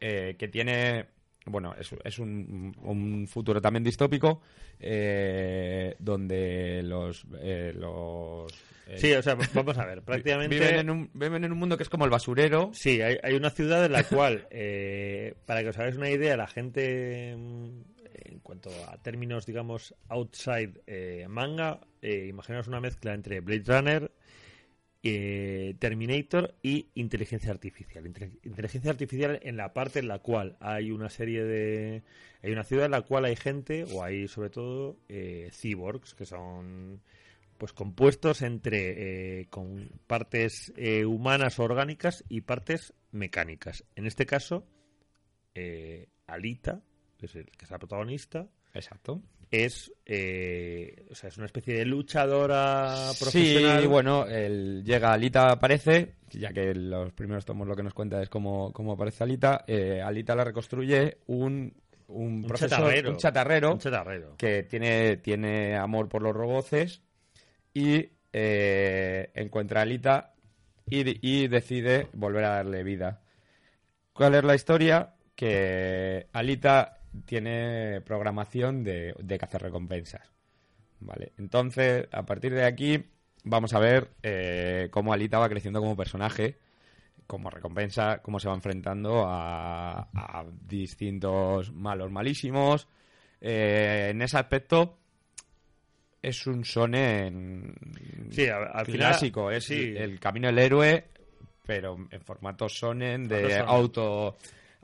eh, 0.00 0.34
que 0.38 0.48
tiene 0.48 1.06
bueno 1.46 1.74
es, 1.78 1.94
es 2.04 2.18
un, 2.18 2.74
un 2.82 3.28
futuro 3.28 3.60
también 3.60 3.84
distópico 3.84 4.40
eh, 4.80 5.94
donde 5.98 6.82
los 6.82 7.24
eh, 7.40 7.72
los 7.74 8.52
eh, 8.86 8.98
Sí, 8.98 9.12
o 9.12 9.22
sea, 9.22 9.36
vamos 9.52 9.76
a 9.78 9.84
ver, 9.84 10.02
prácticamente... 10.04 10.54
viven 10.54 10.76
en, 10.76 10.90
un, 10.90 11.10
viven 11.12 11.44
en 11.44 11.52
un 11.52 11.58
mundo 11.58 11.76
que 11.76 11.82
es 11.82 11.88
como 11.88 12.04
el 12.04 12.10
basurero. 12.10 12.70
Sí, 12.72 13.02
hay, 13.02 13.18
hay 13.22 13.34
una 13.34 13.50
ciudad 13.50 13.84
en 13.84 13.92
la 13.92 14.04
cual, 14.04 14.46
eh, 14.50 15.34
para 15.44 15.62
que 15.62 15.70
os 15.70 15.78
hagáis 15.78 15.96
una 15.96 16.08
idea, 16.08 16.36
la 16.36 16.46
gente, 16.46 17.34
mm, 17.36 17.80
en 18.26 18.38
cuanto 18.40 18.70
a 18.88 18.96
términos, 18.98 19.44
digamos, 19.44 19.94
outside 20.08 20.82
eh, 20.86 21.26
manga, 21.28 21.80
eh, 22.00 22.26
imaginaos 22.28 22.68
una 22.68 22.80
mezcla 22.80 23.12
entre 23.12 23.40
Blade 23.40 23.64
Runner, 23.66 24.12
eh, 25.08 25.74
Terminator 25.78 26.54
y 26.62 26.88
inteligencia 26.94 27.50
artificial. 27.50 28.04
Inte- 28.06 28.32
Inteligencia 28.42 28.90
artificial 28.90 29.38
en 29.42 29.56
la 29.56 29.72
parte 29.72 29.98
en 30.00 30.08
la 30.08 30.18
cual 30.18 30.56
hay 30.60 30.90
una 30.90 31.08
serie 31.08 31.44
de... 31.44 32.02
Hay 32.42 32.52
una 32.52 32.64
ciudad 32.64 32.84
en 32.86 32.90
la 32.92 33.02
cual 33.02 33.24
hay 33.24 33.36
gente, 33.36 33.84
o 33.92 34.02
hay 34.04 34.28
sobre 34.28 34.50
todo 34.50 34.96
eh, 35.08 35.50
cyborgs, 35.52 36.14
que 36.14 36.26
son 36.26 37.00
pues 37.58 37.72
compuestos 37.72 38.42
entre 38.42 39.40
eh, 39.40 39.46
con 39.48 39.88
partes 40.06 40.72
eh, 40.76 41.04
humanas 41.06 41.58
orgánicas 41.58 42.22
y 42.28 42.42
partes 42.42 42.92
mecánicas. 43.12 43.84
En 43.96 44.06
este 44.06 44.26
caso, 44.26 44.66
Alita, 46.26 46.82
que 47.18 47.26
es, 47.26 47.34
el- 47.34 47.46
que 47.46 47.64
es 47.64 47.70
la 47.70 47.78
protagonista, 47.78 48.46
exacto 48.74 49.22
es, 49.50 49.92
eh, 50.04 51.06
o 51.10 51.14
sea, 51.14 51.28
es 51.28 51.36
una 51.36 51.46
especie 51.46 51.74
de 51.74 51.84
luchadora 51.84 53.10
profesional. 53.18 53.80
Sí, 53.80 53.86
bueno, 53.86 54.26
el, 54.26 54.82
llega 54.84 55.12
Alita, 55.12 55.50
aparece, 55.52 56.14
ya 56.30 56.52
que 56.52 56.74
los 56.74 57.12
primeros 57.12 57.44
tomos 57.44 57.66
lo 57.68 57.76
que 57.76 57.82
nos 57.82 57.94
cuenta 57.94 58.20
es 58.22 58.28
cómo, 58.28 58.72
cómo 58.72 58.92
aparece 58.92 59.24
Alita. 59.24 59.64
eh, 59.66 60.00
Alita 60.02 60.34
la 60.34 60.44
reconstruye 60.44 61.18
un, 61.26 61.72
un, 62.08 62.26
Un 62.38 62.44
profesor, 62.46 62.78
chatarrero. 62.78 63.10
un 63.10 63.16
chatarrero, 63.16 63.72
Un 63.72 63.78
chatarrero. 63.78 64.34
que 64.36 64.62
tiene, 64.64 65.16
tiene 65.18 65.76
amor 65.76 66.08
por 66.08 66.22
los 66.22 66.34
roboces 66.34 67.02
y 67.72 68.10
eh, 68.32 69.30
encuentra 69.34 69.80
a 69.80 69.82
Alita 69.84 70.34
y, 70.88 71.18
y 71.44 71.48
decide 71.48 72.08
volver 72.12 72.44
a 72.44 72.50
darle 72.56 72.82
vida. 72.82 73.22
¿Cuál 74.12 74.34
es 74.34 74.44
la 74.44 74.54
historia? 74.54 75.14
Que 75.34 76.26
Alita 76.32 76.95
tiene 77.24 78.00
programación 78.02 78.84
de, 78.84 79.14
de 79.18 79.38
cazar 79.38 79.62
recompensas. 79.62 80.30
Vale, 81.00 81.32
entonces 81.38 82.06
a 82.12 82.24
partir 82.24 82.52
de 82.54 82.64
aquí 82.64 83.04
vamos 83.44 83.74
a 83.74 83.78
ver 83.78 84.10
eh, 84.22 84.88
cómo 84.90 85.12
Alita 85.12 85.38
va 85.38 85.48
creciendo 85.48 85.80
como 85.80 85.96
personaje, 85.96 86.58
como 87.26 87.50
recompensa, 87.50 88.18
cómo 88.22 88.38
se 88.40 88.48
va 88.48 88.54
enfrentando 88.54 89.24
a, 89.26 90.08
a 90.12 90.44
distintos 90.66 91.72
malos 91.72 92.10
malísimos. 92.10 92.88
Eh, 93.40 94.08
en 94.10 94.22
ese 94.22 94.38
aspecto 94.38 94.96
es 96.22 96.46
un 96.46 96.62
shonen 96.62 97.74
Sí, 98.30 98.48
al 98.48 98.86
final- 98.86 99.10
clásico, 99.10 99.50
es 99.50 99.64
sí. 99.64 99.94
el 99.96 100.18
camino 100.18 100.48
del 100.48 100.58
héroe, 100.58 101.04
pero 101.64 101.96
en 102.10 102.20
formato 102.22 102.68
shonen 102.68 103.28
de 103.28 103.42
Formato 103.42 103.70
auto, 103.70 104.36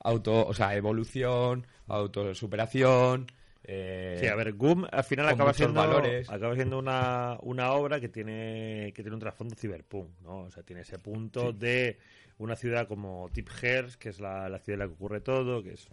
auto, 0.04 0.46
o 0.46 0.54
sea, 0.54 0.74
evolución, 0.76 1.66
autosuperación. 1.88 3.26
Eh, 3.64 4.16
Sí, 4.20 4.26
a 4.26 4.34
ver, 4.34 4.54
Goom 4.54 4.86
al 4.90 5.04
final 5.04 5.28
acaba 5.28 5.52
siendo, 5.52 5.80
valores. 5.80 6.28
acaba 6.28 6.54
siendo 6.54 6.78
una, 6.78 7.38
una 7.42 7.72
obra 7.72 8.00
que 8.00 8.08
tiene, 8.08 8.92
que 8.94 9.02
tiene 9.02 9.14
un 9.14 9.20
trasfondo 9.20 9.54
cyberpunk, 9.54 10.10
¿no? 10.22 10.40
O 10.40 10.50
sea, 10.50 10.62
tiene 10.62 10.82
ese 10.82 10.98
punto 10.98 11.52
de 11.52 11.98
una 12.38 12.56
ciudad 12.56 12.88
como 12.88 13.30
Tip 13.32 13.48
Hearst, 13.62 14.00
que 14.00 14.08
es 14.08 14.18
la, 14.20 14.48
la 14.48 14.58
ciudad 14.58 14.74
en 14.74 14.78
la 14.80 14.86
que 14.86 14.94
ocurre 14.94 15.20
todo, 15.20 15.62
que 15.62 15.74
es 15.74 15.88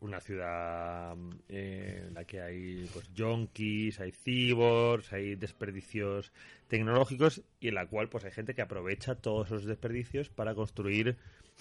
una 0.00 0.18
ciudad 0.18 1.14
eh, 1.48 2.06
en 2.08 2.14
la 2.14 2.24
que 2.24 2.40
hay 2.40 2.90
pues 2.92 3.08
junkies, 3.16 4.00
hay 4.00 4.10
cyborgs, 4.10 5.12
hay 5.12 5.36
desperdicios 5.36 6.32
tecnológicos 6.66 7.42
y 7.60 7.68
en 7.68 7.76
la 7.76 7.86
cual 7.86 8.08
pues 8.08 8.24
hay 8.24 8.32
gente 8.32 8.52
que 8.54 8.62
aprovecha 8.62 9.14
todos 9.14 9.46
esos 9.46 9.64
desperdicios 9.64 10.28
para 10.28 10.56
construir 10.56 11.16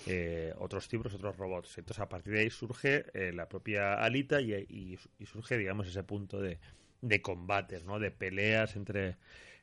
eh, 0.08 0.54
otros 0.58 0.88
cyborgs, 0.88 1.14
otros 1.16 1.38
robots. 1.38 1.78
Entonces 1.78 2.02
a 2.02 2.10
partir 2.10 2.34
de 2.34 2.40
ahí 2.42 2.50
surge 2.50 3.06
eh, 3.14 3.32
la 3.34 3.48
propia 3.48 3.94
Alita 3.96 4.42
y, 4.42 4.54
y- 4.54 5.00
y 5.20 5.26
surge 5.26 5.58
digamos 5.58 5.88
ese 5.88 6.04
punto 6.04 6.42
de, 6.42 6.58
de 7.02 7.22
combates, 7.22 7.84
¿no? 7.86 8.00
De 8.00 8.12
peleas 8.12 8.76
entre, 8.76 9.16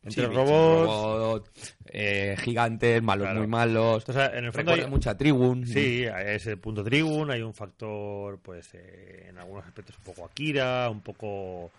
entre 0.05 0.27
robots. 0.27 0.93
robot, 0.93 1.51
eh, 1.87 2.37
gigantes, 2.39 3.03
malos 3.03 3.27
Claro. 3.27 3.41
muy 3.41 3.49
malos. 3.49 4.03
Entonces, 4.09 4.31
en 4.39 4.45
el 4.45 4.53
fondo 4.53 4.73
hay- 4.73 4.87
mucho 4.87 5.11
a 5.11 5.17
Trigun. 5.17 5.67
Sí, 5.67 6.07
hay 6.07 6.37
ese 6.37 6.57
punto 6.57 6.85
Tribune, 6.85 7.35
hay 7.35 7.43
un 7.43 7.55
factor, 7.55 8.39
pues, 8.39 8.71
eh, 8.75 9.27
en 9.29 9.39
algunos 9.39 9.67
aspectos 9.67 9.97
un 9.99 10.05
poco 10.05 10.25
Akira, 10.25 10.89
un 10.91 11.01
poco, 11.01 11.71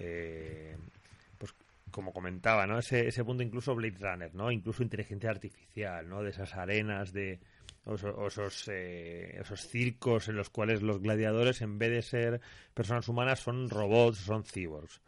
eh, 0.00 0.76
pues, 1.38 1.54
como 1.90 2.12
comentaba, 2.12 2.66
¿no? 2.66 2.78
Ese, 2.78 3.06
ese 3.08 3.24
punto 3.24 3.42
incluso 3.42 3.74
Blade 3.74 3.96
Runner, 3.98 4.34
¿no? 4.34 4.50
Incluso 4.50 4.82
inteligencia 4.82 5.30
artificial, 5.30 6.08
¿no? 6.08 6.22
De 6.22 6.30
esas 6.30 6.54
arenas 6.56 7.12
de 7.12 7.38
o 7.88 7.94
eso- 7.96 8.14
o 8.16 8.26
esos, 8.28 8.68
eh, 8.70 9.36
esos 9.40 9.66
circos 9.66 10.28
en 10.28 10.36
los 10.36 10.50
cuales 10.50 10.82
los 10.82 11.00
gladiadores, 11.02 11.60
en 11.62 11.78
vez 11.78 11.90
de 11.90 12.02
ser 12.02 12.40
personas 12.74 13.08
humanas, 13.08 13.40
son 13.40 13.68
robots, 13.68 14.18
son 14.18 14.44
cyborgs. 14.44 15.00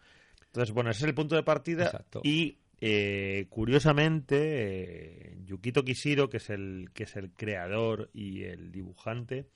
Entonces, 0.46 0.74
bueno, 0.74 0.90
ese 0.90 1.04
es 1.04 1.08
el 1.08 1.14
punto 1.14 1.36
de 1.36 1.42
partida 1.44 1.84
Exacto. 1.84 2.20
y 2.24 2.58
eh, 2.80 3.46
curiosamente 3.50 4.36
eh, 4.40 5.36
Yukito 5.44 5.84
Kishiro, 5.84 6.28
que 6.30 6.38
es 6.38 6.50
el 6.50 6.88
que 6.94 7.04
es 7.04 7.14
el 7.16 7.30
creador 7.32 8.10
y 8.14 8.42
el 8.44 8.72
dibujante, 8.72 9.46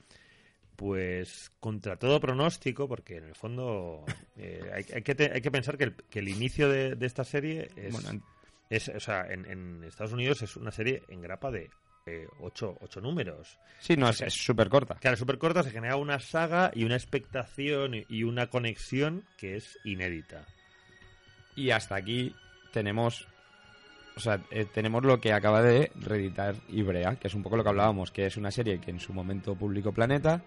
pues 0.75 1.51
contra 1.59 1.97
todo 1.97 2.19
pronóstico, 2.19 2.87
porque 2.87 3.17
en 3.17 3.23
el 3.25 3.35
fondo 3.35 4.05
eh, 4.37 4.69
hay, 4.73 4.85
hay 4.93 5.01
que 5.01 5.15
te- 5.15 5.31
hay 5.31 5.41
que 5.41 5.51
pensar 5.51 5.77
que 5.77 5.85
el, 5.85 5.95
que 5.95 6.19
el 6.19 6.27
inicio 6.29 6.69
de, 6.69 6.95
de 6.95 7.05
esta 7.05 7.23
serie 7.23 7.69
es, 7.75 7.93
Bueno, 7.93 8.21
es- 8.69 8.89
o 8.89 8.99
sea, 8.99 9.25
en, 9.31 9.45
en 9.45 9.83
Estados 9.85 10.13
Unidos 10.13 10.41
es 10.41 10.55
una 10.57 10.71
serie 10.71 11.01
en 11.07 11.21
grapa 11.21 11.49
de 11.51 11.69
eh, 12.05 12.27
ocho, 12.39 12.77
ocho 12.81 13.01
números. 13.01 13.57
Sí, 13.79 13.95
no, 13.97 14.07
es 14.09 14.17
súper 14.29 14.69
corta. 14.69 14.95
Claro, 14.95 15.17
súper 15.17 15.37
corta, 15.39 15.63
se 15.63 15.71
genera 15.71 15.95
una 15.95 16.19
saga 16.19 16.71
y 16.73 16.83
una 16.83 16.95
expectación 16.95 17.95
y- 18.07 18.23
una 18.23 18.47
conexión 18.47 19.23
que 19.37 19.55
es 19.55 19.79
inédita. 19.83 20.45
Y 21.55 21.71
hasta 21.71 21.95
aquí 21.95 22.35
tenemos. 22.71 23.27
O 24.17 24.19
sea, 24.19 24.39
eh, 24.51 24.65
tenemos 24.71 25.03
lo 25.03 25.19
que 25.19 25.33
acaba 25.33 25.61
de 25.61 25.91
reeditar 25.95 26.55
Ibrea, 26.69 27.15
que 27.15 27.27
es 27.27 27.33
un 27.33 27.43
poco 27.43 27.57
lo 27.57 27.63
que 27.63 27.69
hablábamos, 27.69 28.11
que 28.11 28.25
es 28.27 28.37
una 28.37 28.51
serie 28.51 28.79
que 28.79 28.91
en 28.91 28.99
su 28.99 29.11
momento 29.11 29.55
publicó 29.55 29.91
Planeta, 29.91 30.41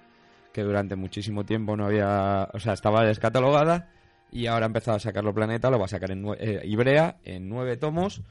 que 0.53 0.63
durante 0.63 0.95
muchísimo 0.97 1.45
tiempo 1.45 1.77
no 1.77 1.87
había. 1.87 2.49
O 2.55 2.61
sea, 2.61 2.73
estaba 2.73 3.05
descatalogada, 3.05 3.91
y 4.31 4.47
ahora 4.47 4.67
ha 4.67 4.69
empezado 4.69 4.97
a 4.97 5.01
sacarlo 5.01 5.35
Planeta, 5.35 5.71
lo 5.71 5.79
va 5.79 5.87
a 5.87 5.89
sacar 5.89 6.13
en 6.13 6.25
eh, 6.39 6.61
Ibrea 6.65 7.17
en 7.25 7.49
nueve 7.49 7.77
tomos 7.77 8.23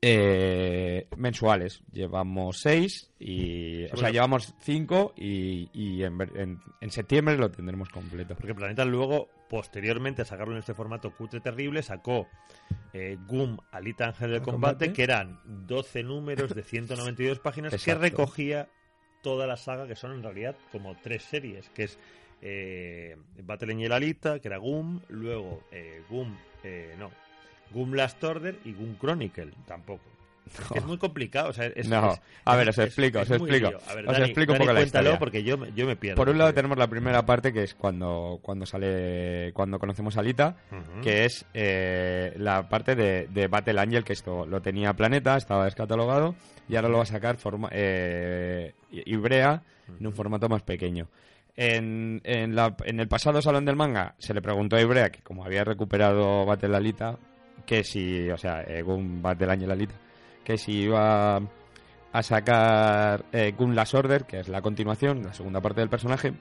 eh, 0.00 1.06
mensuales. 1.16 1.82
Llevamos 1.92 2.60
seis, 2.60 3.10
y. 3.18 3.84
o 3.92 3.96
sea, 3.96 4.10
llevamos 4.10 4.54
cinco, 4.60 5.12
y, 5.16 5.68
y 5.72 6.02
en, 6.04 6.18
ver- 6.18 6.36
en- 6.36 6.60
en 6.80 6.90
septiembre 6.90 7.36
lo 7.36 7.50
tendremos 7.50 7.88
completo. 7.88 8.34
Porque 8.36 8.54
Planeta 8.54 8.84
luego, 8.84 9.28
posteriormente 9.48 10.22
a 10.22 10.24
sacarlo 10.24 10.52
en 10.54 10.60
este 10.60 10.74
formato 10.74 11.10
cutre 11.16 11.40
terrible, 11.40 11.82
sacó 11.82 12.28
eh, 12.92 13.16
Goom, 13.26 13.58
Alita 13.72 14.06
Ángel 14.06 14.30
del 14.32 14.42
combate, 14.42 14.86
combate. 14.86 14.92
que 14.92 15.02
eran 15.02 15.40
12 15.66 16.02
números 16.04 16.54
de 16.54 16.62
192 16.62 17.38
páginas 17.40 17.72
Exacto. 17.72 18.00
que 18.00 18.08
recogía 18.10 18.68
toda 19.22 19.46
la 19.46 19.56
saga, 19.56 19.86
que 19.88 19.96
son 19.96 20.12
en 20.12 20.22
realidad 20.22 20.56
como 20.70 20.94
tres 21.02 21.24
series, 21.24 21.68
que 21.70 21.84
es 21.84 21.98
eh, 22.40 23.16
Battle 23.42 23.72
Angel 23.72 23.90
Alita, 23.92 24.38
que 24.38 24.46
era 24.46 24.58
Goom, 24.58 25.00
luego 25.08 25.64
eh, 25.72 26.02
Goom, 26.08 26.36
eh, 26.62 26.94
no, 26.98 27.10
Last 27.94 28.22
Order 28.24 28.56
y 28.64 28.72
Goom 28.72 28.98
Chronicle, 28.98 29.50
tampoco. 29.66 30.02
Es, 30.74 30.82
muy 30.86 30.96
complicado, 30.96 31.50
o 31.50 31.52
sea, 31.52 31.66
es, 31.66 31.90
No. 31.90 32.12
es- 32.12 32.20
A 32.46 32.56
ver, 32.56 32.70
os 32.70 32.78
explico, 32.78 33.18
os 33.20 33.30
explico. 33.30 33.68
ver, 33.94 34.08
Os 34.08 34.12
Dani, 34.14 34.24
explico 34.24 34.52
un 34.54 34.58
poco 34.60 34.72
la 34.72 34.80
cuéntalo 34.80 35.02
historia. 35.10 35.18
porque 35.18 35.42
yo, 35.42 35.58
me- 35.58 35.70
yo 35.74 35.86
me 35.86 35.94
pierdo. 35.94 36.16
Por 36.16 36.30
un 36.30 36.38
lado 36.38 36.54
tenemos 36.54 36.78
la 36.78 36.86
primera 36.86 37.26
parte 37.26 37.52
que 37.52 37.64
es 37.64 37.74
cuando, 37.74 38.38
cuando 38.40 38.64
sale 38.64 39.52
cuando 39.52 39.78
conocemos 39.78 40.16
a 40.16 40.20
Alita, 40.20 40.56
que 41.02 41.26
es 41.26 41.44
eh, 41.52 42.32
la 42.38 42.66
parte 42.70 42.94
de, 42.96 43.26
de 43.28 43.46
Battle 43.46 43.78
Angel, 43.78 44.04
que 44.04 44.14
esto 44.14 44.46
lo 44.46 44.62
tenía 44.62 44.94
Planeta, 44.94 45.36
estaba 45.36 45.66
descatalogado, 45.66 46.34
y 46.66 46.76
ahora 46.76 46.88
lo 46.88 46.96
va 46.96 47.02
a 47.02 47.06
sacar 47.06 47.36
forma, 47.36 47.68
eh, 47.70 48.72
Ibrea 48.90 49.62
en 50.00 50.06
un 50.06 50.14
formato 50.14 50.48
más 50.48 50.62
pequeño. 50.62 51.08
En, 51.56 52.22
en, 52.24 52.54
la- 52.54 52.74
en 52.84 53.00
el 53.00 53.08
pasado 53.08 53.42
Salón 53.42 53.66
del 53.66 53.76
Manga 53.76 54.14
se 54.18 54.32
le 54.32 54.40
preguntó 54.40 54.76
a 54.76 54.80
Ibrea 54.80 55.10
que 55.10 55.20
como 55.20 55.44
había 55.44 55.64
recuperado 55.64 56.46
Battle 56.46 56.74
Alita, 56.74 57.18
que 57.66 57.84
si, 57.84 58.28
o 58.30 58.36
sea, 58.36 58.62
eh, 58.62 58.82
Gun 58.82 59.22
Battle 59.22 59.52
Angel 59.52 59.70
Alita, 59.70 59.94
que 60.44 60.56
si 60.56 60.82
iba 60.82 61.40
a 62.12 62.22
sacar 62.22 63.24
eh, 63.32 63.52
Gun 63.56 63.74
Last 63.74 63.94
Order, 63.94 64.24
que 64.24 64.40
es 64.40 64.48
la 64.48 64.62
continuación, 64.62 65.22
la 65.22 65.32
segunda 65.32 65.60
parte 65.60 65.80
del 65.80 65.90
personaje. 65.90 66.32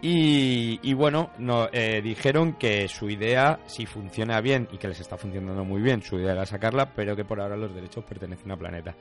Y, 0.00 0.78
y 0.82 0.94
bueno, 0.94 1.30
no, 1.38 1.68
eh, 1.72 2.00
dijeron 2.02 2.52
que 2.52 2.86
su 2.86 3.10
idea, 3.10 3.58
si 3.66 3.84
funciona 3.84 4.40
bien 4.40 4.68
y 4.70 4.78
que 4.78 4.88
les 4.88 5.00
está 5.00 5.16
funcionando 5.16 5.64
muy 5.64 5.82
bien, 5.82 6.02
su 6.02 6.16
idea 6.16 6.32
era 6.32 6.46
sacarla, 6.46 6.94
pero 6.94 7.16
que 7.16 7.24
por 7.24 7.40
ahora 7.40 7.56
los 7.56 7.74
derechos 7.74 8.04
pertenecen 8.04 8.52
a 8.52 8.56
Planeta. 8.56 8.94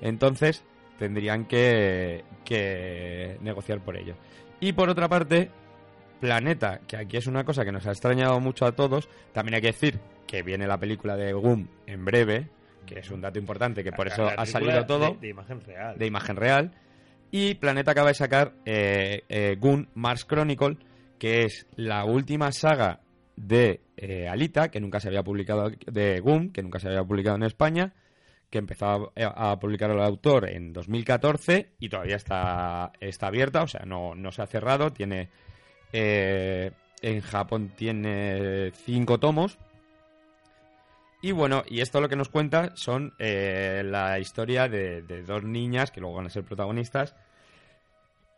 Entonces 0.00 0.64
tendrían 0.98 1.44
que, 1.44 2.24
que 2.44 3.36
negociar 3.42 3.80
por 3.80 3.96
ello. 3.96 4.14
Y 4.60 4.72
por 4.72 4.88
otra 4.88 5.08
parte, 5.08 5.50
Planeta, 6.20 6.80
que 6.86 6.96
aquí 6.96 7.16
es 7.16 7.26
una 7.26 7.44
cosa 7.44 7.64
que 7.64 7.72
nos 7.72 7.86
ha 7.86 7.90
extrañado 7.90 8.40
mucho 8.40 8.66
a 8.66 8.72
todos, 8.72 9.08
también 9.32 9.54
hay 9.56 9.60
que 9.60 9.68
decir 9.68 9.98
que 10.26 10.42
viene 10.42 10.66
la 10.66 10.78
película 10.78 11.16
de 11.16 11.32
Goom 11.32 11.68
en 11.86 12.04
breve, 12.04 12.48
que 12.86 12.98
es 13.00 13.10
un 13.10 13.20
dato 13.20 13.38
importante, 13.38 13.82
que 13.84 13.92
por 13.92 14.06
La- 14.08 14.12
eso 14.12 14.24
la 14.24 14.32
ha 14.32 14.46
salido 14.46 14.84
todo 14.86 15.12
De, 15.12 15.18
de 15.20 15.28
imagen 15.28 15.60
real. 15.60 15.98
de 15.98 16.06
imagen 16.06 16.36
real. 16.36 16.70
Y 17.30 17.54
Planeta 17.56 17.90
acaba 17.92 18.08
de 18.08 18.14
sacar 18.14 18.54
eh, 18.64 19.22
eh, 19.28 19.56
Gun 19.58 19.88
Mars 19.94 20.24
Chronicle, 20.26 20.78
que 21.18 21.42
es 21.44 21.66
la 21.76 22.04
última 22.04 22.50
saga 22.52 23.00
de 23.36 23.80
eh, 23.96 24.26
Alita, 24.28 24.70
que 24.70 24.80
nunca 24.80 24.98
se 25.00 25.08
había 25.08 25.22
publicado, 25.22 25.70
de 25.86 26.20
Gun, 26.20 26.50
que 26.50 26.62
nunca 26.62 26.78
se 26.78 26.88
había 26.88 27.04
publicado 27.04 27.36
en 27.36 27.42
España, 27.42 27.92
que 28.50 28.58
empezó 28.58 29.12
a, 29.14 29.50
a 29.52 29.58
publicar 29.58 29.90
el 29.90 30.00
autor 30.00 30.48
en 30.48 30.72
2014 30.72 31.72
y 31.78 31.88
todavía 31.90 32.16
está, 32.16 32.92
está 33.00 33.26
abierta, 33.26 33.62
o 33.62 33.66
sea, 33.68 33.84
no, 33.84 34.14
no 34.14 34.32
se 34.32 34.42
ha 34.42 34.46
cerrado, 34.46 34.90
tiene... 34.90 35.28
eh, 35.92 36.72
en 37.02 37.20
Japón 37.20 37.72
tiene 37.76 38.72
cinco 38.84 39.18
tomos, 39.18 39.58
y 41.20 41.32
bueno, 41.32 41.64
y 41.68 41.80
esto 41.80 42.00
lo 42.00 42.08
que 42.08 42.16
nos 42.16 42.28
cuenta 42.28 42.76
son 42.76 43.14
eh, 43.18 43.82
la 43.84 44.18
historia 44.20 44.68
de, 44.68 45.02
dos 45.26 45.42
niñas 45.42 45.90
que 45.90 46.00
luego 46.00 46.16
van 46.16 46.26
a 46.26 46.30
ser 46.30 46.44
protagonistas, 46.44 47.14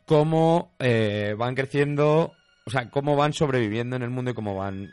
cómo 0.06 0.72
eh, 0.78 1.34
van 1.36 1.54
creciendo, 1.54 2.32
o 2.64 2.70
sea, 2.70 2.88
cómo 2.90 3.16
van 3.16 3.32
sobreviviendo 3.32 3.96
en 3.96 4.02
el 4.02 4.10
mundo 4.10 4.30
y 4.30 4.34
cómo 4.34 4.56
van 4.56 4.92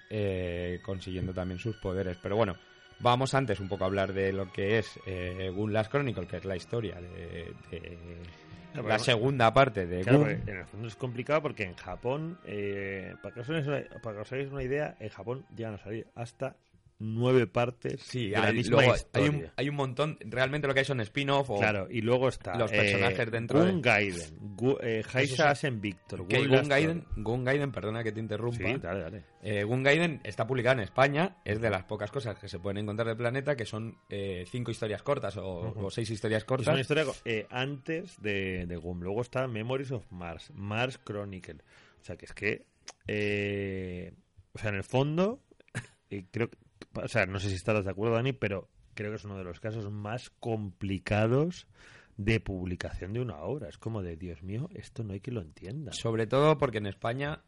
consiguiendo 0.83 1.33
también 1.33 1.59
sus 1.59 1.77
poderes. 1.77 2.17
Pero 2.21 2.35
bueno, 2.35 2.55
vamos 2.99 3.33
antes 3.33 3.59
un 3.59 3.69
poco 3.69 3.85
a 3.85 3.87
hablar 3.87 4.13
de 4.13 4.33
lo 4.33 4.51
que 4.51 4.79
es 4.79 4.99
Gun 5.53 5.71
Last 5.71 5.91
Chronicle, 5.91 6.27
que 6.27 6.37
es 6.37 6.45
la 6.45 6.57
historia 6.57 6.99
de 6.99 7.53
Claro, 8.83 8.89
la 8.89 8.99
segunda 8.99 9.53
parte 9.53 9.87
de 9.87 10.01
Claro, 10.01 10.29
en 10.29 10.47
el 10.47 10.65
fondo 10.65 10.87
es 10.87 10.95
complicado 10.95 11.41
porque 11.41 11.63
en 11.63 11.75
Japón, 11.75 12.37
eh, 12.45 13.15
para, 13.23 13.33
que 13.33 13.41
os 13.41 13.49
hagáis 13.49 13.67
una, 13.67 13.83
para 14.01 14.15
que 14.15 14.21
os 14.21 14.31
hagáis 14.31 14.51
una 14.51 14.63
idea, 14.63 14.95
en 14.99 15.09
Japón 15.09 15.45
llegan 15.55 15.73
a 15.73 15.77
salir 15.79 16.07
hasta 16.15 16.55
nueve 16.99 17.45
partes 17.47 18.01
Sí, 18.01 18.29
de 18.29 18.37
la 18.37 18.45
hay, 18.47 18.53
misma 18.55 18.77
luego 18.77 18.95
historia. 18.95 19.29
hay 19.29 19.35
un, 19.35 19.45
hay 19.55 19.69
un 19.69 19.75
montón, 19.75 20.17
realmente 20.21 20.67
lo 20.67 20.73
que 20.73 20.79
hay 20.79 20.85
son 20.85 20.99
spin-off 21.01 21.49
o 21.51 21.59
Claro, 21.59 21.87
y 21.91 22.01
luego 22.01 22.27
está 22.29 22.55
los 22.57 22.71
eh, 22.71 22.75
personajes 22.77 23.31
dentro 23.31 23.59
Gun 23.59 23.81
de- 23.81 23.89
Gaiden, 23.89 24.37
Gu, 24.55 24.77
eh, 24.81 25.03
Heisa 25.13 25.51
Asen 25.51 25.79
Victor, 25.79 26.27
que 26.27 26.45
Gun 26.47 26.67
Gaiden. 26.67 27.05
Gun 27.17 27.43
Gaiden, 27.43 27.71
perdona 27.71 28.03
que 28.03 28.11
te 28.11 28.19
interrumpa, 28.19 28.57
Sí, 28.57 28.77
dale, 28.81 28.99
dale. 29.01 29.23
Eh, 29.43 29.63
Gun 29.63 29.83
Gaiden 29.83 30.19
está 30.23 30.47
publicada 30.47 30.73
en 30.73 30.79
España, 30.81 31.37
es 31.45 31.61
de 31.61 31.69
las 31.69 31.83
pocas 31.83 32.09
cosas 32.11 32.37
que 32.39 32.47
se 32.49 32.57
pueden 32.59 32.79
encontrar 32.79 33.07
del 33.07 33.15
planeta, 33.17 33.55
que 33.55 33.65
son 33.65 33.95
eh, 34.09 34.45
cinco 34.49 34.71
historias 34.71 35.03
cortas 35.03 35.37
o, 35.37 35.89
seis 35.91 36.09
historias 36.09 36.41
Es 36.43 36.49
una 36.49 36.57
cortas. 36.57 36.79
historia 36.79 37.05
eh, 37.25 37.45
antes 37.51 38.19
de, 38.21 38.65
de 38.65 38.75
Gun. 38.75 39.01
Luego 39.01 39.21
está 39.21 39.47
Memories 39.47 39.91
of 39.91 40.11
Mars, 40.11 40.51
Mars 40.55 40.99
Chronicle. 41.05 41.59
O 42.01 42.03
sea, 42.03 42.17
que 42.17 42.25
es 42.25 42.33
que. 42.33 42.65
eh, 43.05 44.13
o 44.53 44.57
sea, 44.59 44.69
en 44.69 44.75
el 44.77 44.83
fondo. 44.83 45.41
eh, 46.09 46.25
creo 46.31 46.49
que- 46.49 46.57
O 47.03 47.07
sea, 47.07 47.25
no 47.25 47.39
sé 47.39 47.49
si 47.49 47.55
estarás 47.55 47.85
de 47.85 47.91
acuerdo, 47.91 48.15
Dani, 48.15 48.33
pero 48.33 48.69
creo 48.93 49.11
que 49.11 49.17
es 49.17 49.25
uno 49.25 49.37
de 49.37 49.43
los 49.43 49.59
casos 49.59 49.89
más 49.91 50.29
complicados 50.39 51.67
de 52.17 52.39
publicación 52.39 53.13
de 53.13 53.19
una 53.21 53.37
obra. 53.41 53.69
Es 53.69 53.77
como 53.77 54.01
de, 54.01 54.15
Dios 54.17 54.41
mío, 54.43 54.69
esto 54.73 55.03
no 55.03 55.13
hay 55.13 55.19
que 55.19 55.31
lo 55.31 55.41
entienda. 55.41 55.93
Sobre 55.93 56.25
todo 56.27 56.57
porque 56.57 56.79
en 56.79 56.87
España 56.87 57.41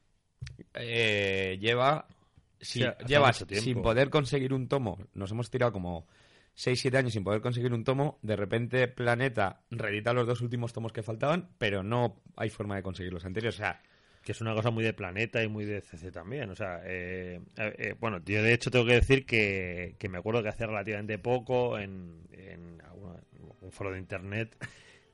eh, 0.73 1.57
lleva, 1.59 2.07
si- 2.59 2.79
sin 3.61 3.81
poder 3.81 4.09
conseguir 4.09 4.53
un 4.53 4.67
tomo. 4.67 4.99
Nos 5.13 5.31
hemos 5.31 5.49
tirado 5.49 5.71
como 5.71 6.07
6-7 6.55 6.97
años 6.97 7.13
sin 7.13 7.23
poder 7.23 7.41
conseguir 7.41 7.73
un 7.73 7.83
tomo. 7.83 8.19
De 8.21 8.35
repente 8.35 8.87
Planeta 8.87 9.61
reedita 9.71 10.13
los 10.13 10.27
dos 10.27 10.41
últimos 10.41 10.73
tomos 10.73 10.91
que 10.91 11.03
faltaban, 11.03 11.49
pero 11.57 11.83
no 11.83 12.21
hay 12.35 12.49
forma 12.49 12.75
de 12.75 12.83
conseguir 12.83 13.13
los 13.13 13.25
anteriores. 13.25 13.55
O 13.55 13.63
sea, 13.63 13.81
Que 14.23 14.33
es 14.33 14.41
una 14.41 14.53
cosa 14.53 14.69
muy 14.69 14.83
de 14.83 14.93
planeta 14.93 15.41
y 15.43 15.47
muy 15.47 15.65
de 15.65 15.81
CC 15.81 16.11
también. 16.11 16.49
O 16.49 16.55
sea, 16.55 16.81
eh, 16.85 17.39
eh, 17.57 17.75
eh, 17.77 17.95
bueno, 17.99 18.19
yo 18.25 18.43
de 18.43 18.53
hecho 18.53 18.69
tengo 18.71 18.85
que 18.85 18.93
decir 18.93 19.25
que, 19.25 19.95
que 19.97 20.09
me 20.09 20.17
acuerdo 20.19 20.43
que 20.43 20.49
hace 20.49 20.65
relativamente 20.67 21.17
poco 21.17 21.79
en, 21.79 22.27
en 22.33 22.81
un 23.61 23.71
foro 23.71 23.91
de 23.91 23.99
internet 23.99 24.55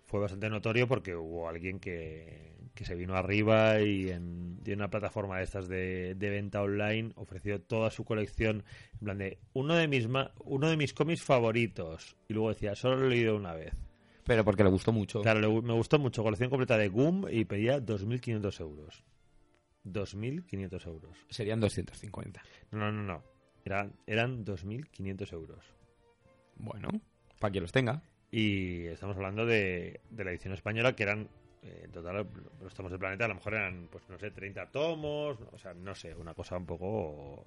fue 0.06 0.20
bastante 0.20 0.50
notorio 0.50 0.88
porque 0.88 1.16
hubo 1.16 1.48
alguien 1.50 1.80
que, 1.80 2.54
que 2.74 2.86
se 2.86 2.96
vino 2.96 3.16
arriba 3.16 3.82
y 3.82 4.10
en, 4.10 4.60
y 4.66 4.72
una 4.72 4.90
plataforma 4.90 5.38
de 5.38 5.44
estas 5.44 5.68
de, 5.68 6.16
de 6.16 6.30
venta 6.30 6.62
online 6.62 7.12
ofreció 7.16 7.62
toda 7.62 7.92
su 7.92 8.06
colección 8.06 8.64
en 8.94 9.00
plan 9.00 9.18
de 9.18 9.40
uno 9.54 9.76
de 9.76 9.88
mis 9.88 10.08
ma- 10.08 10.32
uno 10.44 10.70
de 10.70 10.78
mis 10.78 10.94
cómics 10.94 11.24
favoritos 11.24 12.16
y 12.28 12.34
luego 12.34 12.50
decía 12.50 12.76
solo 12.76 12.98
lo 12.98 13.08
he 13.08 13.10
leído 13.10 13.36
una 13.36 13.54
vez 13.54 13.74
pero 14.26 14.44
porque 14.44 14.64
le 14.64 14.70
gustó 14.70 14.92
mucho. 14.92 15.22
Claro, 15.22 15.40
le- 15.40 15.62
me 15.62 15.74
gustó 15.74 15.98
mucho. 16.00 16.24
Colección 16.24 16.50
completa 16.50 16.78
de 16.78 16.90
Goom 16.90 17.26
y 17.32 17.46
pedía 17.46 17.80
2.500 17.80 18.60
euros. 18.60 19.04
2.500 19.84 20.86
euros. 20.88 21.16
Serían 21.30 21.60
250. 21.60 22.42
No, 22.72 22.78
no, 22.80 22.92
no. 22.92 23.04
no. 23.04 23.24
Eran, 23.64 23.94
eran 24.06 24.46
2.500 24.46 25.32
euros. 25.34 25.64
Bueno, 26.58 26.90
para 27.40 27.52
quien 27.52 27.64
los 27.64 27.72
tenga. 27.72 28.02
Y 28.32 28.86
estamos 28.86 29.16
hablando 29.16 29.46
de, 29.46 30.02
de 30.10 30.24
la 30.24 30.32
edición 30.32 30.54
española 30.54 30.96
que 30.96 31.04
eran, 31.04 31.30
eh, 31.64 31.82
en 31.86 31.92
total, 31.92 32.28
los 32.62 32.74
tomos 32.74 32.92
del 32.92 33.00
planeta 33.00 33.26
a 33.26 33.28
lo 33.30 33.36
mejor 33.36 33.54
eran, 33.56 33.88
pues 33.92 34.04
no 34.10 34.18
sé, 34.20 34.32
30 34.32 34.70
tomos. 34.72 35.38
O 35.52 35.58
sea, 35.58 35.74
no 35.74 35.96
sé, 35.96 36.14
una 36.16 36.34
cosa 36.34 36.58
un 36.58 36.66
poco... 36.66 37.44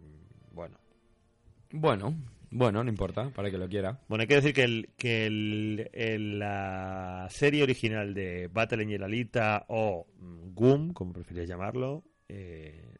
mm, 0.00 0.54
Bueno. 0.54 0.78
Bueno, 1.70 2.14
Bueno, 2.54 2.84
no 2.84 2.90
importa, 2.90 3.30
para 3.30 3.50
que 3.50 3.56
lo 3.58 3.68
quiera. 3.68 3.98
Bueno, 4.08 4.22
hay 4.22 4.28
que 4.28 4.34
decir 4.34 4.52
que, 4.52 4.64
el, 4.64 4.90
que 4.98 5.26
el- 5.26 6.38
la 6.38 7.26
serie 7.30 7.62
original 7.62 8.12
de 8.14 8.48
Battle 8.52 8.82
Angel 8.84 9.02
Alita 9.02 9.64
o 9.68 10.06
mm, 10.18 10.54
Goom, 10.54 10.92
como 10.92 11.12
prefieres 11.14 11.48
llamarlo, 11.48 12.04
eh, 12.28 12.94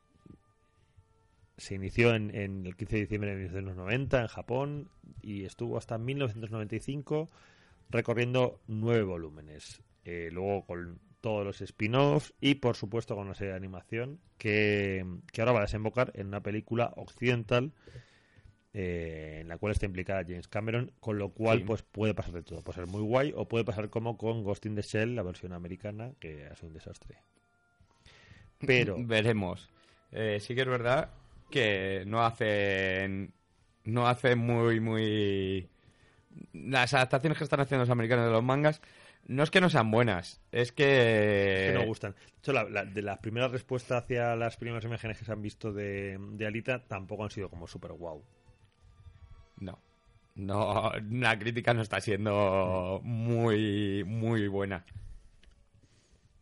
se 1.57 1.74
inició 1.74 2.14
en, 2.14 2.34
en 2.34 2.66
el 2.66 2.76
15 2.76 2.96
de 2.96 3.03
diciembre 3.03 3.30
de 3.30 3.36
1990 3.36 4.20
en 4.22 4.26
Japón 4.26 4.88
y 5.20 5.44
estuvo 5.44 5.76
hasta 5.76 5.98
1995 5.98 7.30
recorriendo 7.90 8.61
nueve 8.66 9.03
volúmenes. 9.03 9.82
Eh, 10.05 10.30
luego 10.32 10.64
con 10.64 10.98
todos 11.20 11.44
los 11.44 11.61
spin-offs 11.61 12.32
y 12.40 12.57
por 12.57 12.74
supuesto 12.74 13.14
con 13.14 13.26
una 13.26 13.34
serie 13.34 13.50
de 13.53 13.59
animación 13.59 14.18
que, 14.38 15.05
que 15.30 15.40
ahora 15.40 15.53
va 15.53 15.59
a 15.61 15.62
desembocar 15.62 16.11
en 16.14 16.28
una 16.28 16.40
película 16.42 16.92
occidental 16.96 17.72
eh, 18.74 19.38
en 19.42 19.48
la 19.48 19.58
cual 19.58 19.72
está 19.72 19.86
implicada 19.86 20.22
James 20.26 20.48
Cameron, 20.48 20.92
con 21.00 21.18
lo 21.18 21.30
cual 21.30 21.58
Sí. 21.58 21.64
pues 21.64 21.82
puede 21.82 22.14
pasar 22.14 22.32
de 22.34 22.42
todo. 22.42 22.62
Puede 22.62 22.76
ser 22.80 22.86
muy 22.86 23.02
guay 23.02 23.32
o 23.36 23.46
puede 23.46 23.64
pasar 23.64 23.90
como 23.90 24.16
con 24.16 24.42
Ghost 24.44 24.64
in 24.66 24.74
the 24.74 24.82
Shell, 24.82 25.14
la 25.14 25.22
versión 25.22 25.52
americana, 25.52 26.12
que 26.20 26.46
ha 26.46 26.54
sido 26.56 26.68
un 26.68 26.74
desastre. 26.74 27.18
Pero 28.66 28.96
Veremos. 28.98 29.68
Eh, 30.12 30.38
sí 30.40 30.54
que 30.54 30.62
es 30.62 30.66
verdad 30.68 31.10
que 31.50 32.04
no 32.06 32.24
hacen. 32.24 33.32
No 33.84 34.06
hacen 34.06 34.38
muy, 34.38 34.80
muy. 34.80 35.68
Las 36.52 36.94
adaptaciones 36.94 37.36
que 37.38 37.44
están 37.44 37.60
haciendo 37.60 37.82
los 37.82 37.90
americanos 37.90 38.26
de 38.26 38.32
los 38.32 38.42
mangas. 38.44 38.80
No 39.26 39.42
es 39.44 39.50
que 39.50 39.60
no 39.60 39.70
sean 39.70 39.90
buenas, 39.90 40.40
es 40.50 40.72
que. 40.72 41.68
que 41.72 41.78
no 41.78 41.86
gustan. 41.86 42.12
De 42.12 42.18
hecho, 42.38 42.52
la, 42.52 42.64
la- 42.64 42.84
de 42.84 43.02
las 43.02 43.18
primeras 43.18 43.52
respuestas 43.52 44.02
hacia 44.02 44.34
las 44.34 44.56
primeras 44.56 44.84
imágenes 44.84 45.16
que 45.18 45.24
se 45.24 45.30
han 45.32 45.40
visto 45.42 45.72
de, 45.72 46.18
de 46.32 46.46
Alita 46.46 46.82
tampoco 46.84 47.22
han 47.24 47.30
sido 47.30 47.48
como 47.48 47.66
super 47.68 47.92
guau. 47.92 48.22
No. 49.64 49.78
No, 50.34 50.90
la 51.10 51.38
crítica 51.38 51.74
no 51.74 51.82
está 51.82 52.00
siendo 52.00 53.00
muy, 53.04 54.02
muy 54.04 54.48
buena. 54.48 54.84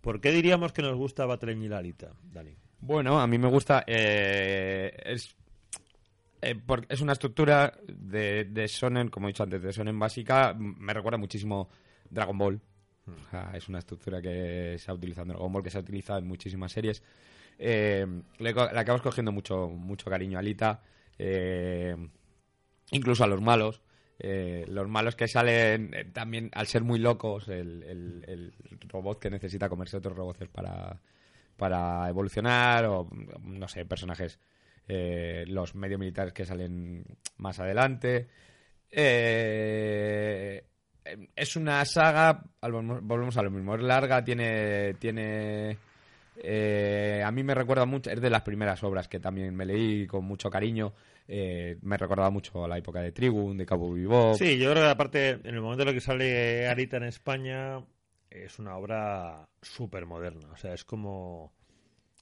¿Por 0.00 0.20
qué 0.20 0.30
diríamos 0.30 0.72
que 0.72 0.82
nos 0.82 0.96
gusta 0.96 1.26
Battle 1.26 1.52
Angel 1.52 1.72
Alita, 1.72 2.12
Dani? 2.32 2.54
Bueno, 2.80 3.20
a 3.20 3.26
mí 3.26 3.36
me 3.36 3.48
gusta. 3.48 3.84
eh, 3.86 4.96
es, 5.04 5.34
eh, 6.40 6.54
por- 6.54 6.86
es 6.88 7.00
una 7.00 7.12
estructura 7.12 7.72
de, 7.86 8.44
de 8.44 8.68
Sonen, 8.68 9.08
como 9.08 9.26
he 9.26 9.30
dicho 9.32 9.42
antes, 9.42 9.60
de 9.60 9.72
Sonen 9.72 9.98
básica. 9.98 10.54
Me 10.56 10.94
recuerda 10.94 11.18
muchísimo 11.18 11.68
Dragon 12.08 12.38
Ball. 12.38 12.60
O 13.06 13.30
sea, 13.30 13.50
es 13.54 13.68
una 13.68 13.80
estructura 13.80 14.22
que 14.22 14.76
se 14.78 14.90
ha 14.90 14.94
utilizado 14.94 15.24
en 15.24 15.28
Dragon 15.30 15.52
Ball, 15.52 15.62
que 15.64 15.70
se 15.70 15.78
ha 15.78 15.82
utilizado 15.82 16.20
en 16.20 16.28
muchísimas 16.28 16.70
series. 16.72 17.02
Eh, 17.58 18.06
le, 18.38 18.52
le 18.54 18.78
acabas 18.78 19.02
cogiendo 19.02 19.32
mucho, 19.32 19.68
mucho 19.68 20.08
cariño 20.08 20.38
a 20.38 20.40
Alita. 20.40 20.80
eh, 21.18 21.96
incluso 22.90 23.24
a 23.24 23.26
los 23.26 23.40
malos. 23.40 23.82
Eh, 24.18 24.66
los 24.68 24.86
malos 24.88 25.16
que 25.16 25.28
salen 25.28 25.94
eh, 25.94 26.04
también, 26.12 26.50
al 26.52 26.66
ser 26.66 26.82
muy 26.82 26.98
locos, 26.98 27.48
el, 27.48 28.52
robot 28.88 29.18
que 29.18 29.30
necesita 29.30 29.68
comerse 29.68 29.96
otros 29.96 30.16
robots 30.16 30.46
para, 30.48 31.00
para 31.56 32.08
evolucionar, 32.08 32.84
o 32.86 33.08
no 33.42 33.68
sé, 33.68 33.86
personajes, 33.86 34.38
eh, 34.88 35.44
los 35.46 35.74
medio 35.74 35.98
militares 35.98 36.34
que 36.34 36.44
salen 36.44 37.04
más 37.38 37.60
adelante. 37.60 38.28
Eh, 38.90 40.64
es 41.34 41.56
una 41.56 41.84
saga, 41.84 42.44
volvemos 42.60 43.36
a 43.38 43.42
lo 43.42 43.50
mismo, 43.50 43.74
es 43.74 43.82
larga, 43.82 44.22
tiene, 44.22 44.94
tiene 44.94 45.78
eh, 46.42 47.22
a 47.24 47.30
mí 47.30 47.42
me 47.42 47.54
recuerda 47.54 47.84
mucho, 47.84 48.10
es 48.10 48.20
de 48.20 48.30
las 48.30 48.42
primeras 48.42 48.82
obras 48.82 49.08
que 49.08 49.20
también 49.20 49.54
me 49.54 49.66
leí 49.66 50.06
con 50.06 50.24
mucho 50.24 50.50
cariño. 50.50 50.94
Eh, 51.32 51.78
me 51.82 51.96
recordaba 51.96 52.28
mucho 52.30 52.64
a 52.64 52.66
la 52.66 52.76
época 52.76 53.00
de 53.00 53.12
Trigun, 53.12 53.56
de 53.56 53.64
Cabo 53.64 53.92
Vivo. 53.92 54.34
Sí, 54.34 54.58
yo 54.58 54.72
creo 54.72 54.82
que 54.82 54.90
aparte, 54.90 55.30
en 55.30 55.54
el 55.54 55.60
momento 55.60 55.84
en 55.84 55.88
el 55.90 55.94
que 55.94 56.00
sale 56.00 56.66
Alita 56.66 56.96
en 56.96 57.04
España, 57.04 57.84
es 58.28 58.58
una 58.58 58.76
obra 58.76 59.48
súper 59.62 60.06
moderna. 60.06 60.50
O 60.52 60.56
sea, 60.56 60.74
es 60.74 60.84
como. 60.84 61.52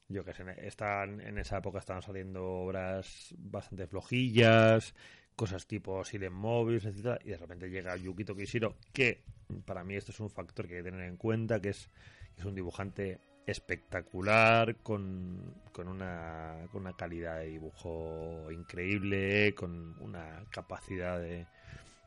Yo 0.09 0.23
que 0.23 0.33
sé, 0.35 0.43
están, 0.61 1.21
en 1.21 1.39
esa 1.39 1.57
época 1.57 1.79
estaban 1.79 2.03
saliendo 2.03 2.45
obras 2.45 3.33
bastante 3.37 3.87
flojillas, 3.87 4.93
cosas 5.35 5.65
tipo 5.65 6.03
Silent 6.03 6.35
Movies, 6.35 6.85
etcétera, 6.85 7.19
y 7.23 7.29
de 7.29 7.37
repente 7.37 7.69
llega 7.69 7.95
Yukito 7.95 8.35
Kishiro, 8.35 8.75
que 8.93 9.23
para 9.65 9.83
mí 9.83 9.95
esto 9.95 10.11
es 10.11 10.19
un 10.19 10.29
factor 10.29 10.67
que 10.67 10.77
hay 10.77 10.83
que 10.83 10.91
tener 10.91 11.07
en 11.07 11.17
cuenta, 11.17 11.59
que 11.59 11.69
es, 11.69 11.89
que 12.35 12.41
es 12.41 12.45
un 12.45 12.55
dibujante 12.55 13.19
espectacular, 13.49 14.77
con, 14.77 15.55
con, 15.71 15.87
una, 15.87 16.67
con 16.71 16.81
una 16.81 16.93
calidad 16.95 17.39
de 17.39 17.47
dibujo 17.47 18.51
increíble, 18.51 19.53
con 19.55 19.95
una 19.99 20.43
capacidad 20.49 21.19
de, 21.19 21.47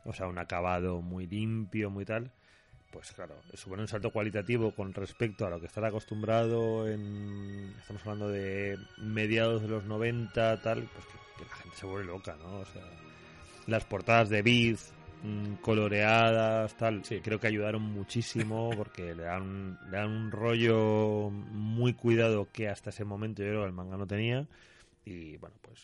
o 0.05 0.13
sea, 0.13 0.27
un 0.27 0.39
acabado 0.39 1.01
muy 1.01 1.27
limpio, 1.27 1.91
muy 1.91 2.05
tal, 2.05 2.33
pues 2.91 3.13
claro, 3.13 3.35
supone 3.55 3.83
un 3.83 3.89
salto 3.89 4.11
cualitativo 4.11 4.75
con 4.75 4.93
respecto 4.93 5.47
a 5.47 5.51
lo 5.51 5.61
que 5.61 5.67
estar 5.67 5.85
acostumbrado 5.85 6.87
en, 6.89 7.75
estamos 7.81 8.03
hablando 8.03 8.29
de 8.29 8.79
mediados 8.99 9.63
de 9.63 9.69
los 9.69 9.85
90, 9.85 10.61
tal, 10.61 10.89
pues 10.93 11.07
que, 11.07 11.39
que 11.39 11.49
la 11.49 11.57
gente 11.57 11.77
se 11.77 11.87
vuelve 11.87 12.07
loca, 12.07 12.37
¿no? 12.37 12.61
O 12.61 12.67
sea, 12.67 12.83
las 13.67 13.85
portadas 13.85 14.29
de 14.29 14.43
Biz 14.43 14.93
mm, 15.23 15.55
coloreadas, 15.61 16.77
tal, 16.77 17.05
Sí. 17.05 17.21
creo 17.21 17.39
que 17.41 17.47
ayudaron 17.47 17.83
muchísimo 17.83 18.71
porque 18.77 19.15
le 19.15 19.23
dan, 19.25 19.79
le 19.91 19.97
dan 19.97 20.11
un 20.11 20.31
rollo 20.31 21.31
muy 21.31 21.95
cuidado 21.95 22.49
que 22.53 22.69
hasta 22.69 22.91
ese 22.91 23.05
momento 23.05 23.43
yo 23.43 23.49
creo 23.49 23.61
que 23.63 23.67
el 23.69 23.73
manga 23.73 23.97
no 23.97 24.07
tenía 24.07 24.47
y 25.05 25.37
bueno, 25.39 25.57
pues 25.63 25.81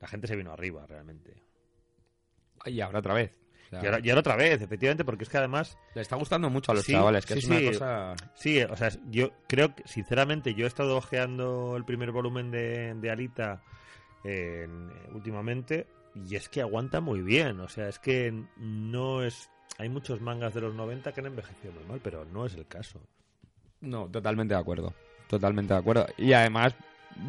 la 0.00 0.08
gente 0.08 0.26
se 0.26 0.36
vino 0.36 0.52
arriba 0.52 0.86
realmente. 0.86 1.34
Y 2.64 2.80
ahora 2.80 2.98
otra 2.98 3.14
vez. 3.14 3.32
O 3.66 3.68
sea, 3.70 3.82
Y 3.82 3.86
ahora, 3.86 4.00
y 4.02 4.08
ahora 4.10 4.20
otra 4.20 4.36
vez, 4.36 4.62
efectivamente, 4.62 5.04
porque 5.04 5.24
es 5.24 5.30
que 5.30 5.38
además 5.38 5.76
Le 5.94 6.02
está 6.02 6.16
gustando 6.16 6.50
mucho 6.50 6.72
a 6.72 6.74
los 6.76 6.84
Sí, 6.84 6.92
chavales, 6.92 7.26
que 7.26 7.34
sí, 7.34 7.38
es 7.40 7.44
una 7.46 7.58
sí. 7.58 7.64
cosa... 7.66 8.14
Sí, 8.34 8.62
o 8.62 8.76
sea, 8.76 8.90
yo 9.10 9.32
creo 9.48 9.74
que, 9.74 9.82
sinceramente, 9.86 10.54
yo 10.54 10.64
he 10.66 10.68
estado 10.68 10.96
ojeando 10.96 11.76
el 11.76 11.84
primer 11.84 12.12
volumen 12.12 12.50
de, 12.50 12.94
de 12.94 13.10
Alita 13.10 13.62
en- 14.24 14.90
últimamente 15.12 15.86
y 16.24 16.36
es 16.36 16.48
que 16.48 16.60
aguanta 16.60 17.00
muy 17.00 17.20
bien. 17.20 17.60
O 17.60 17.68
sea, 17.68 17.88
es 17.88 17.98
que 17.98 18.32
no 18.56 19.22
es. 19.22 19.50
Hay 19.78 19.88
muchos 19.88 20.20
mangas 20.20 20.54
de 20.54 20.62
los 20.62 20.74
90 20.74 21.12
que 21.12 21.20
han 21.20 21.26
envejecido 21.26 21.72
muy 21.72 21.84
mal, 21.84 22.00
pero 22.02 22.24
no 22.24 22.46
es 22.46 22.54
el 22.54 22.66
caso. 22.66 23.00
No, 23.80 24.08
totalmente 24.08 24.54
de 24.54 24.60
acuerdo. 24.60 24.94
Totalmente 25.28 25.74
de 25.74 25.80
acuerdo. 25.80 26.06
Y 26.16 26.32
además 26.32 26.74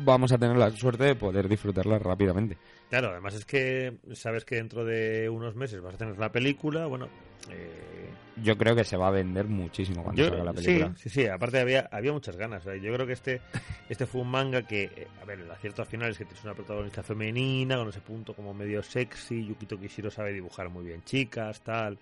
vamos 0.04 0.32
a 0.32 0.38
tener 0.38 0.58
la 0.58 0.70
suerte 0.72 1.04
de 1.06 1.16
poder 1.16 1.48
disfrutarla 1.48 2.00
rápidamente. 2.00 2.58
Claro, 2.90 3.10
además 3.12 3.34
es 3.36 3.46
que 3.46 3.98
sabes 4.14 4.46
que 4.46 4.56
dentro 4.56 4.86
de 4.86 5.30
unos 5.30 5.56
meses 5.56 5.82
vas 5.82 5.96
a 5.96 5.98
tener 5.98 6.18
la 6.18 6.32
película. 6.32 6.86
Bueno, 6.86 7.08
eh, 7.52 8.10
Yo 8.42 8.58
creo 8.58 8.76
que 8.76 8.84
se 8.84 8.96
va 8.98 9.08
a 9.08 9.12
vender 9.12 9.46
muchísimo 9.48 10.04
cuando 10.04 10.22
Yo- 10.22 10.30
salga 10.30 10.44
la 10.46 10.54
sí, 10.54 10.66
película. 10.66 10.94
Sí, 10.96 11.10
sí, 11.10 11.26
aparte 11.28 11.60
había, 11.60 11.90
había 11.92 12.14
muchas 12.14 12.38
ganas. 12.38 12.64
yo 12.64 12.94
creo 12.94 13.06
que 13.08 13.14
este, 13.14 13.42
este 13.90 14.06
fue 14.06 14.22
un 14.22 14.30
manga 14.30 14.62
que, 14.62 14.84
eh, 14.84 15.08
a 15.22 15.26
ver, 15.26 15.40
el 15.42 15.52
acierto 15.52 15.82
al 15.82 15.88
final 15.88 16.12
es 16.12 16.18
que 16.18 16.26
tienes 16.26 16.44
una 16.44 16.54
protagonista 16.54 17.04
femenina 17.04 17.78
con 17.78 17.90
ese 17.90 18.00
punto 18.02 18.34
como 18.34 18.54
medio 18.54 18.82
sexy. 18.84 19.46
Yukito 19.46 19.78
Kishiro 19.80 20.10
sabe 20.12 20.32
dibujar 20.34 20.70
muy 20.70 20.86
bien 20.86 21.04
chicas, 21.04 21.62
tal. 21.62 21.98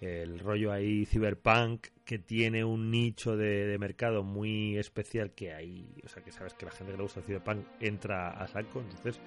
El 0.00 0.38
rollo 0.38 0.70
ahí 0.72 1.06
cyberpunk 1.06 1.88
que 2.04 2.18
tiene 2.18 2.64
un 2.64 2.90
nicho 2.90 3.36
de, 3.36 3.76
mercado 3.78 4.22
muy 4.22 4.76
especial 4.78 5.32
que 5.32 5.52
hay, 5.52 5.86
o 6.04 6.08
sea, 6.08 6.22
que 6.22 6.30
sabes 6.30 6.54
que 6.54 6.66
la 6.66 6.70
gente 6.70 6.92
que 6.92 6.96
le 6.98 7.02
gusta 7.02 7.20
el 7.20 7.26
cyberpunk 7.26 7.64
entra 7.80 8.30
a 8.30 8.46
saco. 8.46 8.80
Entonces, 8.80 9.20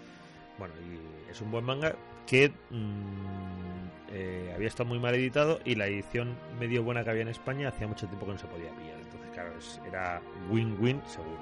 bueno, 0.58 0.74
y 0.80 1.30
es 1.32 1.42
un 1.42 1.52
buen 1.52 1.66
manga 1.66 1.96
que 2.26 2.50
mm, 2.70 4.12
eh, 4.14 4.52
había 4.56 4.68
estado 4.68 4.88
muy 4.88 5.00
mal 5.00 5.14
editado 5.16 5.60
y 5.66 5.76
la 5.76 5.88
edición 5.88 6.36
medio 6.60 6.84
buena 6.84 7.04
que 7.04 7.10
había 7.10 7.24
en 7.24 7.28
España 7.30 7.68
hacía 7.70 7.88
mucho 7.88 8.08
tiempo 8.08 8.26
que 8.26 8.32
no 8.34 8.38
se 8.38 8.48
podía 8.48 8.70
pillar. 8.76 9.00
Entonces, 9.02 9.30
claro, 9.34 9.52
es- 9.58 9.82
era 9.88 10.22
win-win 10.50 11.02
seguro. 11.06 11.40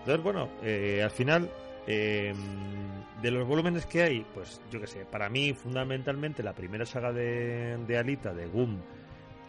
Entonces, 0.00 0.22
bueno, 0.24 0.48
eh, 0.62 1.02
al 1.02 1.10
final, 1.10 1.48
eh, 1.86 2.34
de 3.22 3.30
los 3.30 3.46
volúmenes 3.46 3.86
que 3.86 4.02
hay, 4.02 4.26
pues 4.34 4.60
yo 4.70 4.80
qué 4.80 4.86
sé, 4.86 5.04
para 5.04 5.28
mí 5.28 5.52
fundamentalmente 5.54 6.42
la 6.42 6.52
primera 6.52 6.84
saga 6.86 7.12
de, 7.12 7.76
de 7.86 7.98
Alita, 7.98 8.32
de 8.34 8.46
Goom, 8.46 8.78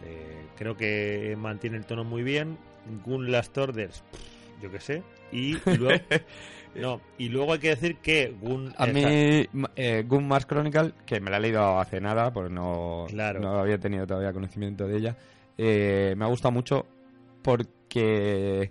eh, 0.04 0.46
creo 0.56 0.76
que 0.76 1.34
mantiene 1.38 1.76
el 1.76 1.86
tono 1.86 2.04
muy 2.04 2.22
bien. 2.22 2.58
Gun 3.04 3.32
Last 3.32 3.56
Orders, 3.58 4.02
pff, 4.12 4.62
yo 4.62 4.70
qué 4.70 4.80
sé. 4.80 5.02
Y 5.32 5.56
luego, 5.76 6.00
no, 6.76 7.00
y 7.18 7.28
luego 7.30 7.54
hay 7.54 7.58
que 7.58 7.70
decir 7.70 7.96
que 7.96 8.32
Gun 8.40 8.72
A 8.78 8.86
esta- 8.86 9.08
mí, 9.08 9.46
eh, 9.74 10.04
Gun 10.06 10.28
Mars 10.28 10.46
Chronicle, 10.46 10.92
que 11.04 11.20
me 11.20 11.30
la 11.30 11.38
he 11.38 11.40
leído 11.40 11.80
hace 11.80 12.00
nada, 12.00 12.32
porque 12.32 12.54
no, 12.54 13.06
Claro. 13.08 13.40
no 13.40 13.58
había 13.58 13.78
tenido 13.78 14.06
todavía 14.06 14.32
conocimiento 14.32 14.86
de 14.86 14.96
ella, 14.98 15.16
eh, 15.58 16.14
me 16.16 16.24
ha 16.24 16.28
gustado 16.28 16.52
mucho 16.52 16.86
porque 17.42 18.70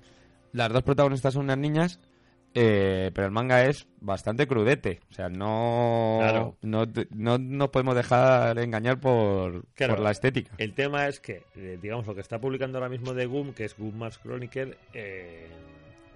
las 0.54 0.72
dos 0.72 0.84
protagonistas 0.84 1.34
son 1.34 1.44
unas 1.46 1.58
niñas, 1.58 2.00
eh, 2.56 3.12
pero 3.14 3.28
el 3.28 3.32
manga 3.34 3.66
es 3.66 3.88
bastante 4.00 4.48
crudete. 4.48 5.02
O 5.12 5.14
sea, 5.14 5.30
no, 5.30 6.18
Claro. 6.22 6.58
no, 6.62 6.86
no 7.12 7.38
nos 7.38 7.70
podemos 7.70 7.96
dejar 7.96 8.58
engañar 8.60 9.00
por, 9.00 9.66
Claro. 9.76 9.96
por 9.96 10.04
la 10.04 10.12
estética. 10.12 10.52
El 10.58 10.74
tema 10.74 11.08
es 11.08 11.20
que, 11.20 11.44
eh, 11.56 11.78
digamos, 11.82 12.08
lo 12.08 12.16
que 12.16 12.22
está 12.22 12.40
publicando 12.40 12.78
ahora 12.78 12.90
mismo 12.90 13.14
de 13.14 13.26
Goom, 13.28 13.54
que 13.54 13.66
es 13.66 13.78
Goom 13.78 13.98
Mars 13.98 14.20
Chronicle, 14.24 14.78
eh, 14.94 15.48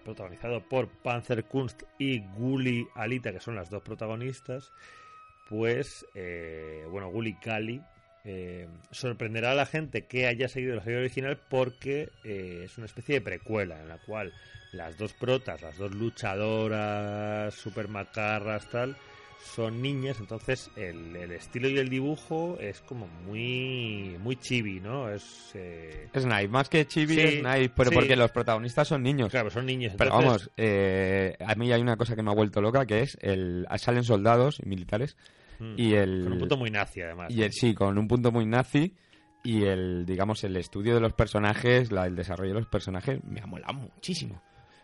protagonizado 0.04 0.62
por 0.62 0.88
Panzer 0.88 1.44
Kunst 1.44 1.84
y 2.00 2.20
Guli 2.36 2.88
Alita, 2.96 3.32
que 3.32 3.40
son 3.40 3.56
las 3.56 3.70
dos 3.70 3.84
protagonistas, 3.84 4.72
pues, 5.50 6.06
eh, 6.16 6.86
bueno, 6.90 7.10
Gully 7.10 7.34
Kali 7.36 7.82
eh, 8.26 8.68
sorprenderá 8.92 9.52
a 9.52 9.56
la 9.56 9.66
gente 9.66 10.06
que 10.06 10.28
haya 10.28 10.48
seguido 10.48 10.76
la 10.76 10.84
serie 10.84 11.00
original 11.00 11.40
porque 11.50 12.10
eh, 12.24 12.64
es 12.66 12.78
una 12.78 12.86
especie 12.86 13.16
de 13.16 13.22
precuela 13.22 13.80
en 13.82 13.88
la 13.88 13.98
cual 13.98 14.34
las 14.72 14.98
dos 14.98 15.14
protas, 15.14 15.62
las 15.62 15.78
dos 15.78 15.94
luchadoras 15.94 17.54
super 17.54 17.88
macarras, 17.88 18.70
tal, 18.70 18.96
son 19.42 19.82
niñas, 19.82 20.18
entonces 20.20 20.70
el, 20.76 21.16
el 21.16 21.32
estilo 21.32 21.70
y 21.70 21.78
el 21.78 21.90
dibujo 21.90 22.58
es 22.60 22.82
como 22.82 23.08
muy 23.08 24.18
muy 24.20 24.36
chibi, 24.36 24.80
¿no? 24.80 25.10
Es 25.10 25.52
eh, 25.56 26.10
Snipe, 26.16 26.48
más 26.50 26.68
que 26.70 26.86
Chibi, 26.86 27.16
Sí, 27.16 27.40
Snipe, 27.40 27.70
pero 27.76 27.90
sí. 27.90 27.96
porque 27.96 28.16
los 28.16 28.32
protagonistas 28.32 28.88
son 28.88 29.02
niños. 29.02 29.32
claro, 29.32 29.50
son 29.50 29.66
niños. 29.66 29.94
Pero 29.98 30.12
vamos, 30.12 30.52
eh, 30.58 31.36
a 31.40 31.56
mí 31.56 31.72
hay 31.72 31.82
una 31.82 31.96
cosa 31.98 32.16
que 32.16 32.22
me 32.22 32.32
ha 32.32 32.36
vuelto 32.36 32.62
loca, 32.62 32.86
que 32.86 33.00
es 33.02 33.18
el 33.22 33.66
salen 33.78 34.04
soldados 34.04 34.60
y 34.64 34.68
militares 34.68 35.16
Mm. 35.62 35.74
y 35.76 35.94
el 35.94 36.24
con 36.24 36.32
un 36.34 36.40
punto 36.40 36.56
muy 36.58 36.72
nazi 36.72 37.02
además. 37.02 37.28
y 37.36 37.44
el 37.44 37.52
sí, 37.52 37.74
con 37.74 37.98
un 37.98 38.08
punto 38.08 38.32
muy 38.32 38.46
nazi 38.46 38.94
y 39.44 39.64
el 39.66 40.06
digamos 40.06 40.42
el 40.46 40.56
estudio 40.56 40.94
de 40.96 41.02
los 41.02 41.12
personajes, 41.12 41.92
la, 41.92 42.06
el 42.06 42.16
desarrollo 42.16 42.54
de 42.54 42.60
los 42.62 42.70
personajes 42.70 43.22
me 43.26 43.42
ha 43.42 43.46
molado 43.46 43.74
muchísimo. 43.74 44.42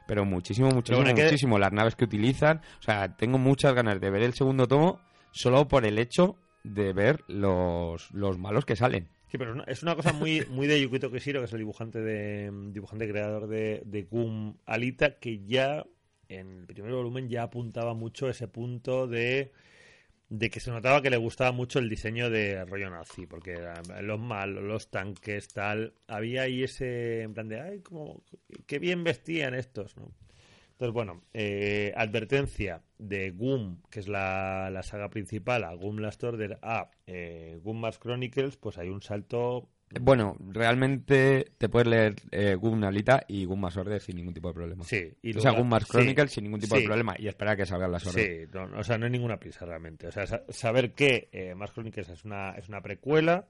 Pero 0.08 0.24
muchísimo, 0.26 0.70
muchísimo, 0.70 0.98
bueno, 0.98 1.10
hay 1.10 1.16
que- 1.16 1.24
muchísimo. 1.24 1.58
Las 1.60 1.72
naves 1.72 1.96
que 1.96 2.06
utilizan. 2.06 2.62
O 2.80 2.84
sea, 2.84 3.16
tengo 3.16 3.38
muchas 3.38 3.74
ganas 3.74 4.00
de 4.00 4.10
ver 4.10 4.22
el 4.24 4.34
segundo 4.34 4.68
tomo 4.68 5.00
solo 5.32 5.68
por 5.68 5.86
el 5.86 5.98
hecho 6.00 6.36
de 6.64 6.94
ver 6.94 7.24
los, 7.28 8.12
los 8.12 8.38
malos 8.38 8.66
que 8.66 8.76
salen. 8.76 9.08
Sí, 9.32 9.38
pero 9.38 9.64
es 9.68 9.84
una- 9.84 9.96
cosa 9.96 10.14
muy, 10.14 10.46
muy 10.50 10.68
de 10.68 10.80
Yukito 10.82 11.12
Kishiro, 11.12 11.40
que 11.42 11.46
es 11.46 11.54
el 11.54 11.60
dibujante 11.60 12.00
de 12.02 12.52
dibujante 12.72 13.10
creador 13.10 13.48
de, 13.48 13.82
de 13.86 14.04
Gum 14.04 14.56
Alita, 14.66 15.18
que 15.20 15.44
ya 15.46 15.84
en 16.30 16.60
el 16.62 16.66
primer 16.66 16.92
volumen 16.94 17.28
ya 17.30 17.44
apuntaba 17.44 17.94
mucho 17.94 18.30
ese 18.30 18.48
punto 18.48 19.08
de, 19.08 19.52
de 20.38 20.50
que 20.50 20.60
se 20.60 20.70
notaba 20.70 21.02
que 21.02 21.10
le 21.10 21.18
gustaba 21.18 21.54
mucho 21.54 21.80
el 21.80 21.90
diseño 21.90 22.30
de 22.30 22.66
rollo 22.66 22.90
nazi, 22.90 23.26
porque 23.26 23.58
los 24.02 24.20
malos, 24.20 24.64
los 24.64 24.90
tanques, 24.90 25.48
tal, 25.48 25.94
había 26.08 26.44
ahí 26.44 26.64
ese 26.64 27.22
en 27.22 27.34
plan 27.34 27.48
de, 27.48 27.62
ay, 27.62 27.80
como, 27.80 28.22
qué 28.66 28.80
bien 28.80 29.04
vestían 29.04 29.54
estos, 29.54 29.96
¿no? 29.96 30.12
Entonces, 30.72 30.94
bueno, 30.94 31.22
eh, 31.34 31.94
advertencia 31.96 32.84
de 32.98 33.32
Goom, 33.32 33.82
que 33.90 34.02
es 34.02 34.10
la, 34.10 34.70
la 34.72 34.84
saga 34.84 35.10
principal, 35.10 35.64
a 35.64 35.74
Goom 35.74 36.00
Last 36.00 36.22
Order, 36.22 36.60
a 36.62 36.92
eh, 37.08 37.58
Chronicles, 37.98 38.58
pues 38.58 38.78
hay 38.78 38.90
un 38.90 39.02
salto. 39.02 39.70
Bueno, 40.02 40.36
realmente 40.40 41.52
te 41.58 41.70
puedes 41.70 41.88
leer 41.88 42.16
eh, 42.32 42.58
Alita 42.84 43.24
y 43.28 43.46
Gun 43.46 43.62
Mass 43.62 43.78
Order 43.78 44.02
sin 44.02 44.18
ningún 44.18 44.34
tipo 44.34 44.50
de 44.50 44.54
problema. 44.54 44.84
Sí, 44.84 45.14
y 45.22 45.38
o 45.38 45.40
sea, 45.40 45.52
luego- 45.52 45.60
Gun 45.64 45.70
Mass 45.70 45.84
sí, 45.84 45.90
Chronicles 45.92 46.32
sin 46.32 46.44
ningún 46.44 46.60
tipo 46.60 46.76
sí, 46.76 46.82
de 46.82 46.88
problema 46.88 47.16
y 47.18 47.28
esperar 47.28 47.54
a 47.54 47.58
que 47.58 47.66
salgan 47.66 47.92
las 47.92 48.06
Order. 48.06 48.46
Sí, 48.46 48.52
no, 48.54 48.80
o 48.80 48.84
sea, 48.84 48.98
no 48.98 49.06
hay 49.06 49.12
ninguna 49.12 49.38
prisa 49.40 49.66
realmente. 49.66 50.08
O 50.08 50.12
sea, 50.12 50.26
sa- 50.28 50.44
saber 50.50 50.94
que 50.94 51.30
eh, 51.32 51.56
Mask 51.56 51.74
Chronicles 51.76 52.10
es 52.10 52.26
una, 52.26 52.52
es 52.52 52.68
una 52.68 52.82
precuela 52.82 53.48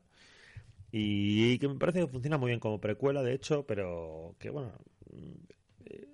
y 0.92 1.58
que 1.60 1.68
me 1.68 1.76
parece 1.76 2.00
que 2.02 2.08
funciona 2.08 2.38
muy 2.38 2.50
bien 2.50 2.60
como 2.60 2.80
precuela, 2.80 3.24
de 3.24 3.34
hecho, 3.34 3.66
pero 3.66 4.36
que 4.40 4.50
bueno. 4.50 4.74
mm, 5.12 5.34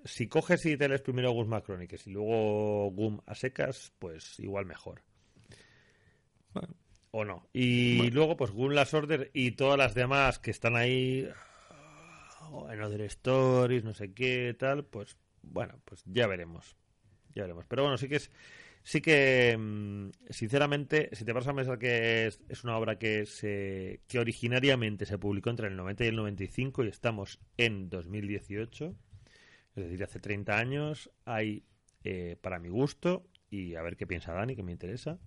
Si 0.05 0.27
coges 0.27 0.65
y 0.65 0.77
te 0.77 0.87
lees 0.87 1.01
primero 1.01 1.31
Goom 1.31 1.49
Mask 1.49 1.65
Chronicles 1.65 2.07
y 2.07 2.11
luego 2.11 2.89
Goom 2.91 3.19
a 3.25 3.35
secas, 3.35 3.91
pues 3.99 4.39
igual 4.39 4.65
mejor. 4.65 5.01
Bueno. 6.53 6.69
O 7.11 7.25
no. 7.25 7.47
Y 7.53 7.97
Bueno. 7.97 8.15
luego, 8.15 8.37
pues 8.37 8.51
Goom 8.51 8.71
Last 8.73 8.93
Order 8.93 9.29
y 9.33 9.51
todas 9.51 9.77
las 9.77 9.93
demás 9.93 10.39
que 10.39 10.51
están 10.51 10.75
ahí 10.75 11.27
ah, 11.69 12.67
en 12.71 12.81
Other 12.81 13.01
Stories, 13.01 13.83
no 13.83 13.93
sé 13.93 14.13
qué, 14.13 14.55
tal, 14.57 14.85
pues 14.85 15.17
bueno, 15.41 15.81
pues 15.85 16.03
ya 16.05 16.27
veremos. 16.27 16.75
Ya 17.35 17.43
veremos. 17.43 17.65
Pero 17.67 17.83
bueno, 17.83 17.97
sí 17.97 18.07
que 18.07 18.17
es. 18.17 18.31
Sí 18.83 18.99
que, 18.99 19.55
mm, 19.59 20.09
sinceramente, 20.29 21.09
si 21.13 21.23
te 21.23 21.33
vas 21.33 21.47
a 21.47 21.53
pensar 21.53 21.77
que 21.77 22.25
es, 22.25 22.41
es 22.49 22.63
una 22.63 22.77
obra 22.77 22.97
que 22.97 23.27
se 23.27 24.01
que 24.07 24.17
originariamente 24.17 25.05
se 25.05 25.19
publicó 25.19 25.51
entre 25.51 25.67
el 25.67 25.75
90 25.75 26.03
y 26.05 26.07
el 26.07 26.15
95 26.15 26.83
y 26.83 26.87
estamos 26.87 27.39
en 27.57 27.89
2018, 27.89 28.95
es 29.75 29.83
decir, 29.83 30.03
hace 30.03 30.19
30 30.19 30.57
años, 30.57 31.11
hay, 31.25 31.63
eh, 32.03 32.37
para 32.41 32.57
mi 32.57 32.69
gusto, 32.69 33.27
y 33.51 33.75
a 33.75 33.83
ver 33.83 33.97
qué 33.97 34.07
piensa 34.07 34.33
Dani, 34.33 34.55
que 34.55 34.63
me 34.63 34.71
interesa, 34.71 35.19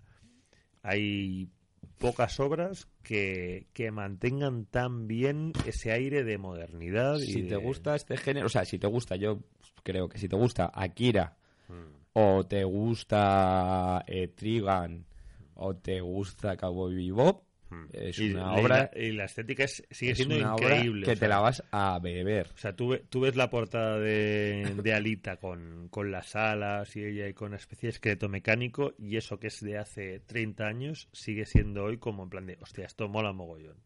hay 0.83 1.49
pocas 1.85 2.41
obras 2.41 2.89
que, 3.03 3.67
que 3.73 3.91
mantengan 3.91 4.65
tan 4.67 5.07
bien 5.07 5.53
ese 5.67 5.93
aire 5.93 6.25
de 6.25 6.39
modernidad. 6.39 7.19
y 7.19 7.27
Si 7.33 7.43
te 7.45 7.57
gusta 7.57 7.95
este 7.95 8.17
género, 8.17 8.47
o 8.47 8.49
sea, 8.51 8.65
si 8.65 8.79
te 8.79 8.87
gusta, 8.87 9.17
yo 9.17 9.41
creo 9.83 10.09
que 10.09 10.19
si 10.19 10.29
te 10.29 10.37
gusta 10.37 10.71
Akira 10.75 11.37
Mm. 11.69 11.97
o 12.13 12.45
te 12.45 12.63
gusta 12.65 14.05
eh, 14.07 14.29
Trigun 14.29 15.07
o 15.55 15.75
te 15.77 16.01
gusta 16.01 16.57
Cowboy 16.57 16.95
Bebop. 16.95 17.44
Es 17.93 18.19
Y 18.19 18.31
una 18.33 18.43
la- 18.49 18.55
obra, 18.55 18.91
y 18.97 19.13
la 19.13 19.25
estética 19.25 19.65
es- 19.65 19.85
sigue 19.91 20.13
es 20.13 20.19
siendo 20.19 20.37
una 20.37 20.55
obra 20.55 20.77
increíble. 20.77 21.07
que 21.07 21.13
o 21.13 21.17
te 21.17 21.29
la 21.29 21.41
vas 21.41 21.63
a 21.71 21.99
beber. 22.01 22.49
O 22.55 22.59
sea, 22.59 22.75
tú 22.75 23.21
ves 23.21 23.37
la 23.37 23.51
portada 23.51 23.99
de, 23.99 24.75
de 24.83 24.93
Alita 24.95 25.37
con, 25.37 25.89
con 25.89 26.11
las 26.11 26.35
alas 26.37 26.95
y 26.97 27.05
ella 27.05 27.29
y 27.29 27.35
con 27.35 27.49
una 27.49 27.57
especie 27.57 27.89
de 27.89 27.93
esqueleto 27.95 28.29
mecánico 28.29 28.95
y 28.99 29.17
eso 29.17 29.39
que 29.39 29.47
es 29.49 29.61
de 29.61 29.79
hace 29.79 30.21
30 30.21 30.67
años 30.67 31.09
sigue 31.13 31.47
siendo 31.47 31.85
hoy 31.85 31.99
como 31.99 32.23
en 32.25 32.31
plan 32.31 32.47
de, 32.47 32.59
hostia, 32.61 32.85
esto 32.87 33.09
mola 33.09 33.33
mogollón. 33.33 33.77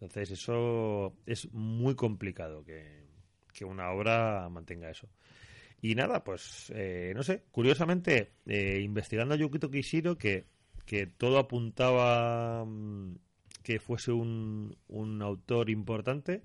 Entonces 0.00 0.30
eso 0.32 1.16
es 1.26 1.52
muy 1.52 1.94
complicado 1.94 2.64
que, 2.64 3.04
que 3.52 3.64
una 3.64 3.90
obra 3.90 4.48
mantenga 4.50 4.90
eso. 4.90 5.08
Y 5.80 5.94
nada, 5.96 6.22
pues 6.22 6.72
eh, 6.74 7.12
no 7.14 7.22
sé, 7.22 7.42
curiosamente, 7.50 8.30
eh, 8.46 8.80
investigando 8.82 9.34
a 9.34 9.36
Yukito 9.36 9.68
Kishiro, 9.70 10.16
que, 10.16 10.44
que 10.92 11.06
todo 11.06 11.38
apuntaba 11.38 12.66
mm, 12.66 13.14
que 13.62 13.80
fuese 13.80 14.12
un, 14.12 14.76
un 14.88 15.22
autor 15.22 15.70
importante, 15.70 16.42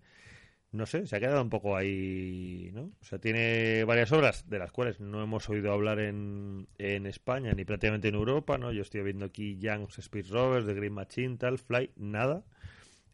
no 0.71 0.85
sé, 0.85 1.05
se 1.05 1.17
ha 1.17 1.19
quedado 1.19 1.41
un 1.41 1.49
poco 1.49 1.75
ahí, 1.75 2.71
¿no? 2.73 2.93
O 3.01 3.03
sea, 3.03 3.19
tiene 3.19 3.83
varias 3.83 4.09
obras 4.13 4.49
de 4.49 4.57
las 4.59 4.71
cuales 4.71 5.01
no 5.01 5.21
hemos 5.21 5.49
oído 5.49 5.73
hablar 5.73 5.99
en, 5.99 6.69
en 6.77 7.07
España 7.07 7.51
ni 7.51 7.65
prácticamente 7.65 8.07
en 8.07 8.15
Europa, 8.15 8.57
¿no? 8.57 8.71
Yo 8.71 8.83
estoy 8.83 9.01
viendo 9.01 9.25
aquí 9.25 9.57
Young's 9.59 9.99
Speed 9.99 10.27
Rovers, 10.29 10.65
The 10.65 10.75
Green 10.75 10.93
Machine, 10.93 11.35
tal, 11.35 11.57
Fly, 11.57 11.91
nada. 11.97 12.45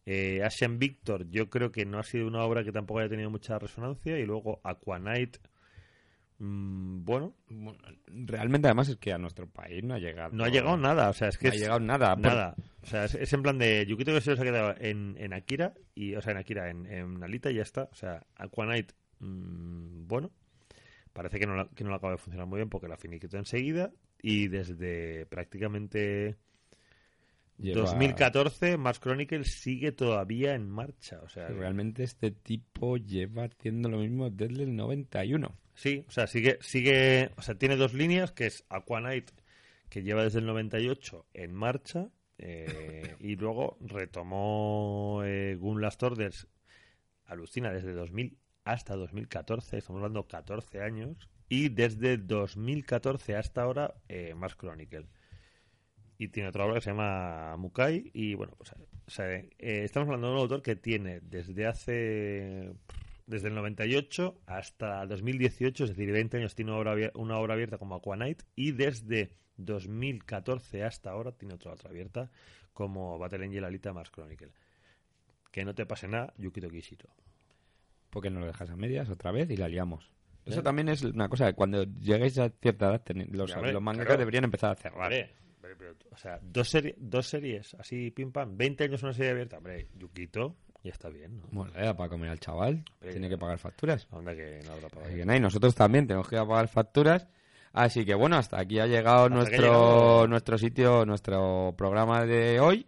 Eh, 0.05 0.43
Asian 0.43 0.77
Victor, 0.77 1.27
yo 1.31 1.49
creo 1.49 1.71
que 1.71 1.83
no 1.87 1.97
ha 1.97 2.03
sido 2.03 2.27
una 2.27 2.43
obra 2.43 2.63
que 2.63 2.71
tampoco 2.71 2.99
haya 2.99 3.09
tenido 3.09 3.31
mucha 3.31 3.57
resonancia. 3.57 4.19
Y 4.19 4.25
luego 4.27 4.61
Aquanite, 4.63 5.39
bueno, 6.39 7.33
Bueno, 7.49 7.77
Realmente, 8.07 8.67
además, 8.67 8.89
es 8.89 8.97
que 8.97 9.13
a 9.13 9.17
nuestro 9.17 9.47
país 9.47 9.83
no 9.83 9.93
ha 9.93 9.99
llegado. 9.99 10.33
no 10.33 10.43
ha 10.43 10.49
llegado 10.49 10.77
nada. 10.77 11.09
O 11.09 11.13
sea, 11.13 11.29
es 11.29 11.37
que 11.37 11.47
No 11.47 11.53
ha 11.53 11.57
llegado 11.57 11.79
nada. 11.79 12.15
Por- 12.15 12.23
Nada. 12.25 12.55
O 12.81 12.85
sea, 12.85 13.05
es, 13.05 13.15
es 13.15 13.31
en 13.33 13.43
plan 13.43 13.57
de 13.57 13.85
Yukito 13.87 14.13
Kishiro 14.13 14.35
se 14.35 14.41
ha 14.41 14.45
quedado 14.45 14.75
en, 14.79 15.15
en 15.17 15.33
Akira, 15.33 15.73
y, 15.95 16.15
o 16.15 16.21
sea, 16.21 16.31
en 16.33 16.37
Akira, 16.39 16.69
en, 16.69 16.85
en 16.85 17.23
Alita 17.23 17.49
y 17.49 17.55
ya 17.55 17.61
está. 17.61 17.83
O 17.91 17.95
sea, 17.95 18.25
Aquanite, 18.35 18.93
mm, 19.19 20.07
bueno, 20.07 20.31
parece 21.13 21.39
que 21.39 21.45
no, 21.47 21.55
la- 21.55 21.69
que 21.69 21.83
no 21.83 21.89
le 21.91 21.95
acaba 21.95 22.11
de 22.13 22.17
funcionar 22.17 22.47
muy 22.47 22.57
bien 22.57 22.69
porque 22.69 22.87
la 22.87 22.97
finiquitó 22.97 23.37
enseguida. 23.37 23.91
Y 24.21 24.47
desde 24.47 25.25
prácticamente 25.27 26.37
Lleva- 27.63 27.81
2014, 27.81 28.77
Mars 28.77 28.99
Chronicles 28.99 29.51
sigue 29.53 29.91
todavía 29.91 30.53
en 30.55 30.69
marcha. 30.69 31.19
O 31.23 31.29
sea, 31.29 31.47
Realmente 31.47 32.03
este 32.03 32.31
tipo 32.31 32.97
lleva 32.97 33.45
haciendo 33.45 33.89
lo 33.89 33.97
mismo 33.97 34.29
desde 34.29 34.63
el 34.63 34.75
91. 34.75 35.55
Sí, 35.75 36.05
o 36.07 36.11
sea, 36.11 36.27
sigue, 36.27 36.59
sigue, 36.61 37.31
o 37.37 37.41
sea, 37.41 37.55
tiene 37.55 37.75
dos 37.77 37.93
líneas, 37.93 38.31
que 38.31 38.45
es 38.45 38.63
Aquanite, 38.69 39.33
que 39.89 40.03
lleva 40.03 40.23
desde 40.23 40.39
el 40.39 40.45
98 40.45 41.25
en 41.33 41.53
marcha, 41.53 42.09
eh, 42.37 43.15
y 43.19 43.35
luego 43.37 43.77
retomó 43.81 45.21
eh, 45.25 45.55
Gun 45.55 45.81
Last 45.81 46.03
Orders, 46.03 46.47
alucina, 47.25 47.71
desde 47.71 47.93
2000 47.93 48.37
hasta 48.65 48.95
2014, 48.95 49.77
estamos 49.77 49.99
hablando 49.99 50.27
14 50.27 50.81
años, 50.81 51.29
y 51.49 51.69
desde 51.69 52.17
2014 52.17 53.35
hasta 53.35 53.63
ahora, 53.63 53.95
eh, 54.07 54.33
Mars 54.35 54.55
Chronicle. 54.55 55.07
Y 56.23 56.29
tiene 56.29 56.47
otra 56.47 56.63
obra 56.63 56.75
que 56.75 56.81
se 56.81 56.91
llama 56.91 57.57
Mukai, 57.57 58.09
y 58.13 58.33
bueno, 58.35 58.53
pues, 58.57 58.71
o 58.71 59.11
sea, 59.11 59.29
eh, 59.35 59.49
estamos 59.59 60.07
hablando 60.07 60.27
de 60.27 60.33
un 60.35 60.39
autor 60.39 60.61
que 60.61 60.77
tiene 60.77 61.19
desde 61.19 61.67
hace 61.67 62.71
desde 63.27 63.49
el 63.49 63.55
98 63.55 64.39
hasta 64.45 65.05
2018, 65.05 65.83
es 65.83 65.89
decir, 65.89 66.11
20 66.13 66.37
años 66.37 66.55
tiene 66.55 66.71
una 66.71 66.79
obra, 66.79 67.11
una 67.15 67.37
obra 67.39 67.55
abierta 67.55 67.77
como 67.77 67.95
Aquanite 67.95 68.45
y 68.55 68.71
desde 68.71 69.33
2014 69.57 70.83
hasta 70.83 71.11
ahora 71.11 71.33
tiene 71.33 71.55
otra 71.55 71.73
obra 71.73 71.89
abierta 71.89 72.31
como 72.71 73.19
Battle 73.19 73.43
Angel 73.43 73.65
Alita 73.65 73.91
Mars 73.91 74.09
Chronicle. 74.09 74.53
Que 75.51 75.65
no 75.65 75.75
te 75.75 75.85
pase 75.85 76.07
nada, 76.07 76.33
Yukito 76.37 76.69
Kishiro. 76.69 77.09
Porque 78.09 78.29
nos 78.29 78.39
lo 78.39 78.47
dejas 78.47 78.69
a 78.69 78.77
medias 78.77 79.09
otra 79.09 79.31
vez 79.31 79.49
y 79.49 79.57
la 79.57 79.67
liamos. 79.67 80.09
Eso 80.45 80.61
¿Eh? 80.61 80.63
también 80.63 80.87
es 80.87 81.03
una 81.03 81.27
cosa 81.27 81.47
que 81.47 81.53
cuando 81.53 81.83
lleguéis 81.83 82.37
a 82.39 82.49
cierta 82.49 82.89
edad, 82.89 83.03
los, 83.29 83.53
los 83.55 83.81
mangakas 83.81 84.05
claro. 84.05 84.19
deberían 84.19 84.45
empezar 84.45 84.71
a 84.71 84.75
cerrar. 84.75 84.99
Vale, 84.99 85.42
pero, 85.77 85.93
o 86.11 86.17
sea, 86.17 86.39
dos, 86.41 86.69
serie- 86.69 86.95
dos 86.97 87.27
series 87.27 87.73
así, 87.75 88.11
pim 88.11 88.31
pam, 88.31 88.55
20 88.57 88.83
años 88.85 89.03
una 89.03 89.13
serie 89.13 89.31
abierta. 89.31 89.57
Hombre, 89.57 89.87
Yukito 89.97 90.55
ya 90.83 90.91
está 90.91 91.09
bien, 91.09 91.37
¿no? 91.37 91.43
Bueno, 91.51 91.71
le 91.75 91.85
da 91.85 91.95
para 91.95 92.09
comer 92.09 92.29
al 92.29 92.39
chaval, 92.39 92.83
Hombre, 92.95 93.11
tiene 93.11 93.29
que 93.29 93.37
pagar 93.37 93.57
facturas. 93.57 94.07
Onda 94.11 94.35
que 94.35 94.59
no 94.65 94.73
habrá 94.73 94.89
pagado. 94.89 95.07
Así 95.07 95.17
que 95.17 95.25
nada, 95.25 95.37
y 95.37 95.41
nosotros 95.41 95.73
también 95.75 96.05
tenemos 96.07 96.27
que 96.27 96.35
ir 96.35 96.41
a 96.41 96.45
pagar 96.47 96.67
facturas. 96.67 97.27
Así 97.71 98.05
que 98.05 98.13
bueno, 98.13 98.35
hasta 98.37 98.59
aquí 98.59 98.79
ha 98.79 98.85
llegado 98.85 99.23
Hasta 99.23 99.35
nuestro, 99.35 99.57
llegado. 99.63 100.27
nuestro 100.27 100.57
sitio, 100.57 101.05
nuestro 101.05 101.73
programa 101.77 102.25
de 102.25 102.59
hoy. 102.59 102.85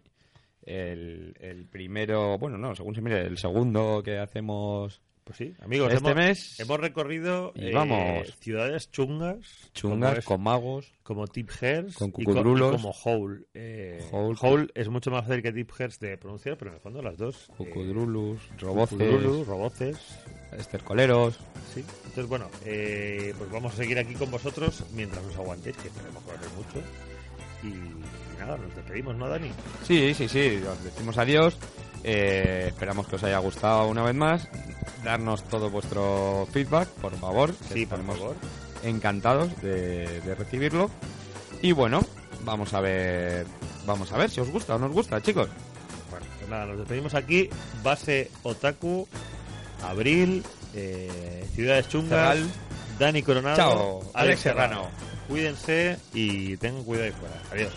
El, 0.62 1.34
el 1.40 1.66
primero, 1.66 2.38
bueno, 2.38 2.58
no, 2.58 2.74
según 2.74 2.94
se 2.94 3.00
mire, 3.00 3.20
el 3.26 3.38
segundo 3.38 4.02
que 4.04 4.18
hacemos 4.18 5.00
Pues 5.26 5.38
sí, 5.38 5.54
amigos, 5.60 5.92
este 5.92 6.08
hemos, 6.10 6.14
mes. 6.24 6.60
hemos 6.60 6.78
recorrido 6.78 7.50
Y 7.56 7.66
eh, 7.76 8.24
ciudades 8.38 8.92
chungas, 8.92 9.38
Chungas, 9.74 10.18
es- 10.18 10.24
con 10.24 10.40
magos. 10.40 10.92
como 11.02 11.26
Tip 11.26 11.50
Hairs 11.60 11.96
con 11.96 12.12
y 12.16 12.24
co- 12.24 12.30
y 12.30 12.34
como 12.70 12.90
Howl. 13.04 13.44
Eh, 13.52 14.06
Howl. 14.12 14.36
Howl 14.40 14.70
es 14.76 14.88
mucho 14.88 15.10
más 15.10 15.26
fácil 15.26 15.42
que 15.42 15.50
Tip 15.52 15.68
Hairs 15.76 15.98
de 15.98 16.16
pronunciar, 16.16 16.56
pero 16.56 16.70
en 16.70 16.74
el 16.76 16.80
fondo 16.80 17.02
las 17.02 17.16
dos. 17.16 17.48
eh, 17.48 17.54
Cucudrulus, 17.56 18.38
roboces, 18.60 18.96
Cucudrulus, 18.98 19.46
roboces. 19.48 19.96
estercoleros. 20.52 21.40
Sí. 21.74 21.80
Entonces, 22.04 22.26
bueno, 22.28 22.48
eh, 22.64 23.34
pues 23.36 23.50
vamos 23.50 23.74
a 23.74 23.76
seguir 23.78 23.98
aquí 23.98 24.14
con 24.14 24.30
vosotros 24.30 24.84
mientras 24.94 25.24
nos 25.24 25.34
aguantéis, 25.34 25.76
que 25.76 25.88
esperemos 25.88 26.22
ser 26.22 26.50
mucho. 26.56 26.86
Y, 27.64 27.66
y 27.68 28.38
nada, 28.38 28.56
nos 28.58 28.72
despedimos, 28.76 29.16
¿no, 29.16 29.28
Dani? 29.28 29.50
Sí, 29.82 30.14
sí, 30.14 30.28
sí, 30.28 30.62
os 30.64 30.84
decimos 30.84 31.18
adiós. 31.18 31.58
Eh, 32.08 32.66
esperamos 32.68 33.08
que 33.08 33.16
os 33.16 33.24
haya 33.24 33.38
gustado 33.38 33.88
una 33.88 34.02
vez 34.04 34.14
más. 34.14 34.48
Darnos 35.02 35.42
todo 35.44 35.70
vuestro 35.70 36.46
feedback, 36.52 36.88
por 36.88 37.16
favor. 37.18 37.52
Sí, 37.72 37.84
por 37.84 38.00
favor. 38.06 38.36
encantados 38.84 39.60
de, 39.60 40.20
de 40.20 40.34
recibirlo. 40.36 40.88
Y 41.62 41.72
bueno, 41.72 42.00
vamos 42.44 42.74
a 42.74 42.80
ver, 42.80 43.44
vamos 43.86 44.12
a 44.12 44.18
ver 44.18 44.30
si 44.30 44.40
os 44.40 44.50
gusta 44.50 44.76
o 44.76 44.78
no 44.78 44.86
os 44.86 44.92
gusta, 44.92 45.20
chicos. 45.20 45.48
Bueno, 46.10 46.26
pues 46.38 46.48
nada, 46.48 46.66
nos 46.66 46.78
despedimos 46.78 47.14
aquí. 47.14 47.50
Base 47.82 48.30
Otaku, 48.44 49.08
Abril, 49.82 50.44
eh, 50.74 51.44
Ciudades 51.54 51.88
Chungas. 51.88 52.38
Dani 53.00 53.22
Coronado, 53.22 53.56
Chao, 53.56 54.10
Alex 54.14 54.40
Serrano. 54.40 54.88
Cuídense 55.28 55.98
y 56.14 56.56
tengan 56.56 56.84
cuidado 56.84 57.06
ahí 57.06 57.12
fuera. 57.12 57.42
Adiós. 57.52 57.72